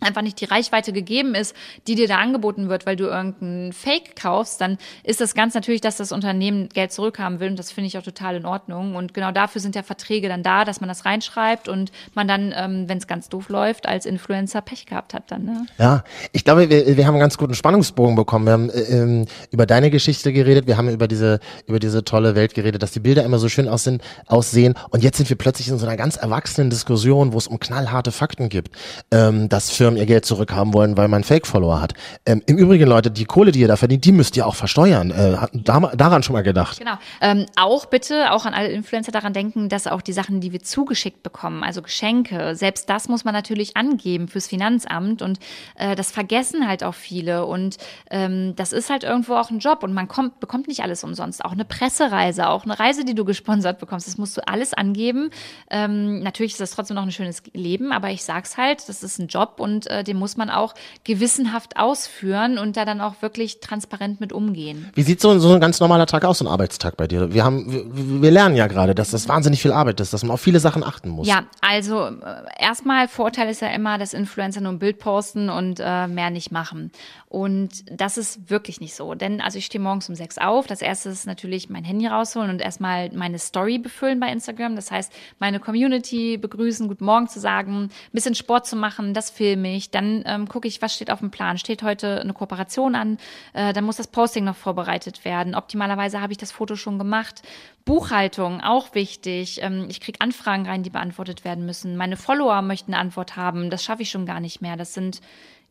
einfach 0.00 0.22
nicht 0.22 0.40
die 0.40 0.44
Reichweite 0.44 0.92
gegeben 0.92 1.34
ist, 1.34 1.54
die 1.86 1.94
dir 1.94 2.08
da 2.08 2.18
angeboten 2.18 2.68
wird, 2.68 2.86
weil 2.86 2.96
du 2.96 3.04
irgendeinen 3.04 3.72
Fake 3.72 4.16
kaufst, 4.16 4.60
dann 4.60 4.78
ist 5.02 5.20
das 5.20 5.34
ganz 5.34 5.54
natürlich, 5.54 5.80
dass 5.80 5.96
das 5.96 6.12
Unternehmen 6.12 6.68
Geld 6.68 6.92
zurückhaben 6.92 7.40
will 7.40 7.48
und 7.48 7.58
das 7.58 7.72
finde 7.72 7.88
ich 7.88 7.98
auch 7.98 8.02
total 8.02 8.36
in 8.36 8.46
Ordnung. 8.46 8.96
Und 8.96 9.14
genau 9.14 9.32
dafür 9.32 9.60
sind 9.60 9.74
ja 9.74 9.82
Verträge 9.82 10.28
dann 10.28 10.42
da, 10.42 10.64
dass 10.64 10.80
man 10.80 10.88
das 10.88 11.04
reinschreibt 11.04 11.68
und 11.68 11.90
man 12.14 12.28
dann, 12.28 12.54
ähm, 12.56 12.88
wenn 12.88 12.98
es 12.98 13.06
ganz 13.06 13.28
doof 13.28 13.48
läuft, 13.48 13.86
als 13.86 14.06
Influencer 14.06 14.60
Pech 14.60 14.86
gehabt 14.86 15.14
hat 15.14 15.30
dann. 15.30 15.44
Ne? 15.44 15.66
Ja, 15.78 16.04
ich 16.32 16.44
glaube, 16.44 16.68
wir, 16.68 16.96
wir 16.96 17.06
haben 17.06 17.14
einen 17.14 17.20
ganz 17.20 17.38
guten 17.38 17.54
Spannungsbogen 17.54 18.14
bekommen. 18.14 18.46
Wir 18.46 18.52
haben 18.52 18.70
äh, 18.70 18.80
ähm, 18.82 19.26
über 19.50 19.66
deine 19.66 19.90
Geschichte 19.90 20.32
geredet, 20.32 20.66
wir 20.66 20.76
haben 20.76 20.88
über 20.88 21.08
diese 21.08 21.40
über 21.66 21.78
diese 21.78 22.04
tolle 22.04 22.34
Welt 22.34 22.54
geredet, 22.54 22.82
dass 22.82 22.92
die 22.92 23.00
Bilder 23.00 23.24
immer 23.24 23.38
so 23.38 23.48
schön 23.48 23.68
aussehen, 23.68 24.00
aussehen 24.26 24.74
und 24.90 25.02
jetzt 25.02 25.16
sind 25.16 25.28
wir 25.28 25.36
plötzlich 25.36 25.68
in 25.68 25.78
so 25.78 25.86
einer 25.86 25.96
ganz 25.96 26.16
erwachsenen 26.16 26.70
Diskussion, 26.70 27.32
wo 27.32 27.38
es 27.38 27.46
um 27.46 27.58
knallharte 27.58 28.12
Fakten 28.12 28.48
gibt, 28.48 28.76
ähm, 29.10 29.48
dass 29.48 29.70
Firmen 29.70 29.93
ihr 29.96 30.06
Geld 30.06 30.24
zurückhaben 30.24 30.74
wollen, 30.74 30.96
weil 30.96 31.08
man 31.08 31.24
Fake-Follower 31.24 31.80
hat. 31.80 31.94
Ähm, 32.26 32.42
Im 32.46 32.58
Übrigen, 32.58 32.88
Leute, 32.88 33.10
die 33.10 33.24
Kohle, 33.24 33.52
die 33.52 33.60
ihr 33.60 33.68
da 33.68 33.76
verdient, 33.76 34.04
die 34.04 34.12
müsst 34.12 34.36
ihr 34.36 34.46
auch 34.46 34.54
versteuern. 34.54 35.10
Äh, 35.10 35.36
da, 35.52 35.80
daran 35.94 36.22
schon 36.22 36.34
mal 36.34 36.42
gedacht. 36.42 36.78
Genau. 36.78 36.98
Ähm, 37.20 37.46
auch 37.56 37.86
bitte, 37.86 38.32
auch 38.32 38.46
an 38.46 38.54
alle 38.54 38.68
Influencer 38.68 39.12
daran 39.12 39.32
denken, 39.32 39.68
dass 39.68 39.86
auch 39.86 40.02
die 40.02 40.12
Sachen, 40.12 40.40
die 40.40 40.52
wir 40.52 40.62
zugeschickt 40.62 41.22
bekommen, 41.22 41.62
also 41.64 41.82
Geschenke, 41.82 42.54
selbst 42.54 42.88
das 42.90 43.08
muss 43.08 43.24
man 43.24 43.34
natürlich 43.34 43.76
angeben 43.76 44.28
fürs 44.28 44.46
Finanzamt 44.46 45.22
und 45.22 45.38
äh, 45.76 45.94
das 45.94 46.10
vergessen 46.10 46.68
halt 46.68 46.84
auch 46.84 46.94
viele 46.94 47.46
und 47.46 47.76
ähm, 48.10 48.54
das 48.56 48.72
ist 48.72 48.90
halt 48.90 49.04
irgendwo 49.04 49.34
auch 49.34 49.50
ein 49.50 49.58
Job 49.58 49.82
und 49.82 49.94
man 49.94 50.08
kommt, 50.08 50.40
bekommt 50.40 50.68
nicht 50.68 50.82
alles 50.82 51.04
umsonst. 51.04 51.44
Auch 51.44 51.52
eine 51.52 51.64
Pressereise, 51.64 52.48
auch 52.48 52.64
eine 52.64 52.78
Reise, 52.78 53.04
die 53.04 53.14
du 53.14 53.24
gesponsert 53.24 53.78
bekommst, 53.78 54.06
das 54.06 54.18
musst 54.18 54.36
du 54.36 54.46
alles 54.46 54.74
angeben. 54.74 55.30
Ähm, 55.70 56.20
natürlich 56.20 56.52
ist 56.52 56.60
das 56.60 56.72
trotzdem 56.72 56.96
noch 56.96 57.02
ein 57.02 57.12
schönes 57.12 57.42
Leben, 57.52 57.92
aber 57.92 58.10
ich 58.10 58.24
sag's 58.24 58.56
halt, 58.56 58.88
das 58.88 59.02
ist 59.02 59.18
ein 59.18 59.28
Job 59.28 59.56
und 59.58 59.73
äh, 59.82 60.04
den 60.04 60.16
muss 60.16 60.36
man 60.36 60.50
auch 60.50 60.74
gewissenhaft 61.04 61.76
ausführen 61.76 62.58
und 62.58 62.76
da 62.76 62.84
dann 62.84 63.00
auch 63.00 63.14
wirklich 63.20 63.60
transparent 63.60 64.20
mit 64.20 64.32
umgehen. 64.32 64.90
Wie 64.94 65.02
sieht 65.02 65.20
so, 65.20 65.38
so 65.38 65.52
ein 65.52 65.60
ganz 65.60 65.80
normaler 65.80 66.06
Tag 66.06 66.24
aus, 66.24 66.38
so 66.38 66.44
ein 66.44 66.48
Arbeitstag 66.48 66.96
bei 66.96 67.06
dir? 67.06 67.32
Wir 67.32 67.44
haben, 67.44 67.70
wir, 67.70 68.22
wir 68.22 68.30
lernen 68.30 68.56
ja 68.56 68.66
gerade, 68.66 68.94
dass 68.94 69.10
das 69.10 69.28
wahnsinnig 69.28 69.60
viel 69.62 69.72
Arbeit 69.72 70.00
ist, 70.00 70.12
dass 70.12 70.22
man 70.22 70.30
auf 70.32 70.40
viele 70.40 70.60
Sachen 70.60 70.84
achten 70.84 71.08
muss. 71.08 71.26
Ja, 71.26 71.44
also 71.60 72.06
äh, 72.06 72.12
erstmal 72.58 73.08
Vorteil 73.08 73.48
ist 73.48 73.60
ja 73.60 73.68
immer, 73.68 73.98
dass 73.98 74.14
Influencer 74.14 74.60
nur 74.60 74.72
ein 74.72 74.78
Bild 74.78 74.98
posten 74.98 75.48
und 75.48 75.80
äh, 75.80 76.06
mehr 76.06 76.30
nicht 76.30 76.52
machen. 76.52 76.90
Und 77.28 77.84
das 77.90 78.16
ist 78.16 78.48
wirklich 78.48 78.80
nicht 78.80 78.94
so. 78.94 79.14
Denn 79.14 79.40
also 79.40 79.58
ich 79.58 79.66
stehe 79.66 79.82
morgens 79.82 80.08
um 80.08 80.14
sechs 80.14 80.38
auf. 80.38 80.66
Das 80.66 80.82
erste 80.82 81.08
ist 81.08 81.26
natürlich 81.26 81.68
mein 81.68 81.82
Handy 81.84 82.06
rausholen 82.06 82.50
und 82.50 82.60
erstmal 82.60 83.10
meine 83.12 83.38
Story 83.38 83.78
befüllen 83.78 84.20
bei 84.20 84.30
Instagram. 84.30 84.76
Das 84.76 84.90
heißt, 84.90 85.12
meine 85.40 85.58
Community 85.58 86.36
begrüßen, 86.36 86.86
guten 86.86 87.04
Morgen 87.04 87.28
zu 87.28 87.40
sagen, 87.40 87.84
ein 87.84 87.90
bisschen 88.12 88.34
Sport 88.34 88.66
zu 88.66 88.76
machen, 88.76 89.14
das 89.14 89.30
filme 89.30 89.63
ich. 89.64 89.90
Dann 89.90 90.22
ähm, 90.26 90.48
gucke 90.48 90.68
ich, 90.68 90.82
was 90.82 90.94
steht 90.94 91.10
auf 91.10 91.20
dem 91.20 91.30
Plan. 91.30 91.58
Steht 91.58 91.82
heute 91.82 92.20
eine 92.20 92.32
Kooperation 92.32 92.94
an? 92.94 93.18
Äh, 93.52 93.72
dann 93.72 93.84
muss 93.84 93.96
das 93.96 94.06
Posting 94.06 94.44
noch 94.44 94.56
vorbereitet 94.56 95.24
werden. 95.24 95.54
Optimalerweise 95.54 96.20
habe 96.20 96.32
ich 96.32 96.38
das 96.38 96.52
Foto 96.52 96.76
schon 96.76 96.98
gemacht. 96.98 97.42
Buchhaltung, 97.84 98.60
auch 98.60 98.94
wichtig. 98.94 99.60
Ähm, 99.62 99.86
ich 99.88 100.00
kriege 100.00 100.20
Anfragen 100.20 100.66
rein, 100.66 100.82
die 100.82 100.90
beantwortet 100.90 101.44
werden 101.44 101.66
müssen. 101.66 101.96
Meine 101.96 102.16
Follower 102.16 102.62
möchten 102.62 102.94
eine 102.94 103.00
Antwort 103.00 103.36
haben. 103.36 103.70
Das 103.70 103.84
schaffe 103.84 104.02
ich 104.02 104.10
schon 104.10 104.26
gar 104.26 104.40
nicht 104.40 104.60
mehr. 104.60 104.76
Das 104.76 104.94
sind 104.94 105.20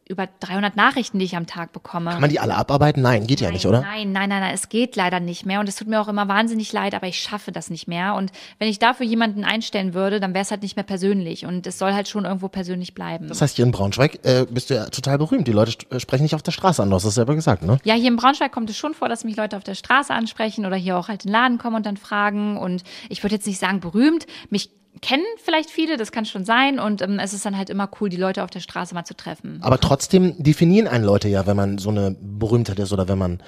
über 0.07 0.27
300 0.39 0.75
Nachrichten, 0.75 1.19
die 1.19 1.25
ich 1.25 1.35
am 1.35 1.47
Tag 1.47 1.71
bekomme. 1.71 2.11
Kann 2.11 2.21
man 2.21 2.29
die 2.29 2.39
alle 2.39 2.55
abarbeiten? 2.55 3.01
Nein, 3.01 3.25
geht 3.25 3.39
nein, 3.39 3.49
ja 3.49 3.53
nicht, 3.53 3.65
oder? 3.65 3.81
Nein, 3.81 4.11
nein, 4.11 4.29
nein, 4.29 4.41
nein, 4.41 4.53
es 4.53 4.69
geht 4.69 4.95
leider 4.95 5.19
nicht 5.19 5.45
mehr 5.45 5.59
und 5.59 5.69
es 5.69 5.75
tut 5.75 5.87
mir 5.87 6.01
auch 6.01 6.07
immer 6.07 6.27
wahnsinnig 6.27 6.71
leid, 6.73 6.93
aber 6.93 7.07
ich 7.07 7.19
schaffe 7.19 7.51
das 7.51 7.69
nicht 7.69 7.87
mehr 7.87 8.15
und 8.15 8.31
wenn 8.59 8.67
ich 8.67 8.79
dafür 8.79 9.05
jemanden 9.05 9.43
einstellen 9.45 9.93
würde, 9.93 10.19
dann 10.19 10.33
wäre 10.33 10.43
es 10.43 10.51
halt 10.51 10.61
nicht 10.61 10.75
mehr 10.75 10.83
persönlich 10.83 11.45
und 11.45 11.65
es 11.65 11.79
soll 11.79 11.93
halt 11.93 12.07
schon 12.07 12.25
irgendwo 12.25 12.49
persönlich 12.49 12.93
bleiben. 12.93 13.27
Das 13.29 13.41
heißt, 13.41 13.55
hier 13.55 13.65
in 13.65 13.71
Braunschweig 13.71 14.19
äh, 14.23 14.45
bist 14.49 14.69
du 14.69 14.75
ja 14.75 14.85
total 14.85 15.17
berühmt. 15.17 15.47
Die 15.47 15.53
Leute 15.53 15.73
äh, 15.89 15.99
sprechen 15.99 16.23
nicht 16.23 16.35
auf 16.35 16.43
der 16.43 16.51
Straße 16.51 16.83
an, 16.83 16.89
du 16.89 16.95
hast 16.95 17.05
es 17.05 17.15
selber 17.15 17.35
gesagt, 17.35 17.63
ne? 17.63 17.77
Ja, 17.83 17.95
hier 17.95 18.09
in 18.09 18.17
Braunschweig 18.17 18.51
kommt 18.51 18.69
es 18.69 18.77
schon 18.77 18.93
vor, 18.93 19.07
dass 19.07 19.23
mich 19.23 19.37
Leute 19.37 19.55
auf 19.55 19.63
der 19.63 19.75
Straße 19.75 20.13
ansprechen 20.13 20.65
oder 20.65 20.75
hier 20.75 20.97
auch 20.97 21.07
halt 21.07 21.23
in 21.23 21.29
den 21.29 21.33
Laden 21.33 21.57
kommen 21.57 21.77
und 21.77 21.85
dann 21.85 21.97
fragen 21.97 22.57
und 22.57 22.83
ich 23.09 23.23
würde 23.23 23.35
jetzt 23.35 23.47
nicht 23.47 23.59
sagen 23.59 23.79
berühmt, 23.79 24.27
mich 24.49 24.69
kennen 25.01 25.25
vielleicht 25.43 25.69
viele, 25.69 25.97
das 25.97 26.11
kann 26.11 26.25
schon 26.25 26.45
sein. 26.45 26.79
Und 26.79 27.01
ähm, 27.01 27.19
es 27.19 27.33
ist 27.33 27.45
dann 27.45 27.57
halt 27.57 27.69
immer 27.69 27.89
cool, 27.99 28.09
die 28.09 28.17
Leute 28.17 28.43
auf 28.43 28.49
der 28.49 28.59
Straße 28.59 28.93
mal 28.93 29.05
zu 29.05 29.15
treffen. 29.15 29.59
Aber 29.61 29.79
trotzdem 29.79 30.35
definieren 30.41 30.87
einen 30.87 31.03
Leute 31.03 31.27
ja, 31.27 31.45
wenn 31.47 31.57
man 31.57 31.77
so 31.77 31.89
eine 31.89 32.15
Berühmtheit 32.19 32.79
ist 32.79 32.93
oder 32.93 33.07
wenn 33.07 33.17
man 33.17 33.43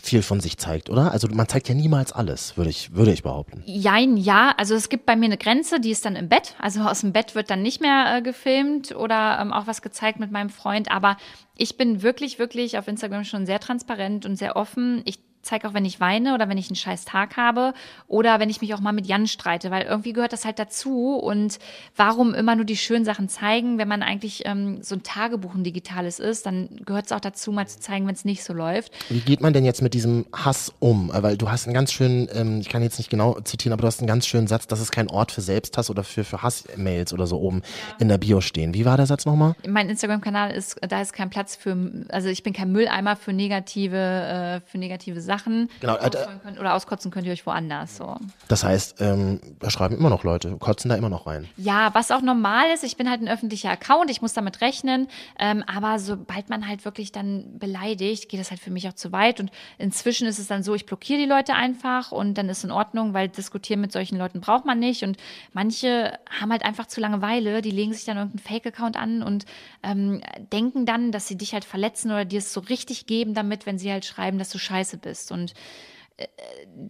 viel 0.00 0.22
von 0.22 0.40
sich 0.40 0.58
zeigt, 0.58 0.90
oder? 0.90 1.12
Also 1.12 1.28
man 1.28 1.48
zeigt 1.48 1.68
ja 1.68 1.74
niemals 1.74 2.12
alles, 2.12 2.56
würde 2.56 2.70
ich, 2.70 2.94
würde 2.94 3.12
ich 3.12 3.22
behaupten. 3.22 3.62
Jein, 3.66 4.16
ja. 4.16 4.54
Also 4.56 4.74
es 4.74 4.88
gibt 4.88 5.06
bei 5.06 5.16
mir 5.16 5.26
eine 5.26 5.38
Grenze, 5.38 5.80
die 5.80 5.90
ist 5.90 6.04
dann 6.04 6.14
im 6.14 6.28
Bett. 6.28 6.54
Also 6.60 6.80
aus 6.82 7.00
dem 7.00 7.12
Bett 7.12 7.34
wird 7.34 7.50
dann 7.50 7.62
nicht 7.62 7.80
mehr 7.80 8.16
äh, 8.16 8.22
gefilmt 8.22 8.94
oder 8.94 9.38
ähm, 9.40 9.52
auch 9.52 9.66
was 9.66 9.82
gezeigt 9.82 10.20
mit 10.20 10.30
meinem 10.30 10.50
Freund. 10.50 10.90
Aber 10.90 11.16
ich 11.56 11.76
bin 11.76 12.02
wirklich, 12.02 12.38
wirklich 12.38 12.78
auf 12.78 12.86
Instagram 12.86 13.24
schon 13.24 13.46
sehr 13.46 13.58
transparent 13.58 14.24
und 14.24 14.36
sehr 14.36 14.56
offen. 14.56 15.02
Ich 15.04 15.18
zeige 15.48 15.68
auch, 15.68 15.74
wenn 15.74 15.84
ich 15.84 16.00
weine 16.00 16.34
oder 16.34 16.48
wenn 16.48 16.58
ich 16.58 16.68
einen 16.68 16.76
scheiß 16.76 17.04
Tag 17.04 17.36
habe 17.36 17.72
oder 18.06 18.38
wenn 18.38 18.50
ich 18.50 18.60
mich 18.60 18.74
auch 18.74 18.80
mal 18.80 18.92
mit 18.92 19.06
Jan 19.06 19.26
streite, 19.26 19.70
weil 19.70 19.86
irgendwie 19.86 20.12
gehört 20.12 20.32
das 20.32 20.44
halt 20.44 20.58
dazu. 20.58 21.16
Und 21.16 21.58
warum 21.96 22.34
immer 22.34 22.54
nur 22.54 22.64
die 22.64 22.76
schönen 22.76 23.04
Sachen 23.04 23.28
zeigen, 23.28 23.78
wenn 23.78 23.88
man 23.88 24.02
eigentlich 24.02 24.42
ähm, 24.46 24.82
so 24.82 24.94
ein 24.94 25.02
Tagebuch, 25.02 25.54
ein 25.54 25.64
digitales 25.64 26.18
ist, 26.18 26.46
dann 26.46 26.68
gehört 26.84 27.06
es 27.06 27.12
auch 27.12 27.20
dazu, 27.20 27.50
mal 27.50 27.66
zu 27.66 27.80
zeigen, 27.80 28.06
wenn 28.06 28.14
es 28.14 28.24
nicht 28.24 28.44
so 28.44 28.52
läuft. 28.52 28.92
Wie 29.08 29.20
geht 29.20 29.40
man 29.40 29.52
denn 29.52 29.64
jetzt 29.64 29.82
mit 29.82 29.94
diesem 29.94 30.26
Hass 30.32 30.72
um? 30.78 31.10
Weil 31.12 31.36
du 31.36 31.50
hast 31.50 31.66
einen 31.66 31.74
ganz 31.74 31.92
schönen, 31.92 32.28
ähm, 32.34 32.60
ich 32.60 32.68
kann 32.68 32.82
jetzt 32.82 32.98
nicht 32.98 33.10
genau 33.10 33.40
zitieren, 33.40 33.72
aber 33.72 33.82
du 33.82 33.86
hast 33.86 34.00
einen 34.00 34.08
ganz 34.08 34.26
schönen 34.26 34.46
Satz, 34.46 34.66
dass 34.66 34.80
es 34.80 34.90
kein 34.90 35.08
Ort 35.08 35.32
für 35.32 35.40
Selbsthass 35.40 35.88
oder 35.88 36.04
für, 36.04 36.24
für 36.24 36.42
Hass-Mails 36.42 37.12
oder 37.12 37.26
so 37.26 37.38
oben 37.40 37.62
in 37.98 38.08
der 38.08 38.18
Bio 38.18 38.40
stehen. 38.40 38.74
Wie 38.74 38.84
war 38.84 38.96
der 38.96 39.06
Satz 39.06 39.24
nochmal? 39.24 39.54
Mein 39.66 39.88
Instagram-Kanal 39.88 40.50
ist, 40.50 40.76
da 40.86 41.00
ist 41.00 41.12
kein 41.12 41.30
Platz 41.30 41.56
für, 41.56 41.76
also 42.10 42.28
ich 42.28 42.42
bin 42.42 42.52
kein 42.52 42.70
Mülleimer 42.70 43.16
für 43.16 43.32
negative, 43.32 43.96
äh, 43.96 44.60
für 44.68 44.76
negative 44.78 45.20
Sachen. 45.20 45.37
Genau, 45.80 45.96
äh, 45.96 46.10
könnt, 46.42 46.58
oder 46.58 46.74
auskotzen 46.74 47.10
könnt 47.10 47.26
ihr 47.26 47.32
euch 47.32 47.46
woanders. 47.46 47.96
So. 47.96 48.16
Das 48.48 48.64
heißt, 48.64 49.00
ähm, 49.00 49.40
da 49.58 49.70
schreiben 49.70 49.96
immer 49.96 50.10
noch 50.10 50.24
Leute, 50.24 50.56
kotzen 50.58 50.88
da 50.88 50.96
immer 50.96 51.08
noch 51.08 51.26
rein. 51.26 51.48
Ja, 51.56 51.94
was 51.94 52.10
auch 52.10 52.22
normal 52.22 52.70
ist, 52.74 52.84
ich 52.84 52.96
bin 52.96 53.10
halt 53.10 53.20
ein 53.20 53.28
öffentlicher 53.28 53.70
Account, 53.70 54.10
ich 54.10 54.22
muss 54.22 54.32
damit 54.32 54.60
rechnen, 54.60 55.08
ähm, 55.38 55.64
aber 55.66 55.98
sobald 55.98 56.48
man 56.50 56.66
halt 56.66 56.84
wirklich 56.84 57.12
dann 57.12 57.58
beleidigt, 57.58 58.28
geht 58.28 58.40
das 58.40 58.50
halt 58.50 58.60
für 58.60 58.70
mich 58.70 58.88
auch 58.88 58.94
zu 58.94 59.12
weit 59.12 59.40
und 59.40 59.50
inzwischen 59.78 60.26
ist 60.26 60.38
es 60.38 60.46
dann 60.46 60.62
so, 60.62 60.74
ich 60.74 60.86
blockiere 60.86 61.18
die 61.18 61.26
Leute 61.26 61.54
einfach 61.54 62.12
und 62.12 62.34
dann 62.34 62.48
ist 62.48 62.64
in 62.64 62.70
Ordnung, 62.70 63.14
weil 63.14 63.28
diskutieren 63.28 63.80
mit 63.80 63.92
solchen 63.92 64.18
Leuten 64.18 64.40
braucht 64.40 64.64
man 64.64 64.78
nicht 64.78 65.02
und 65.02 65.16
manche 65.52 66.18
haben 66.40 66.52
halt 66.52 66.64
einfach 66.64 66.86
zu 66.86 67.00
Langeweile, 67.00 67.62
die 67.62 67.70
legen 67.70 67.92
sich 67.92 68.04
dann 68.04 68.16
irgendeinen 68.16 68.46
Fake-Account 68.46 68.96
an 68.96 69.22
und 69.22 69.44
ähm, 69.82 70.22
denken 70.52 70.86
dann, 70.86 71.12
dass 71.12 71.28
sie 71.28 71.36
dich 71.36 71.52
halt 71.52 71.64
verletzen 71.64 72.10
oder 72.10 72.24
dir 72.24 72.38
es 72.38 72.52
so 72.52 72.60
richtig 72.60 73.06
geben 73.06 73.34
damit, 73.34 73.66
wenn 73.66 73.78
sie 73.78 73.90
halt 73.90 74.04
schreiben, 74.04 74.38
dass 74.38 74.50
du 74.50 74.58
scheiße 74.58 74.98
bist 74.98 75.17
und 75.30 75.54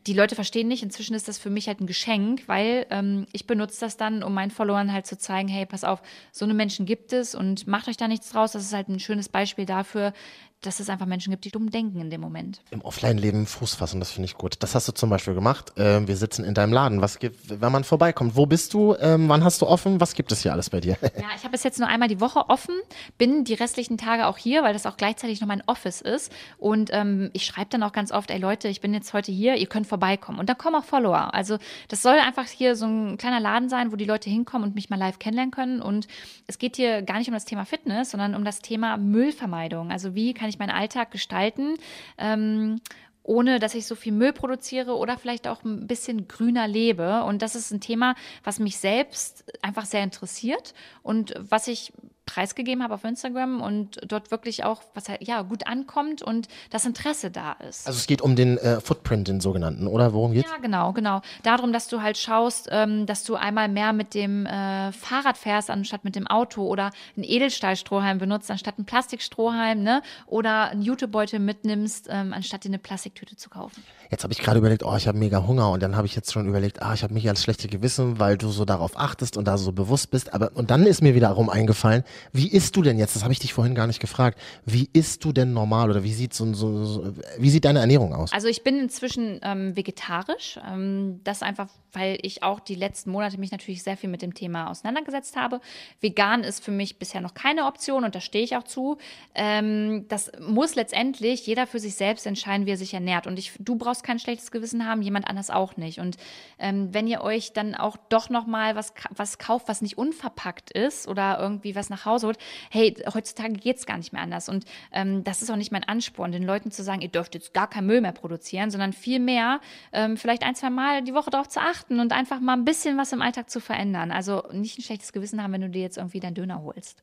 die 0.07 0.15
Leute 0.15 0.35
verstehen 0.35 0.69
nicht, 0.69 0.83
inzwischen 0.83 1.15
ist 1.15 1.29
das 1.29 1.37
für 1.37 1.51
mich 1.51 1.69
halt 1.69 1.81
ein 1.81 1.87
Geschenk, 1.87 2.45
weil 2.47 2.87
ähm, 2.89 3.27
ich 3.33 3.47
benutze 3.47 3.81
das 3.81 3.99
dann, 3.99 4.23
um 4.23 4.33
meinen 4.33 4.51
Followern 4.51 4.91
halt 4.91 5.07
zu 5.07 5.19
zeigen, 5.19 5.49
hey, 5.49 5.67
pass 5.67 5.85
auf, 5.85 6.01
so 6.33 6.47
eine 6.47 6.55
Menschen 6.55 6.87
gibt 6.87 7.13
es 7.13 7.35
und 7.35 7.67
macht 7.67 7.89
euch 7.89 7.99
da 7.99 8.09
nichts 8.09 8.31
draus. 8.31 8.53
Das 8.53 8.63
ist 8.63 8.73
halt 8.73 8.89
ein 8.89 9.01
schönes 9.01 9.29
Beispiel 9.29 9.67
dafür, 9.67 10.15
dass 10.63 10.81
es 10.81 10.91
einfach 10.91 11.07
Menschen 11.07 11.31
gibt, 11.31 11.45
die 11.45 11.51
dumm 11.51 11.71
denken 11.71 12.01
in 12.01 12.11
dem 12.11 12.21
Moment. 12.21 12.63
Im 12.71 12.81
Offline-Leben 12.81 13.47
Fuß 13.47 13.75
fassen, 13.75 14.01
das 14.01 14.11
finde 14.11 14.27
ich 14.27 14.35
gut. 14.35 14.57
Das 14.61 14.75
hast 14.75 14.89
du 14.89 14.93
zum 14.93 15.09
Beispiel 15.09 15.35
gemacht. 15.35 15.73
Ähm, 15.77 16.09
wir 16.09 16.17
sitzen 16.17 16.45
in 16.45 16.55
deinem 16.55 16.73
Laden. 16.73 17.01
Was 17.01 17.21
gibt, 17.21 17.61
wenn 17.61 17.71
man 17.71 17.85
vorbeikommt? 17.85 18.35
Wo 18.35 18.47
bist 18.47 18.75
du? 18.75 18.97
Ähm, 18.97 19.29
wann 19.29 19.45
hast 19.45 19.63
du 19.63 19.67
offen? 19.67 20.01
Was 20.01 20.15
gibt 20.15 20.33
es 20.33 20.43
hier 20.43 20.53
alles 20.53 20.71
bei 20.71 20.81
dir? 20.81 20.97
Ja, 21.03 21.29
ich 21.37 21.45
habe 21.45 21.55
es 21.55 21.63
jetzt 21.63 21.79
nur 21.79 21.89
einmal 21.89 22.09
die 22.09 22.21
Woche 22.21 22.49
offen, 22.49 22.75
bin 23.19 23.45
die 23.45 23.55
restlichen 23.55 23.99
Tage 23.99 24.27
auch 24.27 24.37
hier, 24.37 24.63
weil 24.63 24.73
das 24.73 24.87
auch 24.87 24.97
gleichzeitig 24.97 25.41
noch 25.41 25.49
mein 25.49 25.63
Office 25.67 26.01
ist. 26.01 26.33
Und 26.59 26.91
ähm, 26.93 27.31
ich 27.33 27.45
schreibe 27.45 27.71
dann 27.71 27.83
auch 27.83 27.93
ganz 27.93 28.11
oft, 28.11 28.31
ey 28.31 28.39
Leute, 28.39 28.69
ich 28.69 28.81
bin 28.81 28.93
jetzt 28.95 29.13
heute 29.13 29.31
hier, 29.31 29.57
ihr 29.57 29.67
könnt 29.67 29.87
vorbeikommen. 29.87 30.39
Und 30.39 30.49
da 30.49 30.55
kommen 30.55 30.77
auch 30.77 30.85
Follower. 30.85 31.35
Also 31.35 31.59
das 31.89 32.03
soll 32.03 32.19
einfach 32.19 32.47
hier 32.47 32.75
so 32.75 32.87
ein 32.87 33.17
kleiner 33.17 33.41
Laden 33.41 33.69
sein, 33.69 33.93
wo 33.93 33.97
die 33.97 34.05
Leute 34.05 34.29
hinkommen 34.29 34.69
und 34.69 34.75
mich 34.75 34.91
mal 34.91 34.97
live 34.97 35.19
kennenlernen 35.19 35.53
können. 35.53 35.81
Und 35.81 36.09
es 36.47 36.59
geht 36.59 36.77
hier 36.77 37.03
gar 37.03 37.19
nicht 37.19 37.29
um 37.29 37.35
das 37.35 37.45
Thema 37.45 37.65
Fitness, 37.65 38.11
sondern 38.11 38.35
um 38.35 38.45
das 38.45 38.61
Thema 38.61 38.97
Müllvermeidung. 38.97 39.91
Also 39.91 40.15
wie 40.15 40.35
kann 40.35 40.48
ich 40.49 40.59
meinen 40.59 40.71
Alltag 40.71 41.11
gestalten? 41.11 41.77
Ähm, 42.17 42.81
ohne 43.29 43.59
dass 43.59 43.75
ich 43.75 43.87
so 43.87 43.95
viel 43.95 44.13
Müll 44.13 44.33
produziere 44.33 44.97
oder 44.97 45.19
vielleicht 45.19 45.47
auch 45.49 45.63
ein 45.63 45.87
bisschen 45.87 46.29
grüner 46.29 46.67
lebe. 46.67 47.25
Und 47.25 47.43
das 47.43 47.55
ist 47.55 47.71
ein 47.71 47.81
Thema, 47.81 48.15
was 48.43 48.59
mich 48.59 48.79
selbst 48.79 49.45
einfach 49.61 49.85
sehr 49.85 50.03
interessiert 50.03 50.73
und 51.03 51.35
was 51.39 51.69
ich 51.69 51.93
preisgegeben 52.29 52.83
habe 52.83 52.95
auf 52.95 53.05
Instagram 53.05 53.63
und 53.63 53.99
dort 54.07 54.31
wirklich 54.31 54.63
auch, 54.63 54.83
was 54.93 55.09
halt, 55.09 55.27
ja, 55.27 55.41
gut 55.43 55.67
ankommt 55.67 56.23
und 56.23 56.47
das 56.69 56.85
Interesse 56.85 57.31
da 57.31 57.53
ist. 57.53 57.87
Also 57.87 57.99
es 57.99 58.07
geht 58.07 58.21
um 58.21 58.37
den 58.37 58.59
äh, 58.59 58.81
Footprint, 58.81 59.29
den 59.29 59.41
sogenannten, 59.41 59.87
oder? 59.87 60.13
Worum 60.13 60.33
geht's? 60.33 60.51
Ja, 60.51 60.59
genau, 60.59 60.93
genau. 60.93 61.23
Darum, 61.43 61.73
dass 61.73 61.89
du 61.89 62.03
halt 62.03 62.19
schaust, 62.19 62.69
ähm, 62.71 63.07
dass 63.07 63.25
du 63.25 63.37
einmal 63.37 63.69
mehr 63.69 63.95
mit 63.95 64.13
dem 64.13 64.45
äh, 64.45 64.93
Fahrrad 64.93 65.39
fährst, 65.39 65.71
anstatt 65.71 66.05
mit 66.05 66.17
dem 66.17 66.27
Auto 66.27 66.67
oder 66.67 66.91
einen 67.17 67.25
Edelstahlstrohhalm 67.25 68.19
benutzt, 68.19 68.51
anstatt 68.51 68.77
einen 68.77 68.85
Plastikstrohhalm, 68.85 69.83
ne? 69.83 70.03
Oder 70.27 70.69
einen 70.71 70.83
Jutebeutel 70.83 71.41
mitnimmst, 71.41 72.09
ähm, 72.11 72.35
anstatt 72.35 72.65
dir 72.65 72.69
eine 72.69 72.79
Plastiktüte 72.79 73.37
zu 73.37 73.49
kaufen. 73.49 73.83
Jetzt 74.11 74.23
habe 74.23 74.33
ich 74.33 74.41
gerade 74.41 74.59
überlegt, 74.59 74.85
oh, 74.85 74.97
ich 74.97 75.09
habe 75.09 75.19
mega 75.19 75.47
Hunger 75.47 75.71
und 75.71 75.83
dann 75.83 75.97
habe 75.97 76.07
ich 76.07 76.15
jetzt 76.15 76.33
schon 76.33 76.47
überlegt, 76.47 76.83
ah, 76.83 76.95
ich 76.95 77.03
habe 77.03 77.15
mich 77.15 77.29
als 77.29 77.43
schlechte 77.43 77.69
Gewissen, 77.69 78.19
weil 78.19 78.37
du 78.37 78.49
so 78.51 78.65
darauf 78.65 78.99
achtest 78.99 79.37
und 79.37 79.47
da 79.47 79.59
so 79.59 79.73
bewusst 79.73 80.11
bist. 80.11 80.35
Aber 80.35 80.51
und 80.55 80.71
dann 80.71 80.87
ist 80.87 81.03
mir 81.03 81.15
wiederum 81.15 81.49
eingefallen, 81.51 82.05
wie 82.33 82.49
isst 82.49 82.77
du 82.77 82.83
denn 82.83 82.99
jetzt? 82.99 83.17
Das 83.17 83.23
habe 83.23 83.33
ich 83.33 83.39
dich 83.39 83.53
vorhin 83.53 83.75
gar 83.75 83.87
nicht 83.87 84.01
gefragt. 84.01 84.39
Wie 84.65 84.89
isst 84.93 85.25
du 85.25 85.33
denn 85.33 85.53
normal 85.53 85.91
oder 85.91 86.05
wie 86.05 86.13
sieht 86.13 86.35
so, 86.35 86.53
so, 86.55 86.85
so 86.85 87.15
wie 87.39 87.51
sieht 87.51 87.65
deine 87.65 87.81
Ernährung 87.81 88.15
aus? 88.15 88.33
Also 88.33 88.49
ich 88.49 88.63
bin 88.65 88.79
inzwischen 88.79 89.41
ähm, 89.43 89.77
vegetarisch. 89.77 90.59
Ähm, 90.67 91.21
das 91.25 91.43
einfach, 91.43 91.69
weil 91.93 92.19
ich 92.23 92.43
auch 92.43 92.61
die 92.61 92.75
letzten 92.75 93.11
Monate 93.11 93.39
mich 93.39 93.53
natürlich 93.53 93.83
sehr 93.83 93.97
viel 93.97 94.11
mit 94.11 94.23
dem 94.23 94.35
Thema 94.35 94.71
auseinandergesetzt 94.71 95.37
habe. 95.37 95.61
Vegan 96.01 96.45
ist 96.45 96.65
für 96.65 96.71
mich 96.71 96.99
bisher 96.99 97.21
noch 97.21 97.35
keine 97.35 97.67
Option 97.67 98.05
und 98.05 98.15
da 98.15 98.21
stehe 98.21 98.45
ich 98.45 98.57
auch 98.57 98.65
zu. 98.65 98.99
Ähm, 99.35 100.07
das 100.09 100.33
muss 100.41 100.75
letztendlich 100.75 101.47
jeder 101.47 101.67
für 101.67 101.79
sich 101.79 101.95
selbst 101.95 102.27
entscheiden, 102.27 102.67
wie 102.67 102.73
er 102.73 102.77
sich 102.77 102.95
ernährt. 102.95 103.27
Und 103.27 103.39
ich, 103.39 103.53
du 103.59 103.77
brauchst 103.77 104.03
kein 104.03 104.19
schlechtes 104.19 104.51
Gewissen 104.51 104.87
haben, 104.87 105.03
jemand 105.03 105.27
anders 105.29 105.51
auch 105.51 105.77
nicht. 105.77 105.99
Und 105.99 106.17
ähm, 106.59 106.93
wenn 106.93 107.07
ihr 107.07 107.23
euch 107.23 107.53
dann 107.53 107.75
auch 107.75 107.97
doch 108.09 108.31
noch 108.31 108.47
mal 108.47 108.77
was, 108.77 108.93
was 109.15 109.39
kauft, 109.39 109.69
was 109.69 109.83
nicht 109.83 109.99
unverpackt 109.99 110.71
ist 110.71 111.09
oder 111.09 111.39
irgendwie 111.41 111.75
was 111.75 111.91
nach 111.91 112.07
Hause 112.09 112.27
holt, 112.27 112.39
hey, 112.71 112.95
heutzutage 113.13 113.55
geht 113.55 113.77
es 113.77 113.87
gar 113.87 113.97
nicht 113.97 114.13
mehr 114.13 114.23
anders. 114.23 114.49
Und 114.49 114.65
ähm, 114.93 115.25
das 115.25 115.43
ist 115.43 115.51
auch 115.51 115.57
nicht 115.57 115.73
mein 115.73 115.85
Ansporn, 115.85 116.33
den 116.33 116.43
Leuten 116.43 116.71
zu 116.71 116.83
sagen, 116.83 117.01
ihr 117.01 117.09
dürft 117.09 117.35
jetzt 117.35 117.55
gar 117.55 117.69
keinen 117.69 117.87
Müll 117.87 118.01
mehr 118.01 118.13
produzieren, 118.13 118.71
sondern 118.71 118.93
vielmehr 118.93 119.61
ähm, 119.93 120.17
vielleicht 120.17 120.43
ein, 120.43 120.55
zwei 120.55 120.71
Mal 120.71 121.03
die 121.03 121.15
Woche 121.15 121.31
darauf 121.31 121.49
zu 121.49 121.61
achten 121.61 122.01
und 122.01 122.13
einfach 122.13 122.41
mal 122.41 122.55
ein 122.55 122.65
bisschen 122.65 122.97
was 122.97 123.13
im 123.13 123.23
Alltag 123.23 123.51
zu 123.51 123.61
verändern. 123.61 124.11
Also 124.11 124.45
nicht 124.53 124.79
ein 124.79 124.83
schlechtes 124.83 125.13
Gewissen 125.13 125.43
haben, 125.43 125.53
wenn 125.53 125.61
du 125.61 125.71
dir 125.71 125.83
jetzt 125.83 125.99
irgendwie 125.99 126.21
deinen 126.21 126.35
Döner 126.35 126.63
holst. 126.63 127.03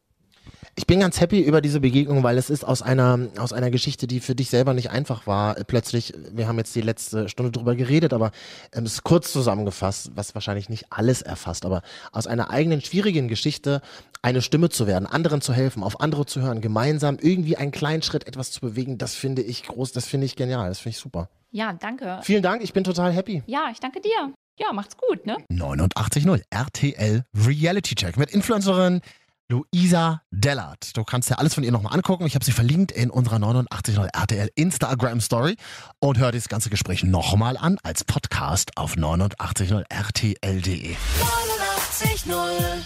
Ich 0.77 0.85
bin 0.87 0.99
ganz 0.99 1.21
happy 1.21 1.39
über 1.39 1.61
diese 1.61 1.79
Begegnung, 1.79 2.21
weil 2.23 2.37
es 2.37 2.49
ist 2.49 2.65
aus 2.65 2.81
einer, 2.81 3.29
aus 3.37 3.53
einer 3.53 3.71
Geschichte, 3.71 4.07
die 4.07 4.19
für 4.19 4.35
dich 4.35 4.49
selber 4.49 4.73
nicht 4.73 4.89
einfach 4.89 5.25
war. 5.25 5.55
Plötzlich, 5.55 6.13
wir 6.33 6.49
haben 6.49 6.57
jetzt 6.57 6.75
die 6.75 6.81
letzte 6.81 7.29
Stunde 7.29 7.51
drüber 7.53 7.75
geredet, 7.75 8.11
aber 8.11 8.31
ähm, 8.73 8.83
es 8.83 8.93
ist 8.93 9.03
kurz 9.03 9.31
zusammengefasst, 9.31 10.11
was 10.15 10.35
wahrscheinlich 10.35 10.67
nicht 10.67 10.87
alles 10.89 11.21
erfasst, 11.21 11.65
aber 11.65 11.81
aus 12.11 12.27
einer 12.27 12.49
eigenen 12.49 12.81
schwierigen 12.81 13.29
Geschichte 13.29 13.81
eine 14.21 14.41
Stimme 14.41 14.69
zu 14.69 14.85
werden, 14.85 15.05
anderen 15.05 15.39
zu 15.39 15.53
helfen, 15.53 15.81
auf 15.81 16.01
andere 16.01 16.25
zu 16.25 16.41
hören, 16.41 16.59
gemeinsam 16.59 17.19
irgendwie 17.21 17.55
einen 17.55 17.71
kleinen 17.71 18.01
Schritt 18.01 18.27
etwas 18.27 18.51
zu 18.51 18.59
bewegen, 18.59 18.97
das 18.97 19.15
finde 19.15 19.43
ich 19.43 19.63
groß, 19.63 19.93
das 19.93 20.07
finde 20.07 20.25
ich 20.25 20.35
genial, 20.35 20.67
das 20.67 20.79
finde 20.79 20.97
ich 20.97 21.01
super. 21.01 21.29
Ja, 21.51 21.71
danke. 21.71 22.19
Vielen 22.23 22.43
Dank, 22.43 22.61
ich 22.61 22.73
bin 22.73 22.83
total 22.83 23.13
happy. 23.13 23.43
Ja, 23.45 23.69
ich 23.71 23.79
danke 23.79 24.01
dir. 24.01 24.33
Ja, 24.57 24.73
macht's 24.73 24.97
gut, 24.97 25.25
ne? 25.25 25.37
89.0 25.49 26.41
RTL 26.49 27.23
Reality 27.35 27.95
Check 27.95 28.17
mit 28.17 28.31
Influencerin 28.31 29.01
Luisa 29.47 30.21
Dellert. 30.31 30.97
Du 30.97 31.03
kannst 31.03 31.29
dir 31.29 31.37
alles 31.37 31.53
von 31.53 31.63
ihr 31.63 31.71
nochmal 31.71 31.93
angucken. 31.93 32.25
Ich 32.25 32.33
habe 32.33 32.43
sie 32.43 32.51
verlinkt 32.51 32.91
in 32.91 33.11
unserer 33.11 33.35
89.0 33.35 34.07
RTL 34.11 34.49
Instagram 34.55 35.21
Story 35.21 35.55
und 35.99 36.17
hör 36.17 36.31
dir 36.31 36.39
das 36.39 36.49
ganze 36.49 36.71
Gespräch 36.71 37.03
nochmal 37.03 37.55
an 37.55 37.77
als 37.83 38.03
Podcast 38.03 38.75
auf 38.75 38.95
89.0 38.95 39.83
RTL.de. 39.87 40.95
89.0 40.95 42.33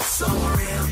So 0.04 0.26
real. 0.26 0.90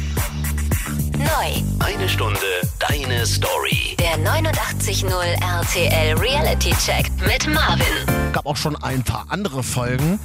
Neu. 1.17 1.85
Eine 1.85 2.07
Stunde 2.07 2.39
deine 2.79 3.25
Story. 3.25 3.97
Der 3.99 4.17
89.0 4.19 5.11
RTL 5.41 6.17
Reality 6.17 6.73
Check 6.85 7.11
mit 7.27 7.45
Marvin. 7.53 8.31
gab 8.31 8.45
auch 8.45 8.55
schon 8.55 8.77
ein 8.77 9.03
paar 9.03 9.25
andere 9.29 9.63
Folgen. 9.63 10.17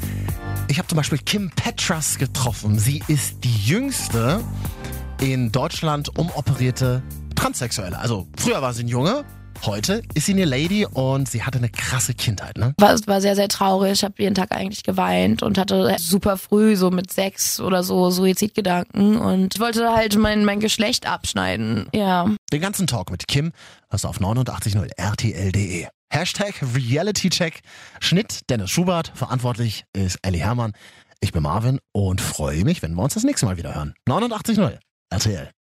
Ich 0.68 0.78
habe 0.78 0.86
zum 0.86 0.96
Beispiel 0.96 1.18
Kim 1.18 1.50
Petras 1.50 2.18
getroffen. 2.18 2.78
Sie 2.78 3.02
ist 3.08 3.42
die 3.42 3.66
jüngste 3.66 4.40
in 5.22 5.52
Deutschland 5.52 6.18
umoperierte 6.18 7.00
Transsexuelle. 7.36 7.96
Also 7.96 8.26
früher 8.36 8.60
war 8.60 8.72
sie 8.72 8.82
ein 8.82 8.88
Junge, 8.88 9.24
heute 9.64 10.02
ist 10.14 10.26
sie 10.26 10.32
eine 10.32 10.44
Lady 10.44 10.84
und 10.84 11.28
sie 11.28 11.44
hatte 11.44 11.58
eine 11.58 11.68
krasse 11.68 12.12
Kindheit, 12.12 12.58
ne? 12.58 12.74
war, 12.76 12.92
es 12.92 13.06
war 13.06 13.20
sehr, 13.20 13.36
sehr 13.36 13.46
traurig. 13.46 13.92
Ich 13.92 14.02
habe 14.02 14.14
jeden 14.18 14.34
Tag 14.34 14.50
eigentlich 14.50 14.82
geweint 14.82 15.44
und 15.44 15.58
hatte 15.58 15.94
super 16.00 16.36
früh, 16.36 16.74
so 16.74 16.90
mit 16.90 17.12
sechs 17.12 17.60
oder 17.60 17.84
so, 17.84 18.10
Suizidgedanken. 18.10 19.16
Und 19.16 19.54
ich 19.54 19.60
wollte 19.60 19.92
halt 19.92 20.18
mein, 20.18 20.44
mein 20.44 20.58
Geschlecht 20.58 21.06
abschneiden. 21.06 21.86
Ja. 21.94 22.28
Den 22.52 22.60
ganzen 22.60 22.88
Talk 22.88 23.12
mit 23.12 23.28
Kim 23.28 23.52
hast 23.90 24.02
du 24.02 24.08
auf 24.08 24.20
89.0 24.20 24.90
RTL.de. 24.96 25.86
Hashtag 26.10 26.54
RealityCheck. 26.74 27.60
Schnitt 28.00 28.50
Dennis 28.50 28.70
Schubert. 28.70 29.12
Verantwortlich 29.14 29.84
ist 29.92 30.18
Ellie 30.22 30.40
Herrmann. 30.40 30.72
Ich 31.20 31.30
bin 31.30 31.44
Marvin 31.44 31.78
und 31.92 32.20
freue 32.20 32.64
mich, 32.64 32.82
wenn 32.82 32.94
wir 32.94 33.04
uns 33.04 33.14
das 33.14 33.22
nächste 33.22 33.46
Mal 33.46 33.56
wieder 33.56 33.72
hören. 33.72 33.94
89.0 34.08 34.78
RTL. 35.12 35.52